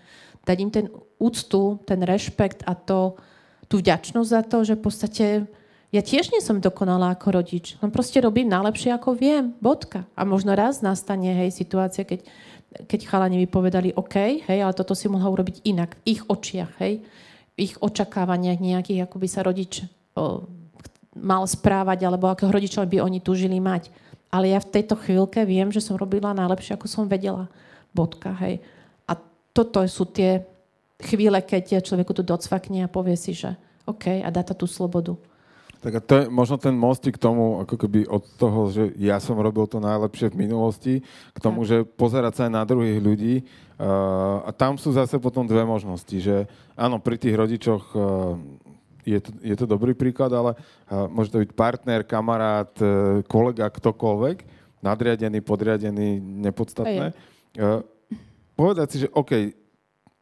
dať 0.46 0.58
im 0.62 0.70
ten 0.70 0.86
úctu, 1.18 1.82
ten 1.88 2.04
rešpekt 2.06 2.68
a 2.68 2.76
to, 2.78 3.18
tú 3.70 3.78
vďačnosť 3.80 4.30
za 4.34 4.41
to, 4.41 4.57
že 4.65 4.74
v 4.76 4.84
podstate 4.84 5.26
ja 5.89 6.01
tiež 6.05 6.30
nie 6.30 6.41
som 6.41 6.61
dokonalá 6.61 7.17
ako 7.17 7.41
rodič. 7.41 7.74
Len 7.82 7.89
proste 7.89 8.22
robím 8.22 8.49
najlepšie, 8.49 8.93
ako 8.93 9.17
viem. 9.17 9.57
Bodka. 9.57 10.05
A 10.13 10.22
možno 10.22 10.53
raz 10.53 10.86
nastane 10.86 11.34
hej, 11.34 11.49
situácia, 11.49 12.05
keď, 12.05 12.26
keď 12.86 12.99
chalani 13.09 13.41
vypovedali 13.45 13.97
OK, 13.97 14.45
hej, 14.45 14.59
ale 14.61 14.78
toto 14.78 14.93
si 14.93 15.09
mohla 15.09 15.30
urobiť 15.34 15.65
inak. 15.65 15.97
V 16.05 16.17
ich 16.17 16.22
očiach, 16.26 16.78
hej. 16.82 17.01
V 17.53 17.57
ich 17.57 17.74
očakávaniach 17.82 18.61
nejakých, 18.61 19.09
ako 19.09 19.15
by 19.17 19.28
sa 19.30 19.41
rodič 19.41 19.82
o, 20.13 20.45
mal 21.17 21.41
správať, 21.49 22.05
alebo 22.05 22.30
akého 22.30 22.53
rodiča 22.53 22.86
by 22.86 23.01
oni 23.01 23.17
túžili 23.22 23.57
mať. 23.57 23.89
Ale 24.30 24.53
ja 24.53 24.61
v 24.61 24.70
tejto 24.70 24.93
chvíľke 24.93 25.41
viem, 25.41 25.74
že 25.74 25.82
som 25.82 25.97
robila 25.97 26.38
najlepšie, 26.38 26.78
ako 26.78 26.86
som 26.86 27.09
vedela. 27.09 27.49
Bodka, 27.97 28.30
hej. 28.45 28.61
A 29.09 29.17
toto 29.57 29.82
sú 29.89 30.05
tie 30.05 30.45
chvíle, 31.00 31.39
keď 31.39 31.80
človeku 31.82 32.12
tu 32.12 32.24
docvakne 32.24 32.86
a 32.86 32.91
povie 32.91 33.16
si, 33.16 33.32
že 33.32 33.56
OK, 33.88 34.22
a 34.22 34.30
dá 34.30 34.43
to 34.45 34.54
tú 34.54 34.68
slobodu. 34.70 35.18
Tak 35.80 35.95
a 35.95 36.02
to 36.04 36.14
je 36.20 36.24
možno 36.28 36.60
ten 36.60 36.76
mostík 36.76 37.16
k 37.16 37.24
tomu, 37.24 37.64
ako 37.64 37.76
keby 37.80 38.04
od 38.12 38.24
toho, 38.36 38.68
že 38.68 38.91
ja 39.00 39.16
som 39.24 39.39
robil 39.39 39.64
to 39.64 39.80
najlepšie 39.80 40.28
v 40.36 40.39
minulosti, 40.43 40.93
k 41.32 41.39
tomu, 41.39 41.64
tak. 41.64 41.68
že 41.72 41.78
pozerať 41.88 42.34
sa 42.36 42.41
aj 42.45 42.52
na 42.52 42.64
druhých 42.68 43.00
ľudí. 43.00 43.47
Uh, 43.80 44.43
a 44.43 44.52
tam 44.52 44.76
sú 44.76 44.91
zase 44.91 45.16
potom 45.24 45.47
dve 45.47 45.64
možnosti, 45.64 46.20
že 46.20 46.52
áno, 46.76 47.00
pri 47.00 47.16
tých 47.16 47.32
rodičoch 47.32 47.84
uh, 47.95 48.36
je, 49.08 49.24
to, 49.24 49.32
je 49.39 49.56
to 49.56 49.64
dobrý 49.64 49.95
príklad, 49.95 50.36
ale 50.36 50.52
uh, 50.60 51.08
môže 51.08 51.32
to 51.32 51.39
byť 51.39 51.56
partner, 51.56 52.04
kamarát, 52.04 52.76
uh, 52.84 53.24
kolega, 53.24 53.72
ktokoľvek, 53.72 54.38
nadriadený, 54.84 55.39
podriadený, 55.39 56.20
nepodstatné. 56.20 57.16
Uh, 57.56 57.88
povedať 58.60 58.88
si, 58.91 58.97
že 59.08 59.14
OK, 59.16 59.56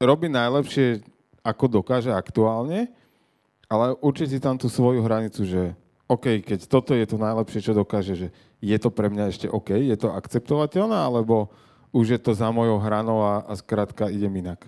robí 0.01 0.29
najlepšie, 0.29 1.01
ako 1.41 1.81
dokáže 1.81 2.13
aktuálne, 2.13 2.91
ale 3.67 3.95
určite 3.99 4.37
tam 4.39 4.55
tú 4.55 4.71
svoju 4.71 5.03
hranicu, 5.03 5.43
že 5.43 5.75
OK, 6.07 6.39
keď 6.39 6.59
toto 6.71 6.95
je 6.95 7.03
to 7.03 7.19
najlepšie, 7.19 7.59
čo 7.59 7.75
dokáže, 7.75 8.15
že 8.15 8.27
je 8.63 8.77
to 8.79 8.87
pre 8.87 9.11
mňa 9.11 9.25
ešte 9.27 9.47
OK, 9.51 9.75
je 9.75 9.97
to 9.99 10.15
akceptovateľné, 10.15 10.95
alebo 10.95 11.51
už 11.91 12.15
je 12.15 12.19
to 12.19 12.31
za 12.31 12.47
mojou 12.51 12.79
hranou 12.79 13.19
a, 13.23 13.43
a 13.43 13.53
skrátka 13.59 14.07
idem 14.07 14.31
inak? 14.39 14.63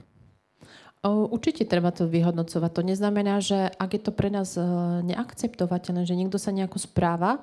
Určite 1.07 1.63
treba 1.63 1.95
to 1.95 2.11
vyhodnocovať. 2.11 2.71
To 2.75 2.81
neznamená, 2.83 3.39
že 3.39 3.71
ak 3.79 3.89
je 3.95 4.01
to 4.03 4.11
pre 4.11 4.27
nás 4.27 4.59
e, 4.59 4.63
neakceptovateľné, 5.07 6.03
že 6.03 6.19
niekto 6.19 6.35
sa 6.35 6.51
nejako 6.51 6.75
správa 6.75 7.39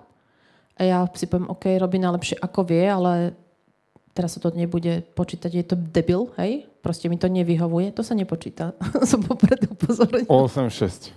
a 0.76 0.80
ja 0.84 0.98
si 1.16 1.24
poviem, 1.24 1.48
OK, 1.48 1.72
robí 1.80 1.96
najlepšie 1.96 2.36
ako 2.36 2.68
vie, 2.68 2.84
ale 2.84 3.32
teraz 4.16 4.32
sa 4.32 4.40
to 4.40 4.48
nebude 4.56 5.04
počítať, 5.12 5.52
je 5.52 5.64
to 5.68 5.76
debil, 5.76 6.32
hej? 6.40 6.64
Proste 6.80 7.12
mi 7.12 7.20
to 7.20 7.28
nevyhovuje, 7.28 7.92
to 7.92 8.00
sa 8.00 8.16
nepočíta. 8.16 8.72
Som 9.10 9.20
popredu 9.20 9.76
upozornil. 9.76 10.24
8-6. 10.24 11.12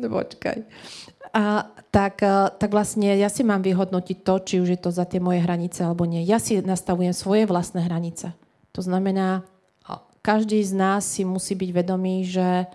no 0.00 0.08
počkaj. 0.08 0.64
A 1.36 1.68
tak, 1.92 2.24
tak 2.56 2.70
vlastne 2.72 3.12
ja 3.12 3.28
si 3.28 3.44
mám 3.44 3.60
vyhodnotiť 3.60 4.24
to, 4.24 4.34
či 4.40 4.54
už 4.64 4.68
je 4.72 4.80
to 4.80 4.88
za 4.88 5.04
tie 5.04 5.20
moje 5.20 5.44
hranice 5.44 5.84
alebo 5.84 6.08
nie. 6.08 6.24
Ja 6.24 6.40
si 6.40 6.56
nastavujem 6.64 7.12
svoje 7.12 7.44
vlastné 7.44 7.84
hranice. 7.84 8.32
To 8.72 8.80
znamená, 8.80 9.44
každý 10.24 10.62
z 10.62 10.72
nás 10.72 11.02
si 11.04 11.26
musí 11.26 11.58
byť 11.58 11.70
vedomý, 11.74 12.24
že 12.24 12.70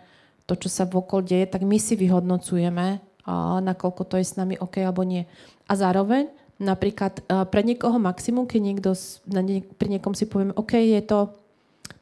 to, 0.45 0.53
čo 0.59 0.69
sa 0.69 0.83
vokol 0.83 1.23
deje, 1.23 1.47
tak 1.47 1.63
my 1.63 1.79
si 1.79 1.95
vyhodnocujeme, 1.95 2.99
a 3.27 3.59
nakoľko 3.59 4.03
to 4.07 4.15
je 4.19 4.25
s 4.27 4.39
nami 4.39 4.55
OK 4.59 4.79
alebo 4.79 5.03
nie. 5.03 5.27
A 5.67 5.75
zároveň 5.75 6.31
Napríklad 6.57 7.21
uh, 7.29 7.45
pre 7.45 7.61
niekoho 7.61 8.01
maximum, 8.01 8.49
keď 8.49 8.59
niekto 8.61 8.89
pri 9.77 9.87
niekom 9.93 10.17
si 10.17 10.25
povieme, 10.25 10.57
OK, 10.57 10.73
je 10.73 11.01
to 11.05 11.29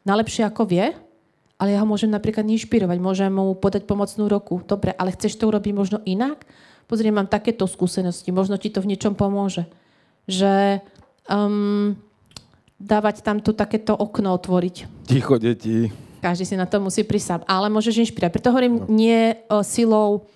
najlepšie 0.08 0.48
ako 0.48 0.64
vie, 0.64 0.96
ale 1.60 1.76
ja 1.76 1.84
ho 1.84 1.88
môžem 1.88 2.12
napríklad 2.12 2.48
inšpirovať, 2.48 2.98
môžem 3.00 3.32
mu 3.32 3.56
podať 3.56 3.88
pomocnú 3.88 4.28
roku. 4.28 4.64
Dobre, 4.64 4.96
ale 4.96 5.12
chceš 5.16 5.40
to 5.40 5.48
urobiť 5.48 5.74
možno 5.76 5.98
inak? 6.04 6.44
Pozri, 6.86 7.10
mám 7.10 7.28
takéto 7.28 7.66
skúsenosti, 7.66 8.30
možno 8.30 8.60
ti 8.60 8.70
to 8.72 8.84
v 8.84 8.96
niečom 8.96 9.18
pomôže. 9.18 9.66
Že 10.30 10.84
um, 11.32 11.96
dávať 12.78 13.24
tam 13.24 13.40
tu 13.40 13.56
takéto 13.56 13.96
okno 13.96 14.36
otvoriť. 14.36 15.08
Ticho, 15.08 15.40
deti. 15.40 15.90
Každý 16.20 16.44
si 16.44 16.56
na 16.60 16.68
to 16.68 16.82
musí 16.84 17.06
prísť 17.06 17.46
Ale 17.48 17.72
môžeš 17.72 18.06
inšpirovať. 18.08 18.34
Preto 18.34 18.52
hovorím, 18.52 18.84
no. 18.84 18.88
nie 18.92 19.34
uh, 19.34 19.64
silou 19.64 20.28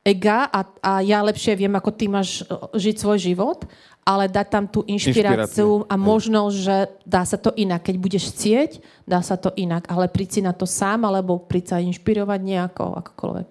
ega 0.00 0.48
a, 0.48 0.60
a 0.80 0.92
ja 1.04 1.20
lepšie 1.20 1.56
viem, 1.56 1.72
ako 1.76 1.90
ty 1.92 2.08
máš 2.08 2.42
e, 2.42 2.44
žiť 2.76 2.96
svoj 2.96 3.18
život, 3.20 3.68
ale 4.00 4.32
dať 4.32 4.46
tam 4.48 4.64
tú 4.64 4.80
inšpiráciu 4.88 5.84
a 5.84 5.94
možnosť, 5.94 6.56
že 6.56 6.76
dá 7.04 7.22
sa 7.22 7.36
to 7.36 7.52
inak. 7.54 7.84
Keď 7.84 7.96
budeš 8.00 8.32
chcieť, 8.32 8.80
dá 9.04 9.20
sa 9.20 9.36
to 9.36 9.52
inak. 9.60 9.84
Ale 9.92 10.08
príď 10.08 10.28
si 10.32 10.40
na 10.40 10.56
to 10.56 10.64
sám, 10.64 11.04
alebo 11.04 11.36
príď 11.36 11.76
sa 11.76 11.84
inšpirovať 11.84 12.40
nejako, 12.40 12.96
akokoľvek. 12.96 13.48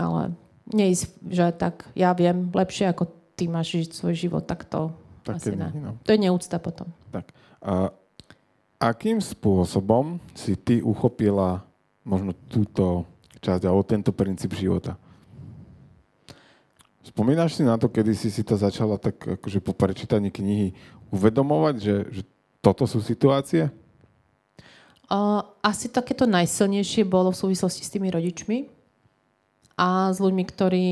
Ale 0.00 0.32
neísť, 0.72 1.04
že 1.28 1.46
tak 1.52 1.84
ja 1.92 2.16
viem 2.16 2.48
lepšie, 2.48 2.88
ako 2.88 3.12
ty 3.36 3.44
máš 3.46 3.76
žiť 3.76 3.90
svoj 3.92 4.14
život, 4.16 4.44
tak 4.48 4.64
to 4.64 4.88
tak 5.20 5.36
asi 5.36 5.52
ne. 5.52 5.68
No. 5.76 6.00
To 6.00 6.10
je 6.10 6.18
neúcta 6.18 6.56
potom. 6.56 6.88
Tak. 7.12 7.28
A 7.60 7.92
akým 8.80 9.20
spôsobom 9.20 10.16
si 10.32 10.56
ty 10.56 10.80
uchopila 10.80 11.60
možno 12.08 12.32
túto 12.48 13.04
časť 13.44 13.68
alebo 13.68 13.84
tento 13.84 14.10
princíp 14.16 14.56
života? 14.56 14.96
Spomínaš 17.20 17.60
si 17.60 17.68
na 17.68 17.76
to, 17.76 17.92
kedy 17.92 18.16
si 18.16 18.32
si 18.32 18.40
to 18.40 18.56
začala 18.56 18.96
tak 18.96 19.20
akože 19.20 19.60
po 19.60 19.76
prečítaní 19.76 20.32
knihy 20.32 20.72
uvedomovať, 21.12 21.74
že, 21.76 21.96
že 22.08 22.22
toto 22.64 22.88
sú 22.88 23.04
situácie? 23.04 23.68
Uh, 25.04 25.44
asi 25.60 25.92
takéto 25.92 26.24
najsilnejšie 26.24 27.04
bolo 27.04 27.28
v 27.28 27.40
súvislosti 27.44 27.84
s 27.84 27.92
tými 27.92 28.08
rodičmi 28.08 28.72
a 29.76 30.08
s 30.08 30.16
ľuďmi, 30.16 30.44
ktorí, 30.48 30.88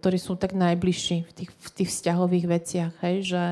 ktorí 0.00 0.16
sú 0.16 0.40
tak 0.40 0.56
najbližší 0.56 1.28
v 1.28 1.32
tých, 1.36 1.50
v 1.52 1.68
tých 1.84 1.88
vzťahových 1.92 2.46
veciach. 2.56 2.92
Hej, 3.04 3.36
že 3.36 3.44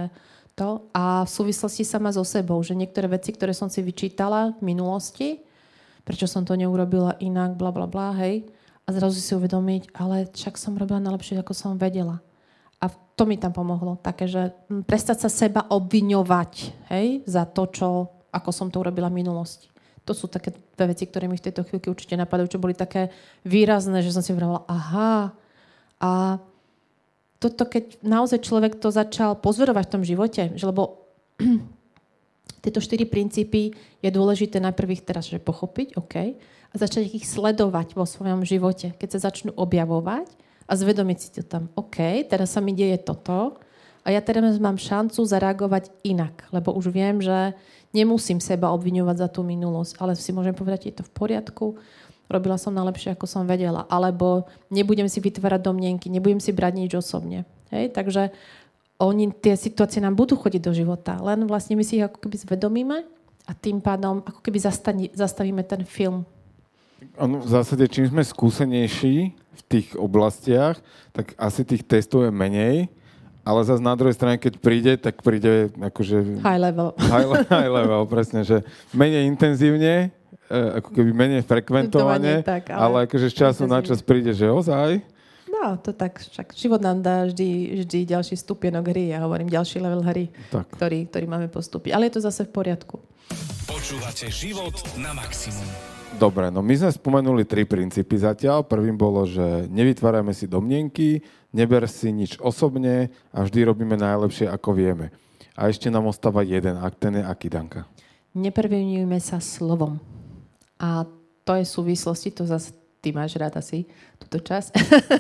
to. 0.57 0.89
A 0.97 1.29
v 1.29 1.31
súvislosti 1.37 1.85
sama 1.85 2.17
so 2.17 2.25
sebou, 2.25 2.65
že 2.65 2.73
niektoré 2.73 3.13
veci, 3.13 3.37
ktoré 3.37 3.53
som 3.53 3.69
si 3.69 3.85
vyčítala 3.85 4.57
v 4.57 4.73
minulosti, 4.73 5.45
prečo 6.01 6.25
som 6.25 6.49
to 6.49 6.57
neurobila 6.57 7.21
inak, 7.21 7.61
bla 7.61 7.69
bla 7.69 7.85
bla, 7.85 8.17
hej, 8.25 8.49
a 8.85 8.89
zrazu 8.93 9.19
si 9.21 9.33
uvedomiť, 9.33 9.97
ale 9.97 10.29
však 10.29 10.61
som 10.61 10.77
robila 10.77 11.01
najlepšie, 11.01 11.41
ako 11.41 11.57
som 11.57 11.81
vedela. 11.81 12.21
A 12.85 12.93
to 12.93 13.25
mi 13.25 13.41
tam 13.41 13.57
pomohlo. 13.57 13.97
Také, 13.97 14.29
že 14.29 14.53
prestať 14.85 15.25
sa 15.25 15.31
seba 15.33 15.65
obviňovať 15.73 16.53
hej, 16.93 17.25
za 17.25 17.49
to, 17.49 17.65
čo, 17.73 17.89
ako 18.29 18.51
som 18.53 18.69
to 18.69 18.85
urobila 18.85 19.09
v 19.09 19.25
minulosti. 19.25 19.73
To 20.05 20.13
sú 20.13 20.29
také 20.29 20.53
dve 20.77 20.93
veci, 20.93 21.09
ktoré 21.09 21.25
mi 21.25 21.41
v 21.41 21.49
tejto 21.49 21.65
chvíľke 21.65 21.89
určite 21.89 22.13
napadajú, 22.21 22.53
čo 22.53 22.61
boli 22.61 22.77
také 22.77 23.09
výrazné, 23.41 24.05
že 24.05 24.13
som 24.13 24.21
si 24.21 24.37
hovorila, 24.37 24.69
aha, 24.69 25.33
a 25.97 26.37
toto, 27.41 27.65
keď 27.65 28.05
naozaj 28.05 28.45
človek 28.45 28.77
to 28.77 28.93
začal 28.93 29.37
pozorovať 29.37 29.85
v 29.89 29.93
tom 29.93 30.03
živote, 30.05 30.43
že 30.53 30.65
lebo 30.69 31.09
tieto 32.65 32.81
štyri 32.81 33.05
princípy 33.05 33.77
je 34.01 34.11
dôležité 34.11 34.57
najprv 34.65 34.97
ich 34.97 35.05
teraz 35.05 35.29
že 35.29 35.37
pochopiť, 35.37 36.01
OK, 36.01 36.15
a 36.73 36.75
začať 36.75 37.13
ich 37.13 37.29
sledovať 37.29 37.95
vo 37.95 38.09
svojom 38.09 38.43
živote, 38.43 38.97
keď 38.97 39.09
sa 39.15 39.31
začnú 39.31 39.53
objavovať 39.55 40.27
a 40.65 40.73
zvedomiť 40.73 41.19
si 41.21 41.29
to 41.37 41.43
tam, 41.45 41.69
OK, 41.77 42.25
teraz 42.27 42.57
sa 42.57 42.65
mi 42.65 42.73
deje 42.73 42.97
toto 42.99 43.61
A 44.05 44.13
ja 44.13 44.21
teraz 44.21 44.57
mám 44.61 44.81
šancu 44.81 45.25
zareagovať 45.25 45.93
inak, 46.05 46.49
lebo 46.53 46.73
už 46.77 46.93
viem, 46.93 47.21
že 47.21 47.57
nemusím 47.95 48.43
seba 48.43 48.75
obviňovať 48.75 49.17
za 49.17 49.29
tú 49.31 49.47
minulosť, 49.47 49.97
ale 50.03 50.13
si 50.19 50.35
môžem 50.35 50.53
povedať, 50.53 50.91
je 50.91 50.95
to 51.01 51.05
v 51.07 51.15
poriadku, 51.15 51.67
robila 52.29 52.59
som 52.59 52.75
najlepšie, 52.75 53.15
ako 53.15 53.25
som 53.29 53.49
vedela. 53.49 53.87
Alebo 53.87 54.49
nebudem 54.69 55.07
si 55.07 55.23
vytvárať 55.23 55.61
domnenky, 55.63 56.11
nebudem 56.11 56.43
si 56.43 56.51
brať 56.51 56.73
nič 56.75 56.93
osobne. 56.99 57.47
Hej? 57.71 57.95
Takže 57.95 58.35
oni, 58.99 59.35
tie 59.35 59.59
situácie 59.59 59.99
nám 59.99 60.15
budú 60.15 60.39
chodiť 60.39 60.63
do 60.63 60.73
života, 60.73 61.19
len 61.19 61.51
vlastne 61.51 61.75
my 61.75 61.83
si 61.83 61.99
ich 61.99 62.07
ako 62.07 62.23
keby 62.23 62.37
zvedomíme 62.39 62.97
a 63.45 63.53
tým 63.53 63.83
pádom 63.83 64.23
ako 64.23 64.41
keby 64.41 64.59
zastavi, 64.63 65.05
zastavíme 65.13 65.63
ten 65.67 65.83
film. 65.83 66.23
Ono, 67.21 67.43
v 67.43 67.49
zásade, 67.51 67.85
čím 67.91 68.09
sme 68.09 68.25
skúsenejší 68.25 69.35
v 69.35 69.63
tých 69.69 69.93
oblastiach, 69.99 70.81
tak 71.13 71.37
asi 71.37 71.67
tých 71.67 71.85
testov 71.85 72.25
je 72.25 72.33
menej, 72.33 72.89
ale 73.45 73.61
zase 73.61 73.85
na 73.85 73.93
druhej 73.93 74.17
strane, 74.17 74.41
keď 74.41 74.57
príde, 74.57 74.93
tak 74.97 75.21
príde 75.21 75.69
akože... 75.77 76.41
High 76.41 76.63
level. 76.65 76.97
High, 77.13 77.29
high 77.45 77.71
level, 77.71 78.03
presne, 78.09 78.41
že 78.41 78.65
menej 78.97 79.29
intenzívne, 79.29 80.09
e, 80.49 80.59
ako 80.81 80.89
keby 80.97 81.11
menej 81.13 81.43
frekventovane, 81.45 82.41
tak, 82.41 82.73
ale, 82.73 82.81
ale 82.81 82.97
akože 83.05 83.29
z 83.29 83.37
času 83.45 83.69
na 83.69 83.85
čas 83.85 84.01
príde, 84.01 84.33
že 84.33 84.49
ozaj. 84.49 85.05
No, 85.49 85.77
to 85.77 85.93
tak, 85.93 86.21
však 86.21 86.57
život 86.57 86.81
nám 86.81 87.05
dá 87.05 87.29
vždy, 87.29 87.81
vždy 87.85 87.99
ďalší 88.05 88.37
stupienok 88.37 88.91
hry, 88.91 89.13
ja 89.13 89.25
hovorím 89.25 89.49
ďalší 89.49 89.81
level 89.81 90.03
hry, 90.05 90.33
ktorý, 90.51 91.09
ktorý 91.09 91.27
máme 91.29 91.49
postúpiť. 91.53 91.93
Ale 91.93 92.09
je 92.09 92.17
to 92.17 92.25
zase 92.25 92.49
v 92.49 92.53
poriadku. 92.53 93.01
Počúvate 93.69 94.29
život 94.29 94.77
na 95.01 95.17
maximum. 95.17 95.65
Dobre, 96.15 96.47
no 96.47 96.63
my 96.63 96.75
sme 96.79 96.91
spomenuli 96.95 97.43
tri 97.43 97.67
princípy 97.67 98.15
zatiaľ. 98.23 98.63
Prvým 98.63 98.95
bolo, 98.95 99.27
že 99.27 99.67
nevytvárajme 99.67 100.31
si 100.31 100.47
domnienky, 100.47 101.27
neber 101.51 101.91
si 101.91 102.15
nič 102.15 102.39
osobne 102.39 103.11
a 103.35 103.43
vždy 103.43 103.67
robíme 103.67 103.99
najlepšie, 103.99 104.47
ako 104.47 104.79
vieme. 104.79 105.11
A 105.59 105.67
ešte 105.67 105.91
nám 105.91 106.07
ostáva 106.07 106.47
jeden 106.47 106.79
ak 106.79 106.95
ten 106.99 107.19
je 107.19 107.23
aký, 107.27 107.51
Danka? 107.51 107.87
Neprevinujme 108.35 109.19
sa 109.19 109.43
slovom. 109.43 109.99
A 110.79 111.07
to 111.43 111.53
je 111.59 111.67
súvislosti, 111.67 112.31
to 112.31 112.47
zase 112.47 112.75
ty 113.05 113.13
máš 113.13 113.37
rád 113.37 113.61
asi 113.61 113.85
túto 114.17 114.41
čas, 114.41 114.73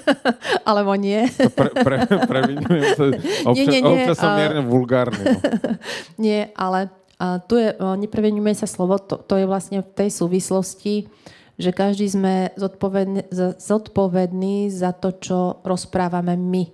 alebo 0.68 0.97
nie. 0.97 1.28
pre, 1.53 1.68
pre, 1.68 2.09
previnujem 2.09 2.85
sa, 2.97 3.05
občas, 3.53 3.68
nie, 3.68 3.68
nie, 3.68 3.80
nie, 3.85 3.93
občas 4.09 4.16
som 4.16 4.32
mierne 4.32 4.64
vulgárny. 4.64 5.20
No. 5.20 5.39
nie, 6.24 6.49
ale 6.57 6.89
a 7.20 7.39
tu 7.45 7.61
je, 7.61 7.76
neprevenujme 7.78 8.57
sa 8.57 8.64
slovo, 8.64 8.97
to, 8.99 9.20
to 9.20 9.39
je 9.39 9.47
vlastne 9.47 9.85
v 9.85 9.89
tej 9.93 10.11
súvislosti, 10.11 11.07
že 11.55 11.70
každý 11.70 12.11
sme 12.11 12.51
zodpovedný, 12.59 13.30
zodpovedný 13.61 14.66
za 14.72 14.91
to, 14.91 15.14
čo 15.22 15.39
rozprávame 15.62 16.35
my. 16.35 16.64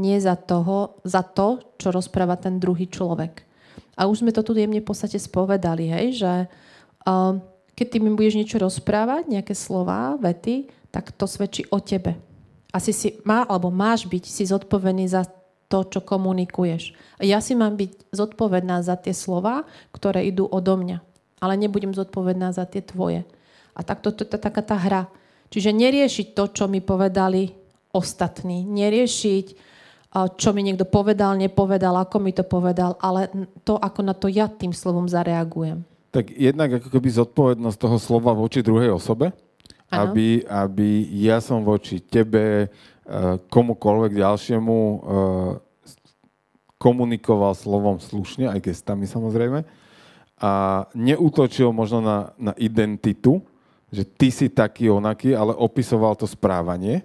Nie 0.00 0.18
za, 0.18 0.40
toho, 0.40 1.04
za 1.04 1.20
to, 1.20 1.76
čo 1.76 1.92
rozpráva 1.92 2.40
ten 2.40 2.56
druhý 2.56 2.88
človek. 2.88 3.44
A 3.94 4.08
už 4.08 4.24
sme 4.24 4.32
to 4.32 4.40
tu 4.42 4.56
jemne 4.56 4.80
v 4.80 4.88
podstate 4.88 5.20
spovedali, 5.20 5.86
hej, 5.92 6.06
že 6.18 6.32
uh, 7.06 7.38
keď 7.74 7.86
ty 7.90 7.96
mi 7.98 8.10
budeš 8.14 8.38
niečo 8.38 8.62
rozprávať, 8.62 9.26
nejaké 9.26 9.54
slova, 9.54 10.14
vety, 10.18 10.70
tak 10.94 11.10
to 11.10 11.26
svedčí 11.26 11.66
o 11.74 11.82
tebe. 11.82 12.14
Asi 12.70 12.94
si 12.94 13.18
má, 13.26 13.46
alebo 13.46 13.70
máš 13.70 14.06
byť 14.06 14.24
si 14.26 14.46
zodpovedný 14.46 15.06
za 15.10 15.26
to, 15.66 15.82
čo 15.86 16.02
komunikuješ. 16.02 16.94
Ja 17.18 17.42
si 17.42 17.58
mám 17.58 17.74
byť 17.74 18.14
zodpovedná 18.14 18.82
za 18.82 18.94
tie 18.94 19.10
slova, 19.10 19.66
ktoré 19.90 20.22
idú 20.26 20.46
odo 20.46 20.78
mňa. 20.78 21.02
Ale 21.42 21.58
nebudem 21.58 21.90
zodpovedná 21.90 22.54
za 22.54 22.62
tie 22.66 22.82
tvoje. 22.82 23.26
A 23.74 23.82
tak 23.82 24.02
to, 24.06 24.14
to, 24.14 24.22
taká 24.26 24.62
tá 24.62 24.78
hra. 24.78 25.10
Čiže 25.50 25.74
neriešiť 25.74 26.26
to, 26.34 26.44
čo 26.50 26.64
mi 26.70 26.78
povedali 26.78 27.50
ostatní. 27.90 28.62
Neriešiť, 28.66 29.46
čo 30.14 30.50
mi 30.54 30.62
niekto 30.62 30.86
povedal, 30.86 31.34
nepovedal, 31.34 31.94
ako 32.06 32.22
mi 32.22 32.30
to 32.30 32.46
povedal, 32.46 32.94
ale 33.02 33.30
to, 33.66 33.74
ako 33.78 34.00
na 34.06 34.14
to 34.14 34.30
ja 34.30 34.46
tým 34.46 34.70
slovom 34.70 35.10
zareagujem. 35.10 35.82
Tak 36.14 36.30
jednak 36.30 36.78
ako 36.78 36.88
keby 36.94 37.08
zodpovednosť 37.10 37.74
toho 37.74 37.98
slova 37.98 38.30
voči 38.30 38.62
druhej 38.62 38.94
osobe, 38.94 39.34
aby, 39.90 40.46
aby 40.46 41.10
ja 41.10 41.42
som 41.42 41.66
voči 41.66 41.98
tebe, 41.98 42.70
Eh, 43.04 43.36
komukoľvek 43.52 44.16
ďalšiemu 44.16 44.76
eh, 44.80 44.98
komunikoval 46.80 47.52
slovom 47.52 48.00
slušne, 48.00 48.48
aj 48.48 48.64
gestami 48.64 49.04
samozrejme, 49.04 49.60
a 50.40 50.52
neútočil 50.96 51.68
možno 51.68 52.00
na, 52.00 52.32
na 52.40 52.52
identitu, 52.56 53.44
že 53.92 54.08
ty 54.08 54.32
si 54.32 54.48
taký 54.48 54.88
onaký, 54.88 55.36
ale 55.36 55.52
opisoval 55.52 56.16
to 56.16 56.24
správanie. 56.24 57.04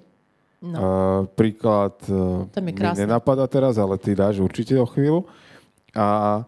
No. 0.60 0.76
Uh, 0.76 1.20
príklad 1.39 1.95
uh, 2.12 2.43
mi 2.60 2.76
nenapadá 2.76 3.47
teraz, 3.47 3.80
ale 3.80 3.95
ty 3.95 4.12
dáš 4.12 4.43
určite 4.43 4.76
o 4.76 4.84
chvíľu. 4.84 5.24
A 5.95 6.43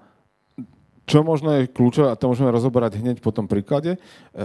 čo 1.06 1.26
možno 1.26 1.52
je 1.58 1.70
kľúčové, 1.70 2.14
a 2.14 2.20
to 2.20 2.30
môžeme 2.30 2.52
rozoberať 2.54 3.02
hneď 3.02 3.20
po 3.20 3.34
tom 3.34 3.50
príklade, 3.50 3.98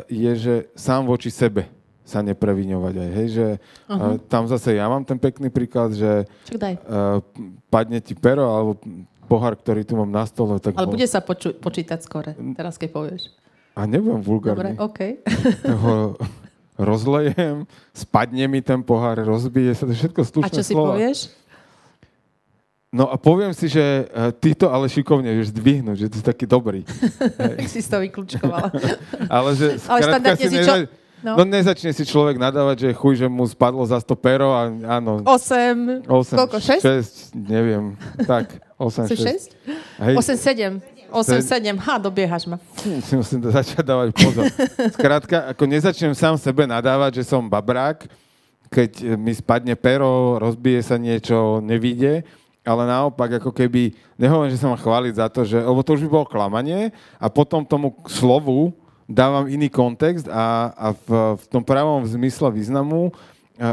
je, 0.08 0.32
že 0.34 0.54
sám 0.74 1.06
voči 1.06 1.28
sebe 1.30 1.68
sa 2.06 2.22
nepreviňovať 2.22 2.94
aj, 3.02 3.10
hej, 3.18 3.28
že 3.34 3.46
uh, 3.90 4.14
tam 4.30 4.46
zase 4.46 4.78
ja 4.78 4.86
mám 4.86 5.02
ten 5.02 5.18
pekný 5.18 5.50
príklad, 5.50 5.90
že 5.90 6.22
uh, 6.22 7.18
padne 7.66 7.98
ti 7.98 8.14
pero 8.14 8.46
alebo 8.46 8.78
pohár, 9.26 9.58
ktorý 9.58 9.82
tu 9.82 9.98
mám 9.98 10.06
na 10.06 10.22
stole. 10.22 10.62
Tak 10.62 10.78
Ale 10.78 10.86
bol... 10.86 10.94
bude 10.94 11.06
sa 11.10 11.18
poču- 11.18 11.58
počítať 11.58 11.98
skore, 11.98 12.38
teraz 12.54 12.78
keď 12.78 12.94
povieš. 12.94 13.34
A 13.74 13.84
nebudem 13.90 14.22
vulgárny. 14.22 14.78
Dobre, 14.78 14.78
OK. 14.78 15.00
Ho 15.82 16.14
rozlejem, 16.76 17.64
spadne 17.90 18.44
mi 18.46 18.60
ten 18.60 18.84
pohár, 18.84 19.16
rozbije 19.24 19.72
sa, 19.72 19.88
to 19.88 19.96
všetko 19.96 20.20
slušné 20.22 20.46
A 20.46 20.52
čo 20.52 20.62
slova. 20.62 20.68
si 20.70 20.74
povieš? 20.76 21.18
No 22.96 23.12
a 23.12 23.20
poviem 23.20 23.52
si, 23.52 23.68
že 23.68 24.08
uh, 24.08 24.32
ty 24.32 24.56
to 24.56 24.72
ale 24.72 24.88
šikovne 24.88 25.28
vieš 25.28 25.52
zdvihnúť, 25.52 25.96
že 26.00 26.06
ty 26.08 26.16
si 26.16 26.24
taký 26.24 26.48
dobrý. 26.48 26.80
tak 27.60 27.68
si 27.68 27.84
to 27.84 28.00
vyklúčkovala. 28.00 28.72
ale 29.36 29.52
že 29.52 29.76
ale 29.92 30.00
si, 30.40 30.48
si 30.48 30.58
čo... 30.64 30.88
No. 31.20 31.36
no 31.36 31.44
nezačne 31.44 31.92
si 31.92 32.04
človek 32.08 32.40
nadávať, 32.40 32.88
že 32.88 32.88
chuj, 32.96 33.20
že 33.20 33.26
mu 33.28 33.44
spadlo 33.44 33.84
za 33.84 34.00
100 34.00 34.16
pero 34.16 34.56
a 34.56 34.68
áno. 34.68 35.20
8, 35.28 36.08
8 36.08 36.08
koľko, 36.08 36.56
6? 36.56 37.36
6, 37.36 37.36
neviem. 37.36 37.96
Tak, 38.24 38.64
8, 38.80 39.12
6. 39.12 39.52
6? 40.00 40.16
8, 40.16 40.16
7. 40.16 40.80
8, 41.12 41.40
7, 41.40 41.76
ha, 41.76 41.94
dobiehaš 42.00 42.48
ma. 42.48 42.56
Si 42.80 43.16
musím 43.16 43.40
to 43.44 43.48
začať 43.48 43.80
dávať 43.84 44.12
pozor. 44.12 44.44
Skrátka, 44.92 45.52
ako 45.52 45.64
nezačnem 45.68 46.12
sám 46.12 46.36
sebe 46.36 46.68
nadávať, 46.68 47.20
že 47.20 47.32
som 47.32 47.44
babrák, 47.48 48.08
keď 48.68 49.16
mi 49.16 49.32
spadne 49.32 49.72
pero, 49.78 50.36
rozbije 50.36 50.80
sa 50.84 51.00
niečo, 51.00 51.64
nevíde, 51.64 52.26
ale 52.66 52.82
naopak, 52.90 53.38
ako 53.38 53.54
keby, 53.54 53.94
nehovorím, 54.18 54.50
že 54.50 54.58
sa 54.58 54.66
mám 54.66 54.82
chváliť 54.82 55.14
za 55.14 55.26
to, 55.30 55.46
že, 55.46 55.62
lebo 55.62 55.86
to 55.86 55.94
už 55.94 56.02
by 56.04 56.10
bolo 56.10 56.26
klamanie 56.26 56.90
a 57.16 57.26
potom 57.30 57.62
tomu 57.62 57.94
slovu 58.10 58.74
dávam 59.06 59.46
iný 59.46 59.70
kontext 59.70 60.26
a, 60.26 60.74
a 60.74 60.86
v, 60.90 61.38
v 61.38 61.44
tom 61.46 61.62
pravom 61.62 62.02
zmysle 62.02 62.50
významu 62.50 63.14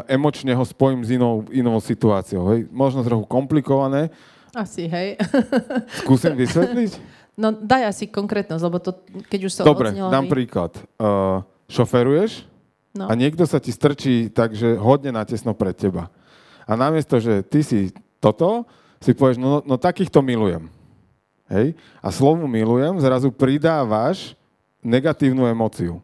emočne 0.07 0.55
ho 0.55 0.63
spojím 0.63 1.03
s 1.03 1.11
inou, 1.11 1.43
inou 1.51 1.75
situáciou. 1.83 2.55
Hej. 2.55 2.71
Možno 2.71 3.03
trochu 3.03 3.25
komplikované. 3.27 4.07
Asi, 4.55 4.87
hej. 4.87 5.19
Skúsim 6.05 6.37
vysvetliť? 6.37 6.91
No 7.33 7.49
daj 7.49 7.89
asi 7.89 8.05
konkrétnosť, 8.07 8.63
lebo 8.63 8.77
to, 8.77 8.93
keď 9.27 9.39
už 9.49 9.51
sa 9.51 9.61
Dobre, 9.65 9.89
odznelo, 9.89 10.13
dám 10.13 10.29
príklad. 10.29 10.77
Uh, 11.01 11.41
šoferuješ 11.65 12.45
no. 12.93 13.09
a 13.09 13.13
niekto 13.17 13.43
sa 13.49 13.57
ti 13.57 13.73
strčí 13.73 14.29
takže 14.29 14.77
hodne 14.77 15.09
natesno 15.09 15.57
pred 15.57 15.73
teba. 15.73 16.13
A 16.63 16.77
namiesto, 16.77 17.17
že 17.17 17.41
ty 17.41 17.65
si 17.65 17.89
toto, 18.21 18.69
si 19.03 19.11
povieš, 19.11 19.37
no, 19.37 19.59
no 19.67 19.75
takýchto 19.75 20.23
milujem. 20.23 20.71
Hej? 21.51 21.75
A 21.99 22.07
slovu 22.09 22.47
milujem 22.47 22.95
zrazu 23.03 23.29
pridávaš 23.29 24.33
negatívnu 24.79 25.43
emóciu. 25.45 25.99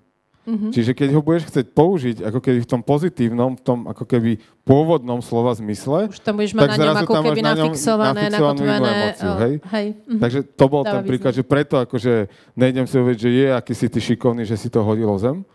Mm-hmm. 0.49 0.71
Čiže 0.73 0.91
keď 0.97 1.09
ho 1.13 1.21
budeš 1.21 1.45
chcieť 1.45 1.67
použiť 1.77 2.17
ako 2.25 2.39
keby 2.41 2.59
v 2.65 2.69
tom 2.69 2.81
pozitívnom, 2.81 3.53
v 3.53 3.61
tom 3.61 3.79
ako 3.85 4.01
keby 4.01 4.41
pôvodnom 4.65 5.21
slova 5.21 5.53
zmysle, 5.53 6.09
už 6.09 6.25
tam 6.25 6.41
budeš 6.41 6.57
mať 6.57 6.69
na 6.73 6.85
ňom 6.89 6.97
ako 7.05 7.13
keby 7.21 7.41
nafixované, 7.45 8.23
nakotvené. 8.33 8.89
Emóciu, 8.89 9.31
hej? 9.45 9.53
Hej. 9.69 9.87
Mm-hmm. 9.93 10.19
Takže 10.25 10.39
to 10.57 10.65
bol 10.65 10.81
Dáva 10.81 10.89
ten 10.89 10.99
príklad, 11.05 11.33
že 11.37 11.43
preto 11.45 11.77
akože 11.77 12.13
nejdem 12.57 12.89
si 12.89 12.95
uvieť, 12.97 13.17
že 13.21 13.29
je, 13.29 13.47
aký 13.53 13.73
si 13.77 13.87
ty 13.93 13.99
šikovný, 14.01 14.41
že 14.41 14.57
si 14.57 14.73
to 14.73 14.81
hodilo 14.81 15.13
zem, 15.21 15.45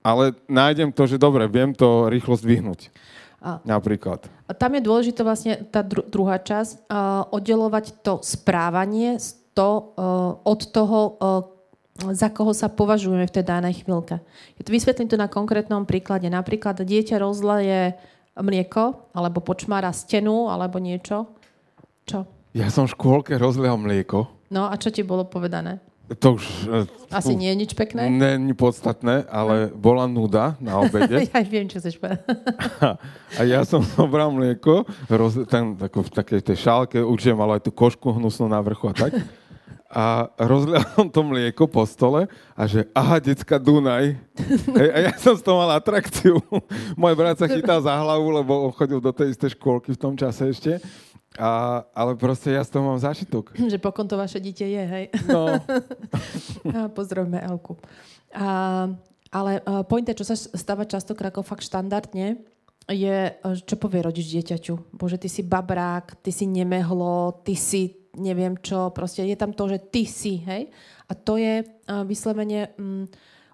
ale 0.00 0.32
nájdem 0.48 0.88
to, 0.88 1.04
že 1.04 1.20
dobre, 1.20 1.44
viem 1.44 1.76
to 1.76 2.08
rýchlo 2.08 2.32
zdvihnúť. 2.32 2.88
Napríklad. 3.40 4.28
Tam 4.60 4.70
je 4.76 4.84
dôležité 4.84 5.24
vlastne 5.24 5.64
tá 5.72 5.80
dru- 5.80 6.04
druhá 6.04 6.36
časť, 6.36 6.84
uh, 6.86 7.24
oddelovať 7.32 8.04
to 8.04 8.20
správanie 8.20 9.16
to, 9.56 9.96
uh, 9.96 10.36
od 10.44 10.60
toho, 10.68 10.98
uh, 11.16 12.12
za 12.12 12.28
koho 12.28 12.52
sa 12.52 12.68
považujeme 12.68 13.24
v 13.24 13.34
tej 13.34 13.44
danej 13.44 13.84
chvíľke. 13.84 14.20
Vysvetlím 14.60 15.08
to 15.08 15.20
na 15.20 15.28
konkrétnom 15.28 15.84
príklade. 15.88 16.28
Napríklad 16.28 16.80
dieťa 16.80 17.20
rozleje 17.20 17.96
mlieko, 18.36 19.12
alebo 19.12 19.44
počmára 19.44 19.92
stenu, 19.92 20.48
alebo 20.48 20.80
niečo. 20.80 21.28
Čo? 22.08 22.24
Ja 22.56 22.72
som 22.72 22.88
v 22.88 22.94
škôlke 22.96 23.36
rozlial 23.36 23.76
mlieko. 23.76 24.28
No 24.50 24.66
a 24.66 24.74
čo 24.80 24.90
ti 24.90 25.04
bolo 25.04 25.28
povedané? 25.28 25.78
To 26.18 26.34
už... 26.34 26.44
e, 26.66 27.14
Asi 27.14 27.38
nie 27.38 27.50
je 27.54 27.56
nič 27.66 27.72
pekné. 27.78 28.10
Není 28.10 28.54
podstatné, 28.54 29.30
ale 29.30 29.70
bola 29.70 30.10
nuda 30.10 30.58
na 30.58 30.82
obede. 30.82 31.22
Ja 31.30 31.42
viem, 31.46 31.70
čo 31.70 31.78
chceš 31.78 32.02
povedať. 32.02 32.26
A 33.38 33.40
ja 33.46 33.62
som 33.62 33.82
zobral 33.82 34.34
mlieko, 34.34 34.82
roz, 35.06 35.38
ten, 35.46 35.78
tako, 35.78 36.02
v 36.02 36.10
takej 36.10 36.40
tej 36.42 36.56
šálke, 36.66 36.98
určite 36.98 37.38
malo 37.38 37.54
aj 37.54 37.62
tú 37.62 37.70
košku 37.70 38.10
hnusnú 38.18 38.50
na 38.50 38.58
vrchu 38.58 38.90
a 38.90 38.94
tak. 38.94 39.12
A 39.90 40.30
rozlial 40.38 40.86
som 40.94 41.10
to 41.10 41.26
mlieko 41.26 41.66
po 41.66 41.82
stole 41.82 42.30
a 42.54 42.62
že 42.62 42.86
aha, 42.94 43.18
decka 43.18 43.58
Dunaj. 43.58 44.14
Hej, 44.78 44.88
a 44.94 44.98
ja 45.10 45.12
som 45.18 45.34
z 45.34 45.42
toho 45.42 45.58
mal 45.58 45.74
atrakciu. 45.74 46.38
Môj 47.00 47.18
brat 47.18 47.42
sa 47.42 47.50
chytal 47.50 47.82
za 47.82 47.90
hlavu, 47.98 48.30
lebo 48.30 48.70
on 48.70 48.72
chodil 48.74 49.02
do 49.02 49.10
tej 49.10 49.34
istej 49.34 49.58
škôlky 49.58 49.90
v 49.90 49.98
tom 49.98 50.14
čase 50.14 50.46
ešte. 50.46 50.78
A, 51.40 51.82
ale 51.96 52.20
proste 52.20 52.52
ja 52.52 52.60
z 52.60 52.76
toho 52.76 52.84
mám 52.84 53.00
zážitok. 53.00 53.56
že 53.72 53.80
pokon 53.80 54.04
to 54.04 54.20
vaše 54.20 54.36
dieťa 54.36 54.66
je, 54.68 54.82
hej. 54.84 55.04
No, 55.24 55.56
A 56.76 56.92
pozdravíme 56.92 57.40
Elku. 57.40 57.80
A, 58.36 58.92
ale 59.32 59.64
uh, 59.64 59.80
pointa, 59.88 60.12
čo 60.12 60.28
sa 60.28 60.36
stáva 60.36 60.84
častokrát 60.84 61.32
ako 61.32 61.40
fakt 61.40 61.64
štandardne, 61.64 62.44
je, 62.92 63.18
uh, 63.32 63.56
čo 63.56 63.80
povie 63.80 64.04
rodič 64.04 64.28
dieťaťu. 64.28 64.92
Bože, 64.92 65.16
ty 65.16 65.32
si 65.32 65.40
babrák, 65.40 66.20
ty 66.20 66.28
si 66.28 66.44
nemehlo, 66.44 67.40
ty 67.40 67.56
si 67.56 67.96
neviem 68.20 68.58
čo, 68.58 68.90
proste 68.90 69.22
je 69.22 69.38
tam 69.38 69.54
to, 69.54 69.70
že 69.70 69.78
ty 69.88 70.02
si, 70.02 70.42
hej? 70.42 70.68
A 71.08 71.16
to 71.16 71.38
je 71.38 71.62
uh, 71.62 72.02
vyslovene 72.02 72.74
um, 72.76 73.06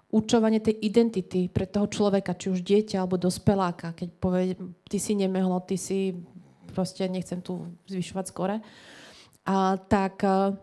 určovanie 0.09 0.63
tej 0.63 0.77
identity 0.81 1.51
pre 1.51 1.67
toho 1.67 1.85
človeka, 1.91 2.37
či 2.37 2.49
už 2.49 2.63
dieťa 2.63 3.03
alebo 3.03 3.19
dospeláka. 3.19 3.93
Keď 3.93 4.09
povie, 4.17 4.55
ty 4.87 4.97
si 4.97 5.13
nemehlo, 5.13 5.59
ty 5.67 5.75
si, 5.75 6.15
proste 6.77 7.09
nechcem 7.09 7.41
tu 7.41 7.65
zvyšovať 7.89 8.25
skore, 8.29 8.61
a, 9.49 9.81
tak 9.89 10.21
uh, 10.21 10.53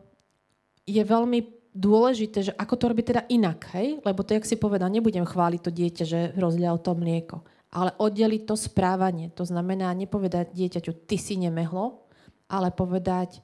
je 0.86 1.02
veľmi 1.02 1.40
dôležité, 1.74 2.38
že 2.46 2.52
ako 2.54 2.74
to 2.78 2.84
robiť 2.94 3.06
teda 3.10 3.22
inak, 3.34 3.66
hej? 3.74 3.98
Lebo 4.06 4.22
to, 4.22 4.38
jak 4.38 4.46
si 4.46 4.54
povedal, 4.54 4.86
nebudem 4.94 5.26
chváliť 5.26 5.60
to 5.60 5.74
dieťa, 5.74 6.04
že 6.06 6.20
rozlial 6.38 6.78
to 6.78 6.94
mlieko. 6.94 7.42
Ale 7.74 7.90
oddeliť 7.98 8.46
to 8.46 8.54
správanie. 8.54 9.34
To 9.34 9.42
znamená 9.42 9.90
nepovedať 9.90 10.54
dieťaťu, 10.54 10.94
ty 11.10 11.18
si 11.18 11.34
nemehlo, 11.34 12.06
ale 12.46 12.70
povedať, 12.70 13.42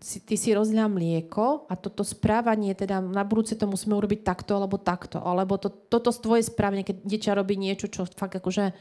ty 0.00 0.34
si 0.40 0.56
rozlial 0.56 0.88
mlieko 0.88 1.68
a 1.68 1.76
toto 1.76 2.00
správanie, 2.00 2.72
teda 2.72 3.04
na 3.04 3.26
budúce 3.28 3.58
to 3.58 3.68
musíme 3.68 3.92
urobiť 3.98 4.24
takto 4.24 4.56
alebo 4.56 4.80
takto. 4.80 5.20
Alebo 5.20 5.60
to, 5.60 5.68
toto 5.68 6.08
tvoje 6.14 6.48
správanie, 6.48 6.86
keď 6.86 7.04
dieťa 7.04 7.36
robí 7.36 7.60
niečo, 7.60 7.92
čo 7.92 8.08
fakt 8.08 8.40
akože 8.40 8.72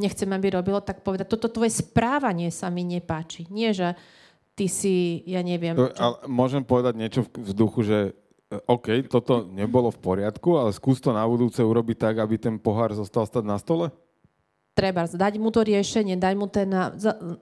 nechcem, 0.00 0.26
aby 0.32 0.56
robilo, 0.56 0.80
tak 0.80 1.04
povedať, 1.04 1.28
toto 1.28 1.52
tvoje 1.52 1.76
správanie 1.76 2.48
sa 2.48 2.72
mi 2.72 2.82
nepáči. 2.82 3.44
Nie, 3.52 3.76
že 3.76 3.92
ty 4.56 4.66
si, 4.66 5.20
ja 5.28 5.44
neviem... 5.44 5.76
to, 5.76 5.92
čo. 5.92 6.00
ale 6.00 6.14
môžem 6.24 6.64
povedať 6.64 6.96
niečo 6.96 7.20
v, 7.28 7.52
duchu, 7.52 7.84
že 7.84 7.98
e, 8.48 8.56
OK, 8.64 9.04
toto 9.12 9.44
nebolo 9.44 9.92
v 9.92 10.00
poriadku, 10.00 10.56
ale 10.56 10.72
skús 10.72 10.98
to 11.04 11.12
na 11.12 11.28
budúce 11.28 11.60
urobiť 11.60 11.96
tak, 12.00 12.14
aby 12.24 12.40
ten 12.40 12.56
pohár 12.56 12.96
zostal 12.96 13.28
stať 13.28 13.44
na 13.44 13.60
stole? 13.60 13.92
treba 14.80 15.04
dať 15.04 15.36
mu 15.36 15.52
to 15.52 15.60
riešenie, 15.60 16.16
dať 16.16 16.34
mu 16.40 16.48
ten, 16.48 16.70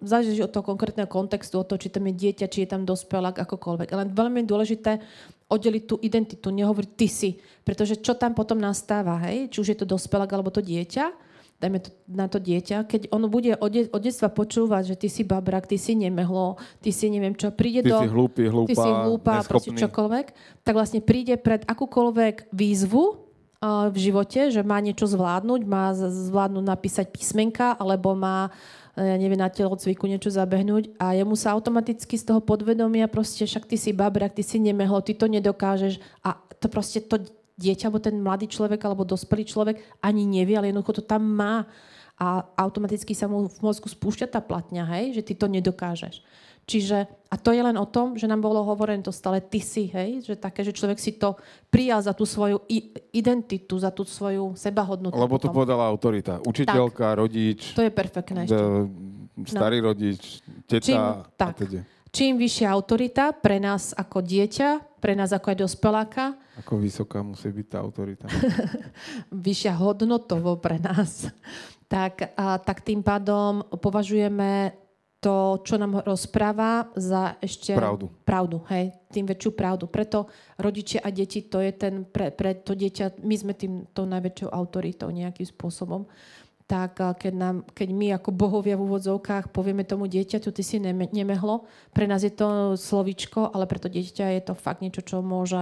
záleží 0.02 0.42
od 0.42 0.50
toho 0.50 0.66
konkrétneho 0.66 1.06
kontextu, 1.06 1.62
od 1.62 1.70
toho, 1.70 1.78
či 1.78 1.92
tam 1.92 2.11
je 2.11 2.14
dieťa, 2.18 2.50
či 2.50 2.66
je 2.66 2.68
tam 2.74 2.82
dospelák, 2.82 3.38
akokoľvek. 3.46 3.94
Ale 3.94 4.11
veľmi 4.11 4.42
dôležité 4.42 4.98
oddeliť 5.46 5.82
tú 5.86 5.96
identitu, 6.02 6.50
nehovoriť 6.50 6.90
ty 6.98 7.06
si. 7.06 7.30
Pretože 7.62 8.02
čo 8.02 8.18
tam 8.18 8.34
potom 8.34 8.59
nastáva, 8.59 9.22
hej? 9.30 9.46
či 9.54 9.62
už 9.62 9.68
je 9.70 9.78
to 9.78 9.86
dospelák 9.86 10.28
alebo 10.34 10.50
to 10.50 10.59
dieťa, 10.59 11.27
dajme 11.59 11.78
to 11.82 11.90
na 12.06 12.30
to 12.30 12.38
dieťa, 12.38 12.86
keď 12.86 13.11
ono 13.11 13.26
bude 13.26 13.59
od, 13.59 13.70
de- 13.70 13.90
od 13.90 13.98
detstva 13.98 14.30
počúvať, 14.30 14.94
že 14.94 14.96
ty 14.96 15.09
si 15.11 15.22
babrak, 15.26 15.66
ty 15.66 15.74
si 15.74 15.98
nemehlo, 15.98 16.54
ty 16.78 16.94
si 16.94 17.11
neviem 17.11 17.34
čo, 17.34 17.50
príde 17.50 17.82
Ty 17.82 17.90
do... 17.90 17.98
si 17.98 18.09
hlúpy, 18.14 18.42
hlúpa, 18.46 18.70
ty 18.70 18.74
si 18.78 18.90
hlúpa, 18.90 19.34
proste 19.42 19.74
čokoľvek, 19.74 20.26
tak 20.62 20.74
vlastne 20.78 21.02
príde 21.02 21.34
pred 21.34 21.66
akúkoľvek 21.66 22.54
výzvu 22.54 23.04
uh, 23.11 23.90
v 23.90 23.96
živote, 23.98 24.54
že 24.54 24.62
má 24.62 24.78
niečo 24.78 25.11
zvládnuť, 25.11 25.61
má 25.66 25.90
zvládnuť 25.98 26.64
napísať 26.64 27.06
písmenka, 27.11 27.74
alebo 27.74 28.14
má 28.14 28.54
eh, 28.94 29.14
ja 29.14 29.16
neviem, 29.18 29.42
na 29.42 29.50
telocviku 29.50 30.06
niečo 30.06 30.30
zabehnúť 30.30 30.94
a 31.02 31.18
jemu 31.18 31.34
sa 31.34 31.59
automaticky 31.59 32.14
z 32.14 32.22
toho 32.22 32.38
podvedomia 32.38 33.11
proste, 33.11 33.50
však 33.50 33.66
ty 33.66 33.74
si 33.74 33.90
babrak, 33.90 34.38
ty 34.38 34.46
si 34.46 34.62
nemehlo, 34.62 35.02
ty 35.02 35.11
to 35.18 35.26
nedokážeš 35.26 35.98
a 36.22 36.38
to 36.59 36.70
proste 36.70 37.06
to 37.11 37.18
dieťa, 37.59 37.90
alebo 37.90 38.00
ten 38.00 38.16
mladý 38.22 38.46
človek, 38.46 38.78
alebo 38.86 39.02
dospelý 39.02 39.44
človek 39.44 39.76
ani 40.00 40.24
nevie, 40.24 40.54
ale 40.54 40.70
jednoducho 40.70 41.02
to 41.02 41.04
tam 41.04 41.26
má 41.26 41.66
a 42.18 42.42
automaticky 42.59 43.14
sa 43.14 43.30
mu 43.30 43.46
v 43.46 43.59
mozgu 43.62 43.86
spúšťa 43.86 44.26
tá 44.26 44.42
platňa, 44.42 44.82
hej, 44.98 45.14
že 45.14 45.22
ty 45.22 45.32
to 45.38 45.46
nedokážeš. 45.46 46.18
Čiže, 46.68 47.09
a 47.32 47.36
to 47.40 47.54
je 47.54 47.64
len 47.64 47.78
o 47.80 47.86
tom, 47.88 48.12
že 48.18 48.28
nám 48.28 48.44
bolo 48.44 48.61
hovorené 48.61 49.00
to 49.00 49.09
stále 49.09 49.40
ty 49.40 49.56
si, 49.56 49.88
hej, 49.88 50.20
že 50.20 50.36
také, 50.36 50.61
že 50.66 50.76
človek 50.76 51.00
si 51.00 51.16
to 51.16 51.38
prijal 51.72 52.02
za 52.04 52.12
tú 52.12 52.28
svoju 52.28 52.61
identitu, 53.14 53.80
za 53.80 53.88
tú 53.88 54.04
svoju 54.04 54.52
sebahodnotu. 54.52 55.16
Lebo 55.16 55.40
to 55.40 55.48
potom. 55.48 55.64
povedala 55.64 55.88
autorita. 55.88 56.42
Učiteľka, 56.44 57.16
rodič, 57.16 57.72
To 57.72 57.80
je 57.80 57.92
perfektné 57.94 58.44
ešte. 58.44 58.66
starý 59.48 59.80
rodič, 59.80 60.44
teta 60.68 60.84
Čím, 60.84 60.98
a 61.00 61.24
tak. 61.38 61.64
teda. 61.64 61.86
Čím 62.12 62.36
vyššia 62.36 62.68
autorita 62.68 63.32
pre 63.32 63.62
nás 63.62 63.96
ako 63.96 64.20
dieťa, 64.20 64.68
pre 64.99 65.14
nás 65.14 65.30
ako 65.30 65.55
aj 65.55 65.59
dospeláka, 65.62 66.24
Ako 66.59 66.82
vysoká 66.82 67.22
musí 67.22 67.49
byť 67.49 67.66
tá 67.70 67.78
autorita. 67.80 68.26
vyššia 69.46 69.74
hodnotovo 69.78 70.59
pre 70.59 70.82
nás, 70.82 71.30
tak, 71.86 72.34
a, 72.36 72.59
tak 72.59 72.84
tým 72.84 73.01
pádom 73.01 73.64
považujeme 73.78 74.76
to, 75.18 75.59
čo 75.66 75.74
nám 75.82 76.07
rozpráva, 76.07 76.94
za 76.94 77.34
ešte... 77.42 77.74
Pravdu. 77.74 78.07
Pravdu, 78.22 78.62
hej. 78.70 78.94
Tým 79.11 79.26
väčšiu 79.26 79.51
pravdu. 79.51 79.90
Preto 79.90 80.30
rodičia 80.55 81.03
a 81.03 81.11
deti, 81.11 81.42
to 81.42 81.59
je 81.59 81.74
ten, 81.74 82.07
pre, 82.07 82.30
pre 82.30 82.55
to 82.55 82.78
dieťa, 82.78 83.18
my 83.26 83.34
sme 83.34 83.53
tým 83.59 83.90
tou 83.90 84.07
najväčšou 84.07 84.46
autoritou 84.46 85.11
nejakým 85.11 85.46
spôsobom. 85.46 86.07
Tak 86.68 87.00
keď, 87.00 87.32
nám, 87.32 87.56
keď 87.72 87.88
my 87.96 88.06
ako 88.20 88.28
bohovia 88.28 88.76
v 88.76 88.84
úvodzovkách 88.84 89.48
povieme 89.56 89.88
tomu 89.88 90.04
dieťaťu, 90.04 90.52
ty 90.52 90.60
si 90.60 90.76
neme, 90.76 91.08
nemehlo, 91.08 91.64
pre 91.96 92.04
nás 92.04 92.20
je 92.20 92.28
to 92.28 92.76
slovičko, 92.76 93.56
ale 93.56 93.64
pre 93.64 93.80
to 93.80 93.88
dieťa 93.88 94.36
je 94.36 94.42
to 94.44 94.52
fakt 94.52 94.84
niečo, 94.84 95.00
čo 95.00 95.24
môže 95.24 95.56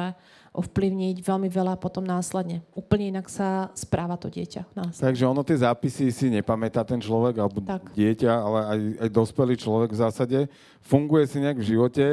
ovplyvniť 0.57 1.21
veľmi 1.21 1.47
veľa 1.53 1.77
potom 1.77 2.03
následne. 2.03 2.65
Úplne 2.73 3.15
inak 3.15 3.29
sa 3.29 3.69
správa 3.77 4.17
to 4.19 4.33
dieťa. 4.33 4.67
následne. 4.75 5.05
Takže 5.13 5.25
ono 5.29 5.45
tie 5.47 5.63
zápisy 5.63 6.09
si 6.11 6.27
nepamätá 6.33 6.81
ten 6.83 6.99
človek, 6.99 7.39
alebo 7.39 7.61
Tak. 7.63 7.93
dieťa, 7.93 8.33
ale 8.33 8.59
aj, 8.67 8.81
aj 9.07 9.09
dospelý 9.13 9.55
človek 9.61 9.93
v 9.93 10.01
zásade. 10.01 10.39
Funguje 10.81 11.29
si 11.29 11.39
nejak 11.39 11.61
v 11.61 11.69
živote, 11.77 12.05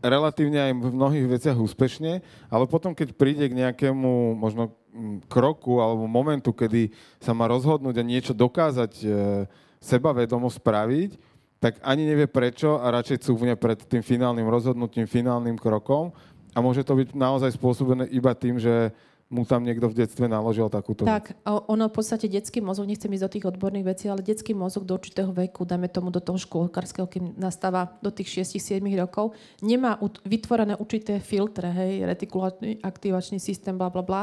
relatívne 0.00 0.60
aj 0.60 0.72
v 0.76 0.96
mnohých 0.96 1.26
veciach 1.28 1.56
úspešne, 1.60 2.24
ale 2.48 2.64
potom, 2.66 2.96
keď 2.96 3.12
príde 3.14 3.46
k 3.48 3.58
nejakému 3.64 4.36
možno 4.36 4.72
mm, 4.92 5.28
kroku 5.28 5.80
alebo 5.80 6.08
momentu, 6.08 6.56
kedy 6.56 6.92
sa 7.20 7.36
má 7.36 7.48
rozhodnúť 7.48 8.00
a 8.00 8.04
niečo 8.04 8.32
dokázať 8.32 8.92
e, 9.00 9.06
sebavedomo 9.80 10.48
spraviť, 10.48 11.20
tak 11.60 11.76
ani 11.84 12.08
nevie 12.08 12.24
prečo 12.24 12.80
a 12.80 12.88
radšej 12.88 13.28
cúvne 13.28 13.52
pred 13.52 13.76
tým 13.84 14.00
finálnym 14.00 14.48
rozhodnutím, 14.48 15.04
finálnym 15.04 15.60
krokom. 15.60 16.08
A 16.56 16.58
môže 16.64 16.82
to 16.82 16.96
byť 16.96 17.12
naozaj 17.12 17.52
spôsobené 17.54 18.08
iba 18.10 18.32
tým, 18.32 18.56
že 18.56 18.90
mu 19.30 19.46
tam 19.46 19.62
niekto 19.62 19.86
v 19.86 19.94
detstve 19.94 20.26
naložil 20.26 20.66
takúto 20.66 21.06
vec. 21.06 21.14
Tak, 21.14 21.38
o- 21.46 21.70
ono 21.70 21.86
v 21.86 21.94
podstate 21.94 22.26
detský 22.26 22.58
mozog, 22.58 22.90
nechcem 22.90 23.06
ísť 23.14 23.24
do 23.24 23.32
tých 23.38 23.46
odborných 23.46 23.86
vecí, 23.86 24.10
ale 24.10 24.26
detský 24.26 24.58
mozog 24.58 24.82
do 24.82 24.98
určitého 24.98 25.30
veku, 25.30 25.62
dajme 25.62 25.86
tomu 25.86 26.10
do 26.10 26.18
toho 26.18 26.34
škôlkarského, 26.34 27.06
kým 27.06 27.38
nastáva 27.38 27.94
do 28.02 28.10
tých 28.10 28.42
6-7 28.42 28.82
rokov, 28.98 29.38
nemá 29.62 29.94
vytvorené 30.26 30.74
určité 30.74 31.22
filtre, 31.22 31.70
hej, 31.70 32.02
retikulačný 32.10 32.82
aktivačný 32.82 33.38
systém, 33.38 33.78
bla, 33.78 33.86
bla, 33.86 34.02
bla. 34.02 34.22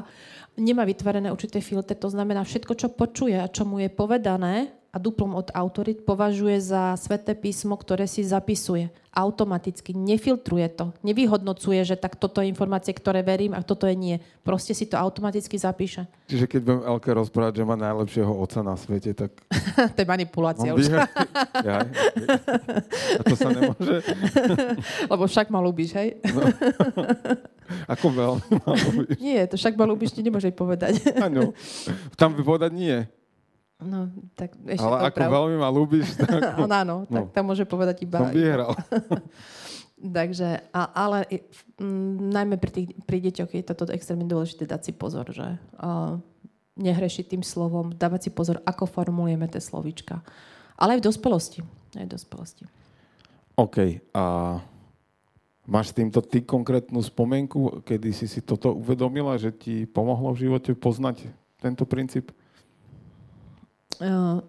Nemá 0.59 0.83
vytvorené 0.83 1.31
určité 1.31 1.63
filtre, 1.63 1.95
to 1.95 2.11
znamená 2.11 2.43
všetko, 2.43 2.75
čo 2.75 2.91
počuje 2.91 3.39
a 3.39 3.47
čo 3.47 3.63
mu 3.63 3.79
je 3.79 3.87
povedané 3.87 4.75
a 4.97 5.03
duplom 5.05 5.37
od 5.37 5.53
autorit 5.53 6.01
považuje 6.01 6.57
za 6.57 6.97
sveté 6.97 7.37
písmo, 7.37 7.77
ktoré 7.77 8.09
si 8.09 8.25
zapisuje. 8.25 8.89
Automaticky. 9.13 9.93
Nefiltruje 9.93 10.65
to. 10.73 10.89
Nevyhodnocuje, 11.05 11.85
že 11.85 11.97
tak 11.97 12.17
toto 12.17 12.41
je 12.41 12.49
informácie, 12.49 12.93
ktoré 12.97 13.21
verím 13.21 13.53
a 13.53 13.61
toto 13.61 13.85
je 13.85 13.93
nie. 13.93 14.15
Proste 14.41 14.73
si 14.73 14.89
to 14.89 14.97
automaticky 14.97 15.57
zapíše. 15.57 16.09
Čiže 16.29 16.45
keď 16.49 16.59
budem 16.65 16.81
Elke 16.85 17.09
rozprávať, 17.13 17.61
že 17.61 17.65
má 17.65 17.77
najlepšieho 17.77 18.29
otca 18.29 18.65
na 18.65 18.73
svete, 18.73 19.13
tak 19.13 19.33
to 19.93 19.97
je 20.01 20.07
manipulácia 20.09 20.73
on 20.73 20.81
už. 20.81 20.89
Ja, 21.57 21.81
a 23.17 23.21
to 23.25 23.33
sa 23.33 23.49
nemôže. 23.49 24.05
Lebo 25.11 25.25
však 25.25 25.49
ma 25.49 25.57
ľúbiš, 25.61 25.97
hej? 25.97 26.21
Ako 27.89 28.13
veľmi 28.13 28.53
má 28.61 28.71
ľúbiť. 28.77 29.17
Nie, 29.17 29.49
to 29.49 29.57
však 29.57 29.73
ma 29.73 29.89
ľúbiš, 29.89 30.13
ti 30.13 30.21
nemôžeš 30.21 30.53
povedať. 30.53 31.01
Áno. 31.17 31.57
Tam 32.13 32.37
by 32.37 32.41
povedať 32.45 32.71
nie. 32.77 33.09
No, 33.77 34.09
tak 34.33 34.57
ešte 34.65 34.81
Ale 34.81 35.13
ako 35.13 35.17
prav. 35.21 35.31
veľmi 35.37 35.55
ma 35.61 35.69
ľúbiš, 35.69 36.17
tak 36.17 36.41
On 36.65 36.71
áno, 36.71 37.05
tak 37.05 37.29
No. 37.29 37.29
tam 37.29 37.43
môže 37.45 37.61
povedať 37.63 38.01
iba... 38.01 38.17
som 38.19 38.33
vyhral. 38.33 38.73
Takže, 40.17 40.61
a, 40.69 40.81
ale 40.93 41.25
m, 41.77 42.29
najmä 42.29 42.57
pri, 42.57 42.71
tých, 42.73 42.89
pri 43.05 43.17
deťoch 43.17 43.49
je 43.49 43.63
toto 43.65 43.89
extrémne 43.89 44.29
dôležité 44.29 44.69
dať 44.69 44.81
si 44.81 44.93
pozor, 44.93 45.25
že 45.29 45.57
uh, 45.81 46.21
nehrešiť 46.77 47.33
tým 47.33 47.41
slovom, 47.41 47.89
dávať 47.93 48.29
si 48.29 48.31
pozor, 48.33 48.61
ako 48.61 48.85
formulujeme 48.85 49.49
tie 49.49 49.57
slovíčka. 49.57 50.21
Ale 50.77 50.97
aj 50.97 51.01
v 51.01 51.07
dospelosti. 51.09 51.59
Aj 51.97 52.05
v 52.05 52.13
dospelosti. 52.13 52.69
OK. 53.57 54.05
A 54.13 54.23
Máš 55.67 55.91
s 55.91 55.99
týmto 55.99 56.23
ty 56.23 56.47
konkrétnu 56.47 57.03
spomienku, 57.03 57.83
kedy 57.83 58.15
si 58.15 58.23
si 58.23 58.39
toto 58.39 58.71
uvedomila, 58.71 59.35
že 59.35 59.51
ti 59.51 59.83
pomohlo 59.83 60.31
v 60.31 60.47
živote 60.47 60.71
poznať 60.71 61.27
tento 61.59 61.83
princíp? 61.83 62.31
Uh, 63.97 64.45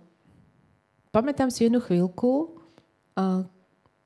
pamätám 1.10 1.48
si 1.48 1.64
jednu 1.64 1.80
chvíľku, 1.80 2.60
uh, 3.16 3.48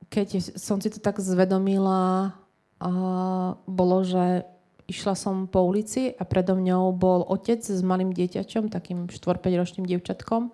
keď 0.07 0.55
som 0.55 0.79
si 0.79 0.89
to 0.93 1.03
tak 1.03 1.19
zvedomila, 1.19 2.37
uh, 2.79 3.59
bolo, 3.67 4.07
že 4.07 4.47
išla 4.87 5.15
som 5.17 5.49
po 5.49 5.65
ulici 5.65 6.13
a 6.15 6.23
predo 6.29 6.55
mňou 6.55 6.93
bol 6.95 7.25
otec 7.27 7.65
s 7.65 7.81
malým 7.81 8.13
dieťačom, 8.13 8.69
takým 8.69 9.09
4-5 9.09 9.61
ročným 9.61 9.87
dievčatkom 9.89 10.53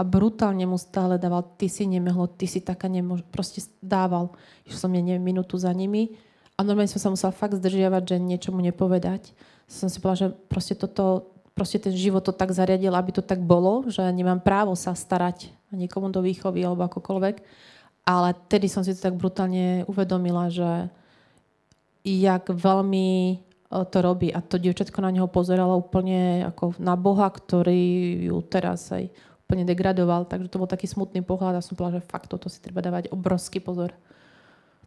a 0.00 0.02
brutálne 0.02 0.64
mu 0.64 0.80
stále 0.80 1.20
dával, 1.20 1.44
ty 1.60 1.68
si 1.68 1.84
nemehlo, 1.84 2.24
ty 2.24 2.48
si 2.48 2.64
taká 2.64 2.88
nemož... 2.88 3.20
Proste 3.28 3.60
dával. 3.84 4.32
Išla 4.64 4.88
som, 4.88 4.90
neviem, 4.90 5.20
minútu 5.20 5.60
za 5.60 5.68
nimi 5.76 6.16
a 6.56 6.64
normálne 6.64 6.88
som 6.88 7.00
sa 7.00 7.12
musela 7.12 7.36
fakt 7.36 7.56
zdržiavať, 7.60 8.02
že 8.04 8.16
niečo 8.16 8.48
mu 8.52 8.64
nepovedať. 8.64 9.36
Som 9.68 9.92
si 9.92 10.00
povedala, 10.00 10.28
že 10.28 10.28
proste 10.48 10.72
toto, 10.72 11.36
proste 11.60 11.76
ten 11.76 11.92
život 11.92 12.24
to 12.24 12.32
tak 12.32 12.56
zariadil, 12.56 12.96
aby 12.96 13.12
to 13.12 13.20
tak 13.20 13.36
bolo, 13.44 13.84
že 13.92 14.00
nemám 14.00 14.40
právo 14.40 14.72
sa 14.72 14.96
starať 14.96 15.52
niekomu 15.68 16.08
do 16.08 16.24
výchovy 16.24 16.64
alebo 16.64 16.88
akokoľvek. 16.88 17.44
Ale 18.08 18.32
tedy 18.48 18.64
som 18.64 18.80
si 18.80 18.96
to 18.96 19.04
tak 19.04 19.20
brutálne 19.20 19.84
uvedomila, 19.84 20.48
že 20.48 20.88
jak 22.00 22.48
veľmi 22.48 23.08
e, 23.12 23.34
to 23.92 23.98
robí. 24.00 24.32
A 24.32 24.40
to 24.40 24.56
dievčatko 24.56 25.04
na 25.04 25.12
neho 25.12 25.28
pozeralo 25.28 25.76
úplne 25.76 26.48
ako 26.48 26.80
na 26.80 26.96
Boha, 26.96 27.28
ktorý 27.28 28.24
ju 28.32 28.40
teraz 28.48 28.88
aj 28.88 29.12
úplne 29.44 29.68
degradoval, 29.68 30.24
takže 30.24 30.48
to 30.48 30.62
bol 30.62 30.70
taký 30.70 30.88
smutný 30.88 31.20
pohľad 31.20 31.60
a 31.60 31.60
som 31.60 31.76
povedala, 31.76 32.00
že 32.00 32.08
fakt 32.08 32.32
toto 32.32 32.48
si 32.48 32.56
treba 32.64 32.80
dávať 32.80 33.12
obrovský 33.12 33.60
pozor. 33.60 33.92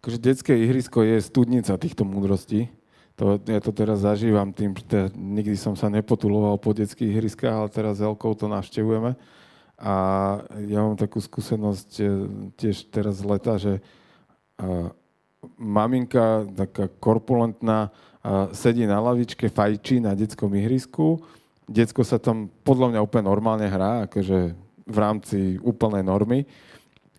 Akože 0.02 0.18
detské 0.18 0.58
ihrisko 0.58 1.06
je 1.06 1.22
studnica 1.22 1.78
týchto 1.78 2.02
múdrostí. 2.02 2.74
To, 3.14 3.38
ja 3.46 3.62
to 3.62 3.70
teraz 3.70 4.02
zažívam 4.02 4.50
tým, 4.50 4.74
že 4.74 5.14
nikdy 5.14 5.54
som 5.54 5.78
sa 5.78 5.86
nepotuloval 5.90 6.58
po 6.58 6.74
detských 6.74 7.14
ihriskách, 7.14 7.54
ale 7.54 7.70
teraz 7.70 8.02
Elkou 8.02 8.34
to 8.34 8.50
navštevujeme. 8.50 9.14
A 9.78 9.96
ja 10.66 10.80
mám 10.82 10.98
takú 10.98 11.22
skúsenosť 11.22 11.90
e, 12.02 12.06
tiež 12.58 12.90
teraz 12.90 13.22
z 13.22 13.28
leta, 13.30 13.54
že 13.62 13.74
a, 14.58 14.90
maminka, 15.60 16.50
taká 16.58 16.90
korpulentná, 16.98 17.90
a, 18.24 18.50
sedí 18.50 18.90
na 18.90 18.98
lavičke, 18.98 19.46
fajčí 19.50 20.02
na 20.02 20.18
detskom 20.18 20.50
ihrisku 20.58 21.22
Decko 21.70 22.04
sa 22.04 22.20
tam 22.20 22.52
podľa 22.68 22.96
mňa 22.96 23.00
úplne 23.00 23.26
normálne 23.32 23.68
hrá, 23.68 24.04
akože 24.08 24.52
v 24.84 24.98
rámci 25.00 25.56
úplnej 25.64 26.04
normy. 26.04 26.44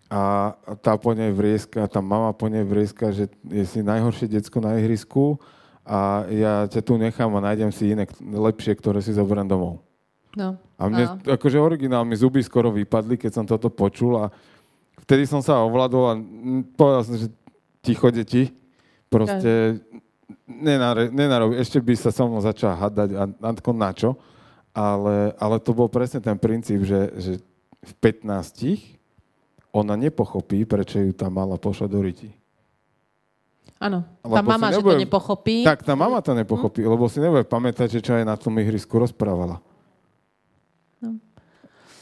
A 0.05 0.53
tá 0.85 0.93
po 1.01 1.17
nej 1.17 1.33
vrieska, 1.33 1.89
tá 1.89 1.97
mama 1.97 2.29
po 2.29 2.45
nej 2.45 2.61
vrieska, 2.61 3.09
že 3.09 3.25
je 3.49 3.65
si 3.65 3.81
najhoršie 3.81 4.29
decko 4.29 4.61
na 4.61 4.77
ihrisku 4.77 5.41
a 5.85 6.25
ja 6.33 6.65
ťa 6.65 6.81
tu 6.81 6.97
nechám 6.97 7.29
a 7.37 7.45
nájdem 7.45 7.69
si 7.69 7.93
iné 7.93 8.09
lepšie, 8.19 8.73
ktoré 8.75 8.99
si 8.99 9.13
zoberiem 9.13 9.45
domov. 9.45 9.85
No. 10.35 10.57
A 10.75 10.83
mne, 10.91 11.21
no. 11.21 11.37
akože 11.37 11.61
originál, 11.61 12.03
mi 12.03 12.17
zuby 12.17 12.43
skoro 12.43 12.73
vypadli, 12.73 13.15
keď 13.15 13.31
som 13.31 13.45
toto 13.47 13.71
počul 13.71 14.19
a 14.19 14.33
vtedy 15.05 15.23
som 15.29 15.39
sa 15.39 15.63
ovládol 15.63 16.03
a 16.09 16.13
povedal 16.75 17.01
som, 17.05 17.15
že 17.15 17.31
ticho, 17.85 18.09
deti, 18.11 18.51
proste 19.07 19.79
nenarob, 20.49 21.53
ešte 21.55 21.79
by 21.79 21.93
sa 21.95 22.09
so 22.09 22.25
mnou 22.25 22.41
začal 22.41 22.73
hadať 22.75 23.09
a, 23.15 23.23
a 23.29 23.49
na 23.71 23.91
čo 23.93 24.17
ale, 24.75 25.31
ale 25.39 25.55
to 25.63 25.71
bol 25.71 25.87
presne 25.87 26.19
ten 26.19 26.35
princíp, 26.35 26.83
že, 26.83 27.07
že 27.15 27.33
v 27.79 27.91
15 28.03 28.99
ona 29.71 29.95
nepochopí, 29.95 30.67
prečo 30.67 30.99
ju 30.99 31.15
tá 31.15 31.31
mala 31.31 31.55
pošla 31.55 31.87
do 31.87 32.03
ryti. 32.03 32.35
Áno, 33.85 34.01
tá 34.25 34.41
mama, 34.41 34.73
nebude, 34.73 34.97
že 34.97 34.97
to 34.97 35.03
nepochopí. 35.05 35.57
Tak, 35.61 35.85
tá 35.85 35.93
mama 35.93 36.17
to 36.25 36.33
nepochopí, 36.33 36.81
hm? 36.81 36.89
lebo 36.89 37.05
si 37.05 37.21
nebude 37.21 37.45
pamätať, 37.45 37.93
že 37.93 37.99
čo 38.01 38.17
aj 38.17 38.25
na 38.25 38.33
tom 38.33 38.57
ihrisku 38.57 38.97
rozprávala. 38.97 39.61
No. 40.97 41.21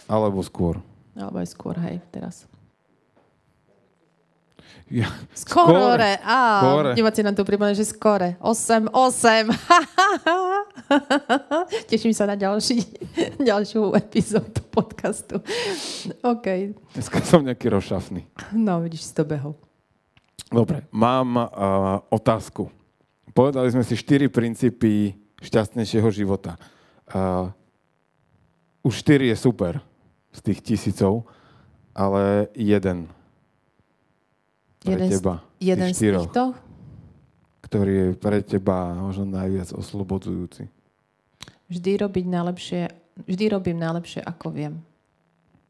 Alebo 0.08 0.40
skôr. 0.40 0.80
Alebo 1.12 1.44
aj 1.44 1.48
skôr, 1.52 1.76
hej, 1.84 2.00
teraz. 2.08 2.48
Ja, 4.92 5.08
skore. 5.34 6.20
Á, 6.22 6.62
skore. 6.62 6.92
diváci 6.94 7.24
nám 7.24 7.34
tu 7.34 7.48
pripomínajú, 7.48 7.82
že 7.82 7.88
skore. 7.88 8.36
8, 8.44 8.92
8. 8.92 9.50
Teším 11.92 12.14
sa 12.14 12.28
na 12.28 12.36
ďalší, 12.36 12.84
ďalšiu 13.50 13.96
epizódu 13.96 14.62
podcastu. 14.70 15.40
OK. 16.22 16.76
Dneska 16.94 17.24
som 17.24 17.42
nejaký 17.42 17.72
rozšafný. 17.72 18.28
No, 18.54 18.84
vidíš, 18.84 19.10
si 19.10 19.14
to 19.16 19.26
behol. 19.26 19.56
Dobre, 20.54 20.86
mám 20.94 21.30
uh, 21.36 21.48
otázku. 22.14 22.70
Povedali 23.34 23.74
sme 23.74 23.82
si 23.82 23.98
štyri 23.98 24.30
princípy 24.30 25.18
šťastnejšieho 25.42 26.10
života. 26.14 26.62
Uh, 27.10 27.50
už 28.86 29.02
štyri 29.02 29.34
je 29.34 29.38
super 29.42 29.82
z 30.30 30.40
tých 30.46 30.60
tisícov, 30.62 31.26
ale 31.98 32.54
jeden 32.54 33.10
pre 34.84 34.94
jeden 34.94 35.10
teba. 35.10 35.34
Z, 35.40 35.64
jeden 35.64 35.90
z, 35.90 35.98
z 35.98 36.00
týchto? 36.14 36.44
Ktorý 37.64 37.94
je 37.96 38.08
pre 38.14 38.46
teba 38.46 38.94
možno 38.94 39.26
najviac 39.26 39.74
oslobodzujúci. 39.74 40.70
Vždy 41.72 41.92
robiť 42.06 42.26
najlepšie, 42.30 42.82
vždy 43.26 43.46
robím 43.50 43.82
najlepšie, 43.82 44.22
ako 44.22 44.54
viem. 44.54 44.74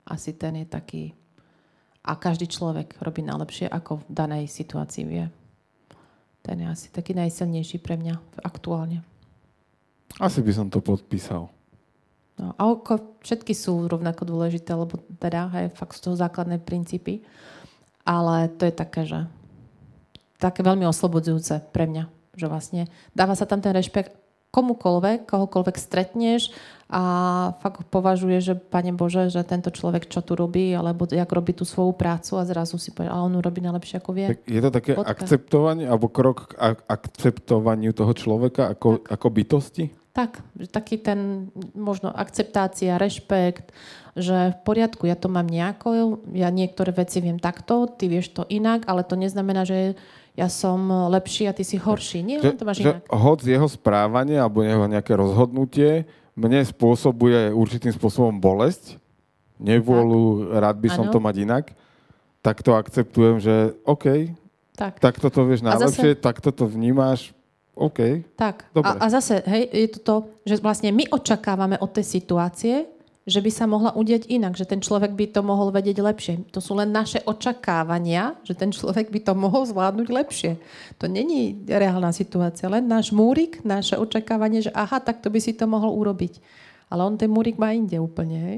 Asi 0.03 0.35
ten 0.35 0.59
je 0.59 0.67
taký... 0.67 1.15
A 2.03 2.19
každý 2.19 2.51
človek 2.51 2.99
robí 2.99 3.23
najlepšie, 3.23 3.71
ako 3.71 4.03
v 4.03 4.05
danej 4.11 4.51
situácii 4.51 5.03
vie. 5.07 5.25
Ten 6.43 6.59
je 6.59 6.67
asi 6.67 6.87
taký 6.91 7.15
najsilnejší 7.15 7.79
pre 7.79 7.95
mňa 7.95 8.43
aktuálne. 8.43 8.99
Asi 10.19 10.43
by 10.43 10.51
som 10.51 10.67
to 10.67 10.83
podpísal. 10.83 11.47
No, 12.35 12.51
a 12.59 12.61
ako 12.67 13.23
všetky 13.23 13.55
sú 13.55 13.87
rovnako 13.87 14.27
dôležité, 14.27 14.75
lebo 14.75 14.99
teda 15.21 15.47
aj 15.53 15.79
fakt 15.79 15.95
sú 15.95 16.11
to 16.11 16.19
základné 16.19 16.59
princípy 16.59 17.23
ale 18.03 18.51
to 18.51 18.67
je 18.67 18.73
také, 18.75 19.01
že 19.07 19.19
také 20.39 20.59
veľmi 20.59 20.83
oslobodzujúce 20.83 21.71
pre 21.71 21.87
mňa, 21.87 22.03
že 22.35 22.45
vlastne 22.51 22.81
dáva 23.15 23.33
sa 23.33 23.47
tam 23.47 23.63
ten 23.63 23.71
rešpekt 23.71 24.11
komukoľvek, 24.53 25.25
kohokoľvek 25.25 25.75
stretneš 25.81 26.53
a 26.93 27.01
fakt 27.57 27.89
považuje, 27.89 28.37
že 28.37 28.53
Pane 28.53 28.93
Bože, 28.93 29.33
že 29.33 29.41
tento 29.41 29.73
človek 29.73 30.05
čo 30.05 30.21
tu 30.21 30.37
robí, 30.37 30.69
alebo 30.77 31.09
jak 31.09 31.25
robí 31.25 31.57
tú 31.57 31.65
svoju 31.65 31.97
prácu 31.97 32.37
a 32.37 32.45
zrazu 32.45 32.77
si 32.77 32.93
povie, 32.93 33.09
a 33.09 33.17
on 33.25 33.41
robí 33.41 33.65
najlepšie 33.65 33.97
ako 33.97 34.11
vie. 34.13 34.29
Tak 34.29 34.45
je 34.45 34.61
to 34.61 34.69
také 34.69 34.91
Bodka. 34.93 35.09
akceptovanie, 35.09 35.89
alebo 35.89 36.05
krok 36.13 36.53
k 36.53 36.79
akceptovaniu 36.85 37.97
toho 37.97 38.13
človeka 38.13 38.77
ako, 38.77 39.01
ako 39.09 39.27
bytosti? 39.33 39.89
Tak, 40.13 40.45
taký 40.69 41.01
ten 41.01 41.49
možno 41.73 42.13
akceptácia, 42.13 43.01
rešpekt, 43.01 43.73
že 44.13 44.53
v 44.53 44.57
poriadku, 44.61 45.09
ja 45.09 45.17
to 45.17 45.25
mám 45.25 45.49
nejako, 45.49 46.21
ja 46.37 46.53
niektoré 46.53 46.93
veci 46.93 47.17
viem 47.17 47.41
takto, 47.41 47.89
ty 47.89 48.05
vieš 48.05 48.37
to 48.37 48.45
inak, 48.45 48.85
ale 48.85 49.01
to 49.01 49.17
neznamená, 49.17 49.65
že 49.65 49.97
ja 50.33 50.49
som 50.49 50.89
lepší 51.13 51.45
a 51.45 51.53
ty 51.53 51.61
si 51.61 51.77
horší. 51.77 52.25
Nie, 52.25 52.41
že, 52.41 52.57
to 52.57 52.65
máš 52.65 52.81
inak. 52.81 53.05
Hoď 53.05 53.53
jeho 53.53 53.69
správanie 53.69 54.41
alebo 54.41 54.65
jeho 54.65 54.89
nejaké 54.89 55.13
rozhodnutie 55.13 56.09
mne 56.33 56.65
spôsobuje 56.65 57.53
určitým 57.53 57.93
spôsobom 57.93 58.33
bolesť, 58.41 58.97
nevôľu, 59.61 60.49
rád 60.57 60.81
by 60.81 60.89
som 60.89 61.05
ano. 61.05 61.13
to 61.13 61.19
mať 61.21 61.35
inak, 61.45 61.65
tak 62.41 62.65
to 62.65 62.73
akceptujem, 62.73 63.37
že 63.37 63.77
OK, 63.85 64.33
tak. 64.73 64.97
takto 64.97 65.29
to 65.29 65.45
vieš 65.45 65.61
najlepšie, 65.61 66.17
zase... 66.17 66.23
takto 66.25 66.49
to 66.49 66.65
vnímáš, 66.65 67.31
OK. 67.73 68.25
Tak. 68.37 68.69
A, 68.81 68.89
a 69.01 69.05
zase, 69.09 69.41
hej, 69.49 69.69
je 69.69 69.89
to 69.97 69.99
to, 70.01 70.15
že 70.45 70.61
vlastne 70.61 70.93
my 70.93 71.09
očakávame 71.09 71.77
od 71.81 71.89
tej 71.89 72.05
situácie, 72.05 72.85
že 73.23 73.39
by 73.39 73.51
sa 73.55 73.63
mohla 73.63 73.95
udiať 73.95 74.27
inak, 74.27 74.59
že 74.59 74.67
ten 74.67 74.83
človek 74.83 75.15
by 75.15 75.31
to 75.31 75.39
mohol 75.39 75.71
vedieť 75.71 76.03
lepšie. 76.03 76.35
To 76.51 76.59
sú 76.59 76.75
len 76.75 76.91
naše 76.91 77.23
očakávania, 77.23 78.35
že 78.43 78.51
ten 78.51 78.67
človek 78.75 79.07
by 79.07 79.19
to 79.23 79.31
mohol 79.31 79.63
zvládnuť 79.63 80.07
lepšie. 80.11 80.51
To 80.99 81.07
není 81.07 81.55
reálna 81.63 82.11
situácia, 82.11 82.67
len 82.67 82.83
náš 82.83 83.15
múrik, 83.15 83.63
naše 83.63 83.95
očakávanie, 83.95 84.67
že 84.67 84.75
aha, 84.75 84.99
tak 84.99 85.23
to 85.23 85.31
by 85.31 85.39
si 85.39 85.55
to 85.55 85.63
mohol 85.63 85.95
urobiť. 85.95 86.43
Ale 86.91 87.07
on 87.07 87.15
ten 87.15 87.31
múrik 87.31 87.55
má 87.55 87.71
inde 87.71 87.95
úplne, 87.95 88.37
hej? 88.37 88.57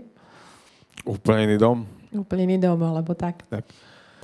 Úplne 1.05 1.39
iný 1.45 1.57
dom. 1.61 1.78
Úplne 2.09 2.41
iný 2.49 2.57
dom, 2.66 2.82
alebo 2.82 3.13
tak. 3.13 3.45
tak. 3.45 3.70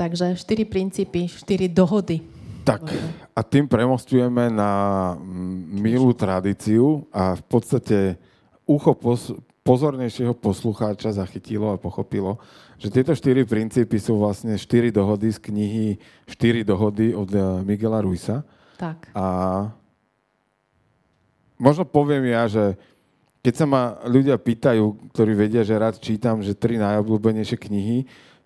Takže 0.01 0.33
štyri 0.41 0.65
princípy, 0.65 1.29
štyri 1.29 1.69
dohody. 1.69 2.25
Tak 2.65 2.89
a 3.37 3.41
tým 3.45 3.69
premostujeme 3.69 4.49
na 4.49 5.13
milú 5.69 6.13
tradíciu 6.13 7.05
a 7.13 7.37
v 7.37 7.43
podstate 7.45 7.97
ucho 8.65 8.93
pos- 8.97 9.33
pozornejšieho 9.61 10.33
poslucháča 10.33 11.13
zachytilo 11.13 11.69
a 11.73 11.81
pochopilo, 11.81 12.41
že 12.81 12.89
tieto 12.89 13.13
štyri 13.13 13.45
princípy 13.45 14.01
sú 14.01 14.17
vlastne 14.17 14.57
štyri 14.57 14.89
dohody 14.89 15.29
z 15.29 15.37
knihy 15.37 15.87
Štyri 16.25 16.65
dohody 16.65 17.13
od 17.13 17.29
eh, 17.29 17.41
Miguela 17.61 18.01
Ruisa. 18.01 18.41
Tak. 18.81 19.13
A 19.13 19.25
možno 21.61 21.85
poviem 21.85 22.33
ja, 22.33 22.49
že 22.49 22.73
keď 23.41 23.53
sa 23.53 23.65
ma 23.69 23.83
ľudia 24.05 24.37
pýtajú, 24.37 25.13
ktorí 25.13 25.33
vedia, 25.33 25.61
že 25.65 25.77
rád 25.77 25.97
čítam, 26.01 26.41
že 26.41 26.57
tri 26.57 26.77
najobľúbenejšie 26.77 27.57
knihy, 27.57 27.97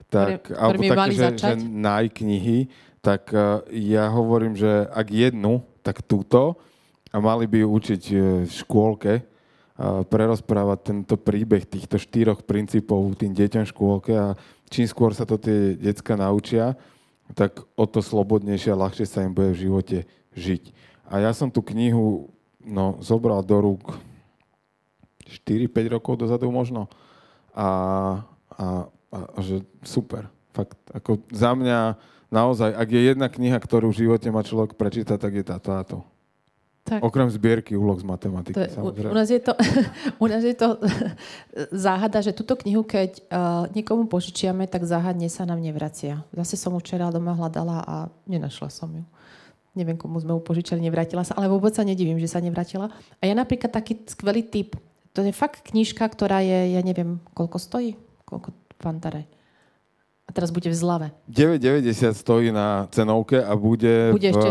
tak, 0.07 0.51
ktoré, 0.51 0.55
alebo 0.55 0.81
také, 0.87 1.11
že, 1.11 1.27
že 1.35 1.55
najknihy, 1.59 2.57
tak 3.03 3.27
uh, 3.35 3.59
ja 3.71 4.07
hovorím, 4.07 4.55
že 4.55 4.87
ak 4.87 5.07
jednu, 5.11 5.67
tak 5.83 5.99
túto 6.03 6.55
a 7.11 7.19
mali 7.19 7.43
by 7.43 7.63
ju 7.63 7.67
učiť 7.67 8.03
uh, 8.11 8.19
v 8.47 8.51
škôlke, 8.51 9.13
prerozprávať 9.83 10.79
tento 10.87 11.15
príbeh 11.19 11.67
týchto 11.67 11.99
štyroch 11.99 12.47
princípov 12.47 13.19
tým 13.19 13.35
deťom 13.35 13.67
škôlke 13.67 14.15
a 14.15 14.39
čím 14.71 14.87
skôr 14.87 15.11
sa 15.11 15.27
to 15.27 15.35
tie 15.35 15.75
decka 15.75 16.15
naučia, 16.15 16.79
tak 17.35 17.59
o 17.75 17.83
to 17.83 17.99
slobodnejšie 17.99 18.71
a 18.71 18.81
ľahšie 18.87 19.03
sa 19.03 19.27
im 19.27 19.35
bude 19.35 19.51
v 19.51 19.61
živote 19.67 19.97
žiť. 20.37 20.63
A 21.11 21.19
ja 21.19 21.35
som 21.35 21.51
tú 21.51 21.59
knihu 21.59 22.31
no, 22.63 22.97
zobral 23.03 23.43
do 23.43 23.59
rúk 23.59 23.99
4-5 25.27 25.95
rokov 25.99 26.23
dozadu 26.23 26.47
možno. 26.53 26.87
A, 27.51 27.67
a, 28.55 28.87
a, 29.11 29.17
a 29.35 29.39
že 29.43 29.65
super. 29.83 30.31
Fakt, 30.55 30.79
ako 30.87 31.19
za 31.35 31.51
mňa 31.51 31.99
naozaj, 32.31 32.71
ak 32.71 32.89
je 32.89 33.01
jedna 33.11 33.27
kniha, 33.27 33.59
ktorú 33.59 33.91
v 33.91 34.07
živote 34.07 34.31
má 34.31 34.39
človek 34.39 34.79
prečítať, 34.79 35.19
tak 35.19 35.33
je 35.35 35.43
tá, 35.43 35.59
táto. 35.59 36.07
Tak. 36.85 37.01
Okrem 37.01 37.25
zbierky 37.33 37.73
úloh 37.73 37.97
z 37.97 38.05
matematiky, 38.05 38.53
to 38.53 38.61
je, 38.61 38.77
samozrejme. 38.77 39.09
U, 39.09 39.13
u, 39.13 39.17
nás 39.17 39.25
je 39.25 39.41
to, 39.41 39.57
u 40.23 40.25
nás 40.29 40.43
je 40.45 40.53
to 40.53 40.77
záhada, 41.73 42.21
že 42.21 42.29
túto 42.29 42.53
knihu, 42.61 42.85
keď 42.85 43.25
uh, 43.25 43.65
niekomu 43.73 44.05
požičiame, 44.05 44.69
tak 44.69 44.85
záhadne 44.85 45.25
sa 45.25 45.49
nám 45.49 45.65
nevracia. 45.65 46.21
Zase 46.29 46.61
som 46.61 46.77
včera 46.77 47.09
doma 47.09 47.33
hľadala 47.33 47.81
a 47.81 47.95
nenašla 48.29 48.69
som 48.69 48.93
ju. 48.93 49.01
Neviem, 49.73 49.97
komu 49.97 50.21
sme 50.21 50.37
ju 50.37 50.45
požičali, 50.45 50.77
nevrátila 50.77 51.25
sa, 51.25 51.33
ale 51.33 51.49
vôbec 51.49 51.73
sa 51.73 51.81
nedivím, 51.81 52.21
že 52.21 52.29
sa 52.29 52.37
nevrátila. 52.37 52.93
A 53.17 53.23
ja 53.25 53.33
napríklad 53.33 53.73
taký 53.73 54.05
skvelý 54.05 54.45
typ. 54.45 54.77
To 55.17 55.25
je 55.25 55.33
fakt 55.33 55.65
knižka, 55.65 56.05
ktorá 56.05 56.45
je, 56.45 56.77
ja 56.77 56.81
neviem, 56.85 57.17
koľko 57.33 57.57
stojí? 57.57 57.97
Koľko 58.29 58.53
pantare? 58.77 59.25
A 60.25 60.29
teraz 60.33 60.49
bude 60.49 60.69
v 60.69 60.75
zlave. 60.75 61.07
9,90 61.29 62.17
stojí 62.17 62.49
na 62.49 62.89
cenovke 62.89 63.37
a 63.37 63.53
bude, 63.53 64.11
bude 64.11 64.29
v 64.31 64.33
ešte... 64.33 64.49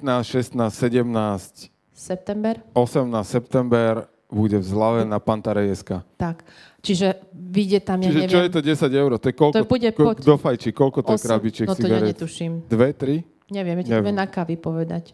15, 0.00 0.24
16, 0.24 0.72
17... 0.72 1.68
September? 1.92 2.54
18 2.72 3.12
september 3.22 4.08
bude 4.32 4.56
v 4.56 4.64
zlave 4.64 5.04
na 5.04 5.20
Pantare.sk. 5.20 6.00
Tak, 6.16 6.40
čiže 6.80 7.20
vyjde 7.36 7.84
tam, 7.84 8.00
čiže 8.00 8.16
ja 8.16 8.26
neviem... 8.26 8.32
čo 8.32 8.40
je 8.40 8.50
to 8.50 8.60
10 8.64 9.02
eur? 9.04 9.10
To 9.20 9.26
je 9.28 9.34
koľko? 9.36 9.54
To 9.60 9.68
bude 9.68 9.88
ko, 9.92 10.02
Kto 10.16 10.34
fajčí? 10.40 10.70
Koľko 10.72 10.98
to 11.04 11.12
je 11.14 11.20
krabičiek 11.20 11.66
No 11.68 11.76
to 11.76 11.84
cigaret? 11.84 12.00
ja 12.00 12.10
netuším. 12.16 12.52
Dve, 12.64 12.88
tri? 12.96 13.14
Neviem, 13.52 13.76
ja 13.78 13.84
ti 13.84 13.90
neviem 13.92 14.16
na 14.16 14.24
kávy 14.24 14.56
povedať. 14.56 15.12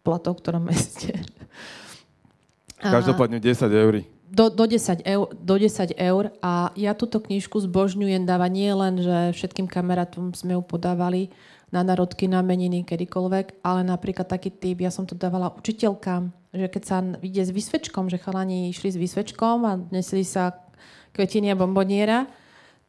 Platov, 0.00 0.40
v 0.40 0.40
ktorom 0.40 0.64
meste. 0.64 1.12
Každopádne 2.80 3.40
10 3.40 3.68
eur 3.68 3.94
do, 4.34 4.50
do, 4.50 4.66
10 4.66 5.06
eur, 5.06 5.30
do 5.30 5.54
10 5.54 5.94
eur 5.94 6.34
a 6.42 6.74
ja 6.74 6.92
túto 6.98 7.22
knižku 7.22 7.62
zbožňujem 7.62 8.26
dávať 8.26 8.50
nie 8.50 8.72
len, 8.74 8.94
že 8.98 9.30
všetkým 9.38 9.70
kamarátom 9.70 10.34
sme 10.34 10.58
ju 10.58 10.62
podávali 10.66 11.30
na 11.70 11.86
narodky, 11.86 12.26
na 12.26 12.42
meniny, 12.42 12.82
kedykoľvek, 12.82 13.62
ale 13.62 13.86
napríklad 13.86 14.26
taký 14.26 14.50
typ, 14.50 14.82
ja 14.82 14.90
som 14.90 15.06
to 15.06 15.14
dávala 15.14 15.54
učiteľkám, 15.54 16.34
že 16.54 16.66
keď 16.70 16.82
sa 16.82 16.96
ide 17.22 17.42
s 17.42 17.50
vysvečkom, 17.50 18.10
že 18.10 18.18
chalani 18.18 18.70
išli 18.70 18.94
s 18.94 18.98
vysvečkom 18.98 19.58
a 19.66 19.72
nesli 19.90 20.26
sa 20.26 20.54
kvetiny 21.14 21.54
a 21.54 21.58
bomboniera, 21.58 22.26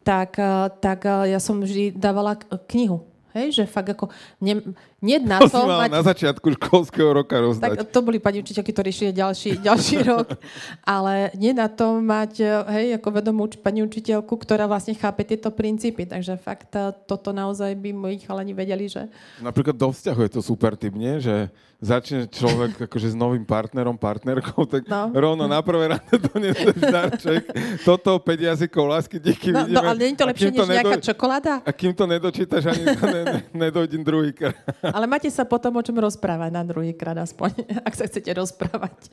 tak, 0.06 0.38
eh, 0.38 0.70
tak 0.82 1.06
eh, 1.06 1.34
ja 1.34 1.40
som 1.42 1.62
vždy 1.62 1.98
dávala 1.98 2.38
knihu 2.70 3.16
Hej, 3.36 3.52
že 3.52 3.64
fakt 3.68 3.92
ako... 3.92 4.08
Ne, 4.40 4.64
nie 5.06 5.22
na 5.22 5.38
to, 5.46 5.54
to 5.54 5.62
mať... 5.70 5.90
na 5.94 6.02
začiatku 6.02 6.48
školského 6.58 7.14
roka 7.14 7.38
rozdať. 7.38 7.86
Tak 7.86 7.94
to 7.94 8.02
boli 8.02 8.18
pani 8.18 8.42
učiteľky, 8.42 8.74
ktorí 8.74 8.90
šli 8.90 9.14
ďalší, 9.14 9.52
ďalší 9.70 9.98
rok. 10.02 10.34
Ale 10.82 11.30
nie 11.38 11.54
na 11.54 11.70
to 11.70 12.02
mať, 12.02 12.42
hej, 12.74 12.98
ako 12.98 13.08
vedomú 13.14 13.46
pani 13.62 13.86
učiteľku, 13.86 14.34
ktorá 14.34 14.66
vlastne 14.66 14.98
chápe 14.98 15.22
tieto 15.22 15.54
princípy. 15.54 16.10
Takže 16.10 16.42
fakt 16.42 16.74
eh, 16.74 16.90
toto 17.06 17.30
naozaj 17.30 17.78
by 17.78 17.94
moji 17.94 18.26
chalani 18.26 18.58
vedeli, 18.58 18.90
že... 18.90 19.06
Napríklad 19.38 19.78
do 19.78 19.94
vzťahu 19.94 20.20
je 20.26 20.32
to 20.34 20.42
super 20.42 20.74
typ, 20.74 20.98
nie? 20.98 21.22
Že 21.22 21.54
začne 21.86 22.26
človek 22.26 22.80
akože 22.90 23.14
s 23.14 23.16
novým 23.16 23.44
partnerom, 23.44 23.96
partnerkou, 24.00 24.66
tak 24.66 24.88
no. 24.88 25.12
rovno 25.14 25.46
na 25.46 25.60
prvé 25.60 25.96
ráno 25.96 26.14
doneseš 26.34 26.76
darček. 26.80 27.44
Toto 27.84 28.18
5 28.18 28.48
jazykov 28.50 28.86
lásky, 28.90 29.22
díky 29.22 29.52
no, 29.52 29.64
vidíme. 29.64 29.78
No, 29.78 29.82
ale 29.86 29.98
nie 30.02 30.10
je 30.16 30.18
to 30.18 30.26
lepšie 30.26 30.50
než 30.52 30.60
nedo... 30.66 30.74
nejaká 30.74 30.98
čokoláda? 31.04 31.54
A 31.62 31.72
kým 31.76 31.92
to 31.94 32.06
nedočítaš, 32.10 32.64
ani 32.72 32.84
to 32.98 33.06
ne, 33.06 33.22
ne, 33.24 33.40
nedojdem 33.54 34.02
druhýkrát. 34.02 34.56
Ale 34.96 35.12
máte 35.12 35.28
sa 35.28 35.44
potom 35.44 35.76
o 35.76 35.84
čom 35.84 36.00
rozprávať 36.00 36.56
na 36.56 36.64
druhýkrát 36.64 37.20
aspoň, 37.20 37.52
ak 37.88 37.94
sa 38.00 38.08
chcete 38.08 38.32
rozprávať. 38.32 39.12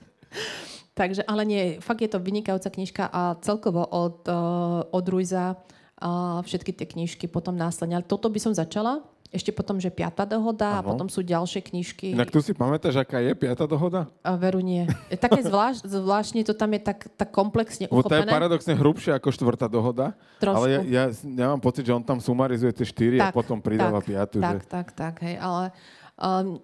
Takže, 0.95 1.26
ale 1.26 1.43
nie, 1.43 1.62
fakt 1.83 2.05
je 2.05 2.11
to 2.12 2.22
vynikajúca 2.22 2.70
knižka 2.70 3.05
a 3.11 3.35
celkovo 3.43 3.83
od, 3.83 4.22
uh, 4.30 4.87
od 4.87 5.05
Ruiza 5.11 5.59
uh, 5.59 6.39
všetky 6.47 6.70
tie 6.70 6.87
knižky 6.87 7.26
potom 7.26 7.59
následne. 7.59 7.99
Ale 7.99 8.07
toto 8.07 8.30
by 8.30 8.39
som 8.39 8.55
začala, 8.55 9.03
ešte 9.33 9.49
potom, 9.49 9.80
že 9.80 9.89
piata 9.89 10.28
dohoda 10.28 10.76
ano. 10.76 10.78
a 10.78 10.80
potom 10.85 11.09
sú 11.09 11.24
ďalšie 11.24 11.64
knižky. 11.64 12.12
Inak 12.12 12.28
tu 12.28 12.45
si 12.45 12.53
pamätáš, 12.53 13.01
aká 13.01 13.16
je 13.24 13.33
piata 13.33 13.64
dohoda? 13.64 14.05
A 14.20 14.37
veru 14.37 14.61
nie. 14.61 14.85
Také 15.16 15.41
zvlášť, 15.41 15.89
zvláštne, 15.89 16.45
to 16.45 16.53
tam 16.53 16.76
je 16.76 16.80
tak, 16.85 17.09
tak 17.16 17.33
komplexne 17.33 17.89
uchopené. 17.89 18.28
To 18.28 18.28
je 18.28 18.37
paradoxne 18.37 18.76
hrubšie 18.76 19.16
ako 19.16 19.33
štvrtá 19.33 19.72
dohoda. 19.72 20.12
Trošku. 20.37 20.53
Ale 20.61 20.66
ja, 20.68 20.80
ja, 20.85 21.05
ja 21.16 21.47
mám 21.49 21.64
pocit, 21.64 21.89
že 21.89 21.97
on 21.97 22.05
tam 22.05 22.20
sumarizuje 22.20 22.76
tie 22.76 22.85
štyri 22.85 23.16
tak, 23.16 23.33
a 23.33 23.35
potom 23.35 23.57
pridáva 23.57 24.05
tak, 24.05 24.12
piatu. 24.12 24.37
Tak, 24.37 24.61
že... 24.61 24.68
tak, 24.68 24.87
tak, 24.93 25.14
hej. 25.24 25.41
Ale 25.41 25.72
um, 26.20 26.61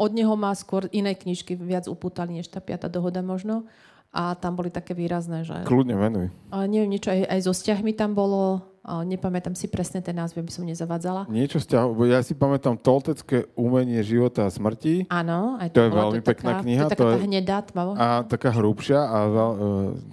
od 0.00 0.10
neho 0.16 0.32
má 0.32 0.56
skôr 0.56 0.88
iné 0.96 1.12
knižky 1.12 1.60
viac 1.60 1.84
upútali, 1.92 2.40
než 2.40 2.48
tá 2.48 2.64
piata 2.64 2.88
dohoda 2.88 3.20
možno 3.20 3.68
a 4.08 4.32
tam 4.32 4.56
boli 4.56 4.72
také 4.72 4.96
výrazné, 4.96 5.44
že... 5.44 5.68
Kľudne 5.68 5.92
venuj. 6.00 6.26
A 6.48 6.64
neviem, 6.64 6.96
niečo 6.96 7.12
aj, 7.12 7.28
aj 7.28 7.40
so 7.44 7.52
vzťahmi 7.52 7.92
tam 7.92 8.16
bolo, 8.16 8.64
nepamätám 9.04 9.52
si 9.52 9.68
presne 9.68 10.00
ten 10.00 10.16
názvy, 10.16 10.40
aby 10.40 10.52
som 10.52 10.64
nezavádzala. 10.64 11.28
Niečo 11.28 11.60
vzťahov, 11.60 12.08
ja 12.08 12.24
si 12.24 12.32
pamätám 12.32 12.80
Toltecké 12.80 13.44
umenie 13.52 14.00
života 14.00 14.48
a 14.48 14.50
smrti. 14.50 15.04
Áno, 15.12 15.60
aj 15.60 15.68
to, 15.70 15.76
to 15.76 15.80
je 15.84 15.90
veľmi 15.92 16.20
to 16.24 16.28
pekná 16.32 16.50
taká, 16.56 16.62
kniha. 16.64 16.84
To 16.84 16.88
je 16.88 16.96
taká 16.96 17.04
tá 17.12 17.20
hnedá, 17.28 17.56
tmavo. 17.62 17.90
A 17.94 18.06
taká 18.24 18.50
hrubšia 18.56 19.00
a 19.04 19.18
veľ, 19.28 19.50
uh, 19.52 19.60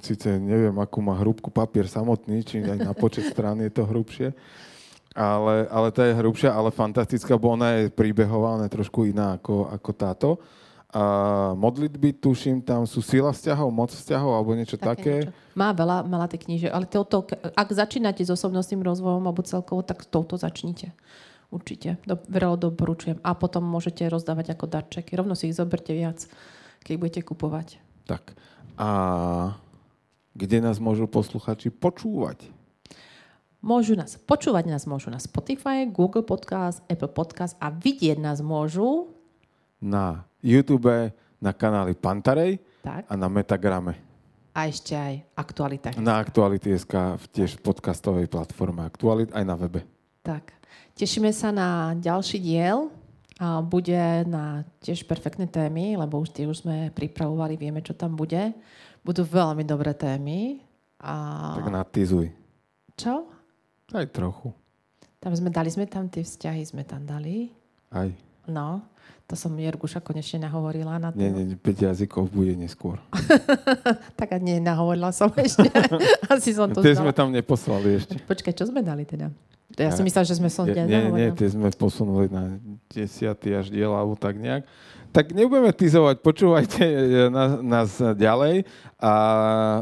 síce 0.03 0.28
neviem, 0.36 0.76
akú 0.76 0.99
má 0.99 1.15
hrúbku 1.15 1.47
papier 1.47 1.88
samotný, 1.88 2.43
či 2.43 2.59
aj 2.59 2.80
na 2.84 2.93
počet 2.93 3.32
strán 3.32 3.63
je 3.63 3.71
to 3.71 3.88
hrubšie. 3.88 4.36
Ale, 5.15 5.71
ale 5.71 5.88
tá 5.95 6.03
je 6.03 6.19
hrubšia, 6.19 6.51
ale 6.51 6.76
fantastická, 6.76 7.39
bo 7.39 7.55
ona 7.55 7.80
je 7.80 7.84
príbehová, 7.88 8.59
ona 8.59 8.67
je 8.67 8.76
trošku 8.76 9.07
iná 9.07 9.39
ako, 9.39 9.71
ako 9.71 9.91
táto 9.95 10.30
a 10.96 11.04
modlitby, 11.60 12.24
tuším, 12.24 12.64
tam 12.64 12.88
sú 12.88 13.04
sila 13.04 13.36
vzťahov, 13.36 13.68
moc 13.68 13.91
vzťahov 13.91 14.32
alebo 14.32 14.56
niečo 14.56 14.80
také. 14.80 14.96
také. 14.96 15.16
Niečo. 15.28 15.60
Má 15.60 15.76
veľa, 15.76 16.08
veľa 16.08 16.28
tých 16.32 16.48
knížek, 16.48 16.72
ale 16.72 16.88
toto, 16.88 17.28
ak 17.36 17.68
začínate 17.68 18.24
s 18.24 18.32
osobnostným 18.32 18.80
rozvojom 18.80 19.28
alebo 19.28 19.43
celkovo, 19.43 19.84
tak 19.84 20.08
touto 20.08 20.39
začnite. 20.39 20.96
Určite. 21.52 22.00
Do, 22.08 22.16
veľa 22.32 22.72
doporučujem. 22.72 23.20
A 23.28 23.36
potom 23.36 23.68
môžete 23.68 24.08
rozdávať 24.08 24.56
ako 24.56 24.72
darčeky. 24.72 25.20
Rovno 25.20 25.36
si 25.36 25.52
ich 25.52 25.60
zoberte 25.60 25.91
viac, 25.91 26.24
keď 26.88 26.93
budete 26.96 27.22
kupovať. 27.28 27.76
Tak. 28.08 28.32
A 28.80 28.89
kde 30.32 30.64
nás 30.64 30.80
môžu 30.80 31.12
posluchači 31.12 31.76
počúvať? 31.76 32.39
Môžu 33.60 34.00
nás 34.00 34.16
počúvať, 34.16 34.72
nás 34.72 34.88
môžu 34.88 35.12
na 35.12 35.20
Spotify, 35.20 35.84
Google 35.89 36.24
Podcast, 36.24 36.80
Apple 36.88 37.12
Podcast 37.12 37.60
a 37.60 37.68
vidieť 37.68 38.16
nás 38.16 38.39
môžu 38.39 39.12
na 39.82 40.24
YouTube, 40.46 41.10
na 41.41 41.52
kanáli 41.52 41.98
Pantarej 41.98 42.62
tak. 42.86 43.10
a 43.10 43.14
na 43.18 43.26
Metagrame. 43.26 43.98
A 44.54 44.70
ešte 44.70 44.93
aj 44.93 45.26
Aktualita. 45.36 45.89
Na 45.98 46.22
Aktuality.sk, 46.22 47.18
tiež 47.34 47.58
v 47.60 47.62
podcastovej 47.66 48.30
platforme 48.30 48.86
Aktualit, 48.86 49.34
aj 49.34 49.43
na 49.43 49.58
webe. 49.58 49.84
Tak. 50.22 50.54
Tešíme 50.96 51.34
sa 51.34 51.50
na 51.50 51.98
ďalší 51.98 52.39
diel. 52.39 52.93
A 53.36 53.60
bude 53.60 54.24
na 54.32 54.64
tiež 54.80 55.04
perfektné 55.04 55.52
témy, 55.52 56.00
lebo 56.00 56.24
už 56.24 56.32
tie 56.32 56.48
už 56.48 56.64
sme 56.64 56.88
pripravovali, 56.96 57.60
vieme, 57.60 57.84
čo 57.84 57.91
tam 57.91 58.16
bude. 58.16 58.56
Budú 59.04 59.28
veľmi 59.28 59.68
dobré 59.68 59.91
témy. 59.91 60.64
A... 61.04 61.52
Tak 61.60 61.68
natizuj. 61.68 62.32
Čo? 62.96 63.28
Aj 63.91 64.08
trochu. 64.08 64.56
Tam 65.20 65.36
sme 65.36 65.52
dali 65.52 65.68
sme 65.68 65.84
tam 65.84 66.08
tie 66.08 66.24
vzťahy, 66.24 66.64
sme 66.64 66.88
tam 66.88 67.04
dali. 67.04 67.52
Aj. 67.91 68.08
No. 68.48 68.88
To 69.26 69.34
som 69.34 69.57
Jerguša 69.57 70.05
konečne 70.05 70.45
nahovorila 70.45 71.01
na 71.01 71.09
to. 71.09 71.17
Nie, 71.17 71.34
nie, 71.34 71.57
5 71.57 71.89
jazykov 71.89 72.30
bude 72.30 72.53
neskôr. 72.53 73.01
tak 74.21 74.30
a 74.34 74.38
nie, 74.38 74.61
nahovorila 74.61 75.09
som 75.09 75.34
ešte. 75.34 75.65
Asi 76.34 76.53
som 76.53 76.69
to 76.69 76.86
Tie 76.86 76.93
sme 76.93 77.09
tam 77.09 77.34
neposlali 77.34 78.05
ešte. 78.05 78.21
Počkaj, 78.21 78.53
čo 78.53 78.69
sme 78.69 78.86
dali 78.86 79.01
teda? 79.01 79.34
Ja 79.73 79.89
som 79.89 80.05
myslela, 80.05 80.30
že 80.30 80.38
sme 80.38 80.47
som 80.53 80.69
Nie, 80.69 80.86
nie, 80.86 81.09
nie, 81.09 81.30
tie 81.34 81.49
sme 81.49 81.73
posunuli 81.73 82.30
na 82.30 82.61
10. 82.93 83.34
až 83.34 83.67
diel, 83.73 83.89
alebo 83.89 84.13
tak 84.13 84.38
nejak. 84.38 84.61
Tak 85.09 85.34
nebudeme 85.34 85.73
tizovať, 85.73 86.21
počúvajte 86.21 86.86
nás, 87.34 87.51
nás 87.65 87.89
ďalej 88.19 88.67
a 88.99 89.13
e, 89.80 89.82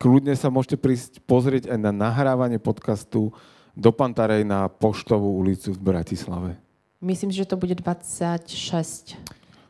kľudne 0.00 0.32
sa 0.32 0.48
môžete 0.48 0.80
prísť 0.80 1.20
pozrieť 1.28 1.68
aj 1.70 1.78
na 1.78 1.92
nahrávanie 1.92 2.56
podcastu 2.56 3.30
do 3.76 3.90
Pantarej 3.92 4.48
na 4.48 4.66
Poštovú 4.72 5.36
ulicu 5.38 5.76
v 5.76 5.80
Bratislave. 5.80 6.65
Myslím, 7.06 7.30
že 7.30 7.46
to 7.46 7.54
bude 7.54 7.78
26. 7.78 9.14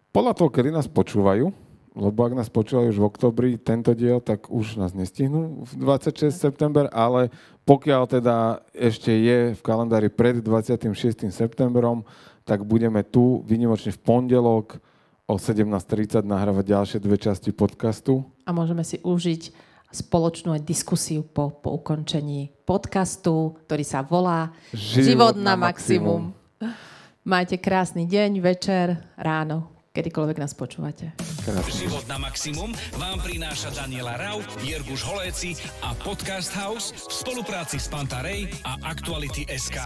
Podľa 0.08 0.32
toho, 0.32 0.48
kedy 0.48 0.72
nás 0.72 0.88
počúvajú, 0.88 1.52
lebo 1.92 2.18
ak 2.24 2.32
nás 2.32 2.48
počúvajú 2.48 2.96
už 2.96 2.96
v 2.96 3.08
oktobri 3.12 3.50
tento 3.60 3.92
diel, 3.92 4.24
tak 4.24 4.48
už 4.48 4.80
nás 4.80 4.96
nestihnú 4.96 5.68
v 5.68 5.72
26. 5.76 6.32
september, 6.32 6.88
ale 6.88 7.28
pokiaľ 7.68 8.08
teda 8.08 8.64
ešte 8.72 9.12
je 9.12 9.52
v 9.52 9.60
kalendári 9.60 10.08
pred 10.08 10.40
26. 10.40 11.28
septembrom, 11.28 12.08
tak 12.48 12.64
budeme 12.64 13.04
tu 13.04 13.44
vynimočne 13.44 13.92
v 13.92 14.00
pondelok 14.00 14.80
o 15.28 15.36
17.30 15.36 16.24
nahrávať 16.24 16.64
ďalšie 16.72 16.98
dve 17.04 17.20
časti 17.20 17.52
podcastu. 17.52 18.24
A 18.48 18.56
môžeme 18.56 18.80
si 18.80 18.96
užiť 19.04 19.52
spoločnú 19.92 20.56
diskusiu 20.64 21.20
po, 21.20 21.52
po 21.52 21.76
ukončení 21.76 22.48
podcastu, 22.64 23.60
ktorý 23.68 23.84
sa 23.84 24.00
volá 24.00 24.56
Život 24.72 25.04
Život 25.04 25.34
na 25.36 25.52
maximum. 25.52 26.32
Majte 27.26 27.58
krásny 27.58 28.06
deň, 28.06 28.38
večer, 28.38 29.02
ráno, 29.18 29.90
kedykoľvek 29.90 30.38
nás 30.38 30.54
počúvate. 30.54 31.10
Krásne. 31.42 31.74
Život 31.74 32.06
na 32.06 32.22
maximum 32.22 32.70
vám 33.02 33.18
prináša 33.18 33.74
Daniela 33.74 34.14
Rau, 34.14 34.46
Jirguš 34.62 35.02
Holéci 35.02 35.58
a 35.82 35.90
Podcast 36.06 36.54
House 36.54 36.94
v 36.94 37.10
spolupráci 37.10 37.82
s 37.82 37.90
Pantarej 37.90 38.46
a 38.62 38.78
Aktuality 38.78 39.42
SK. 39.50 39.82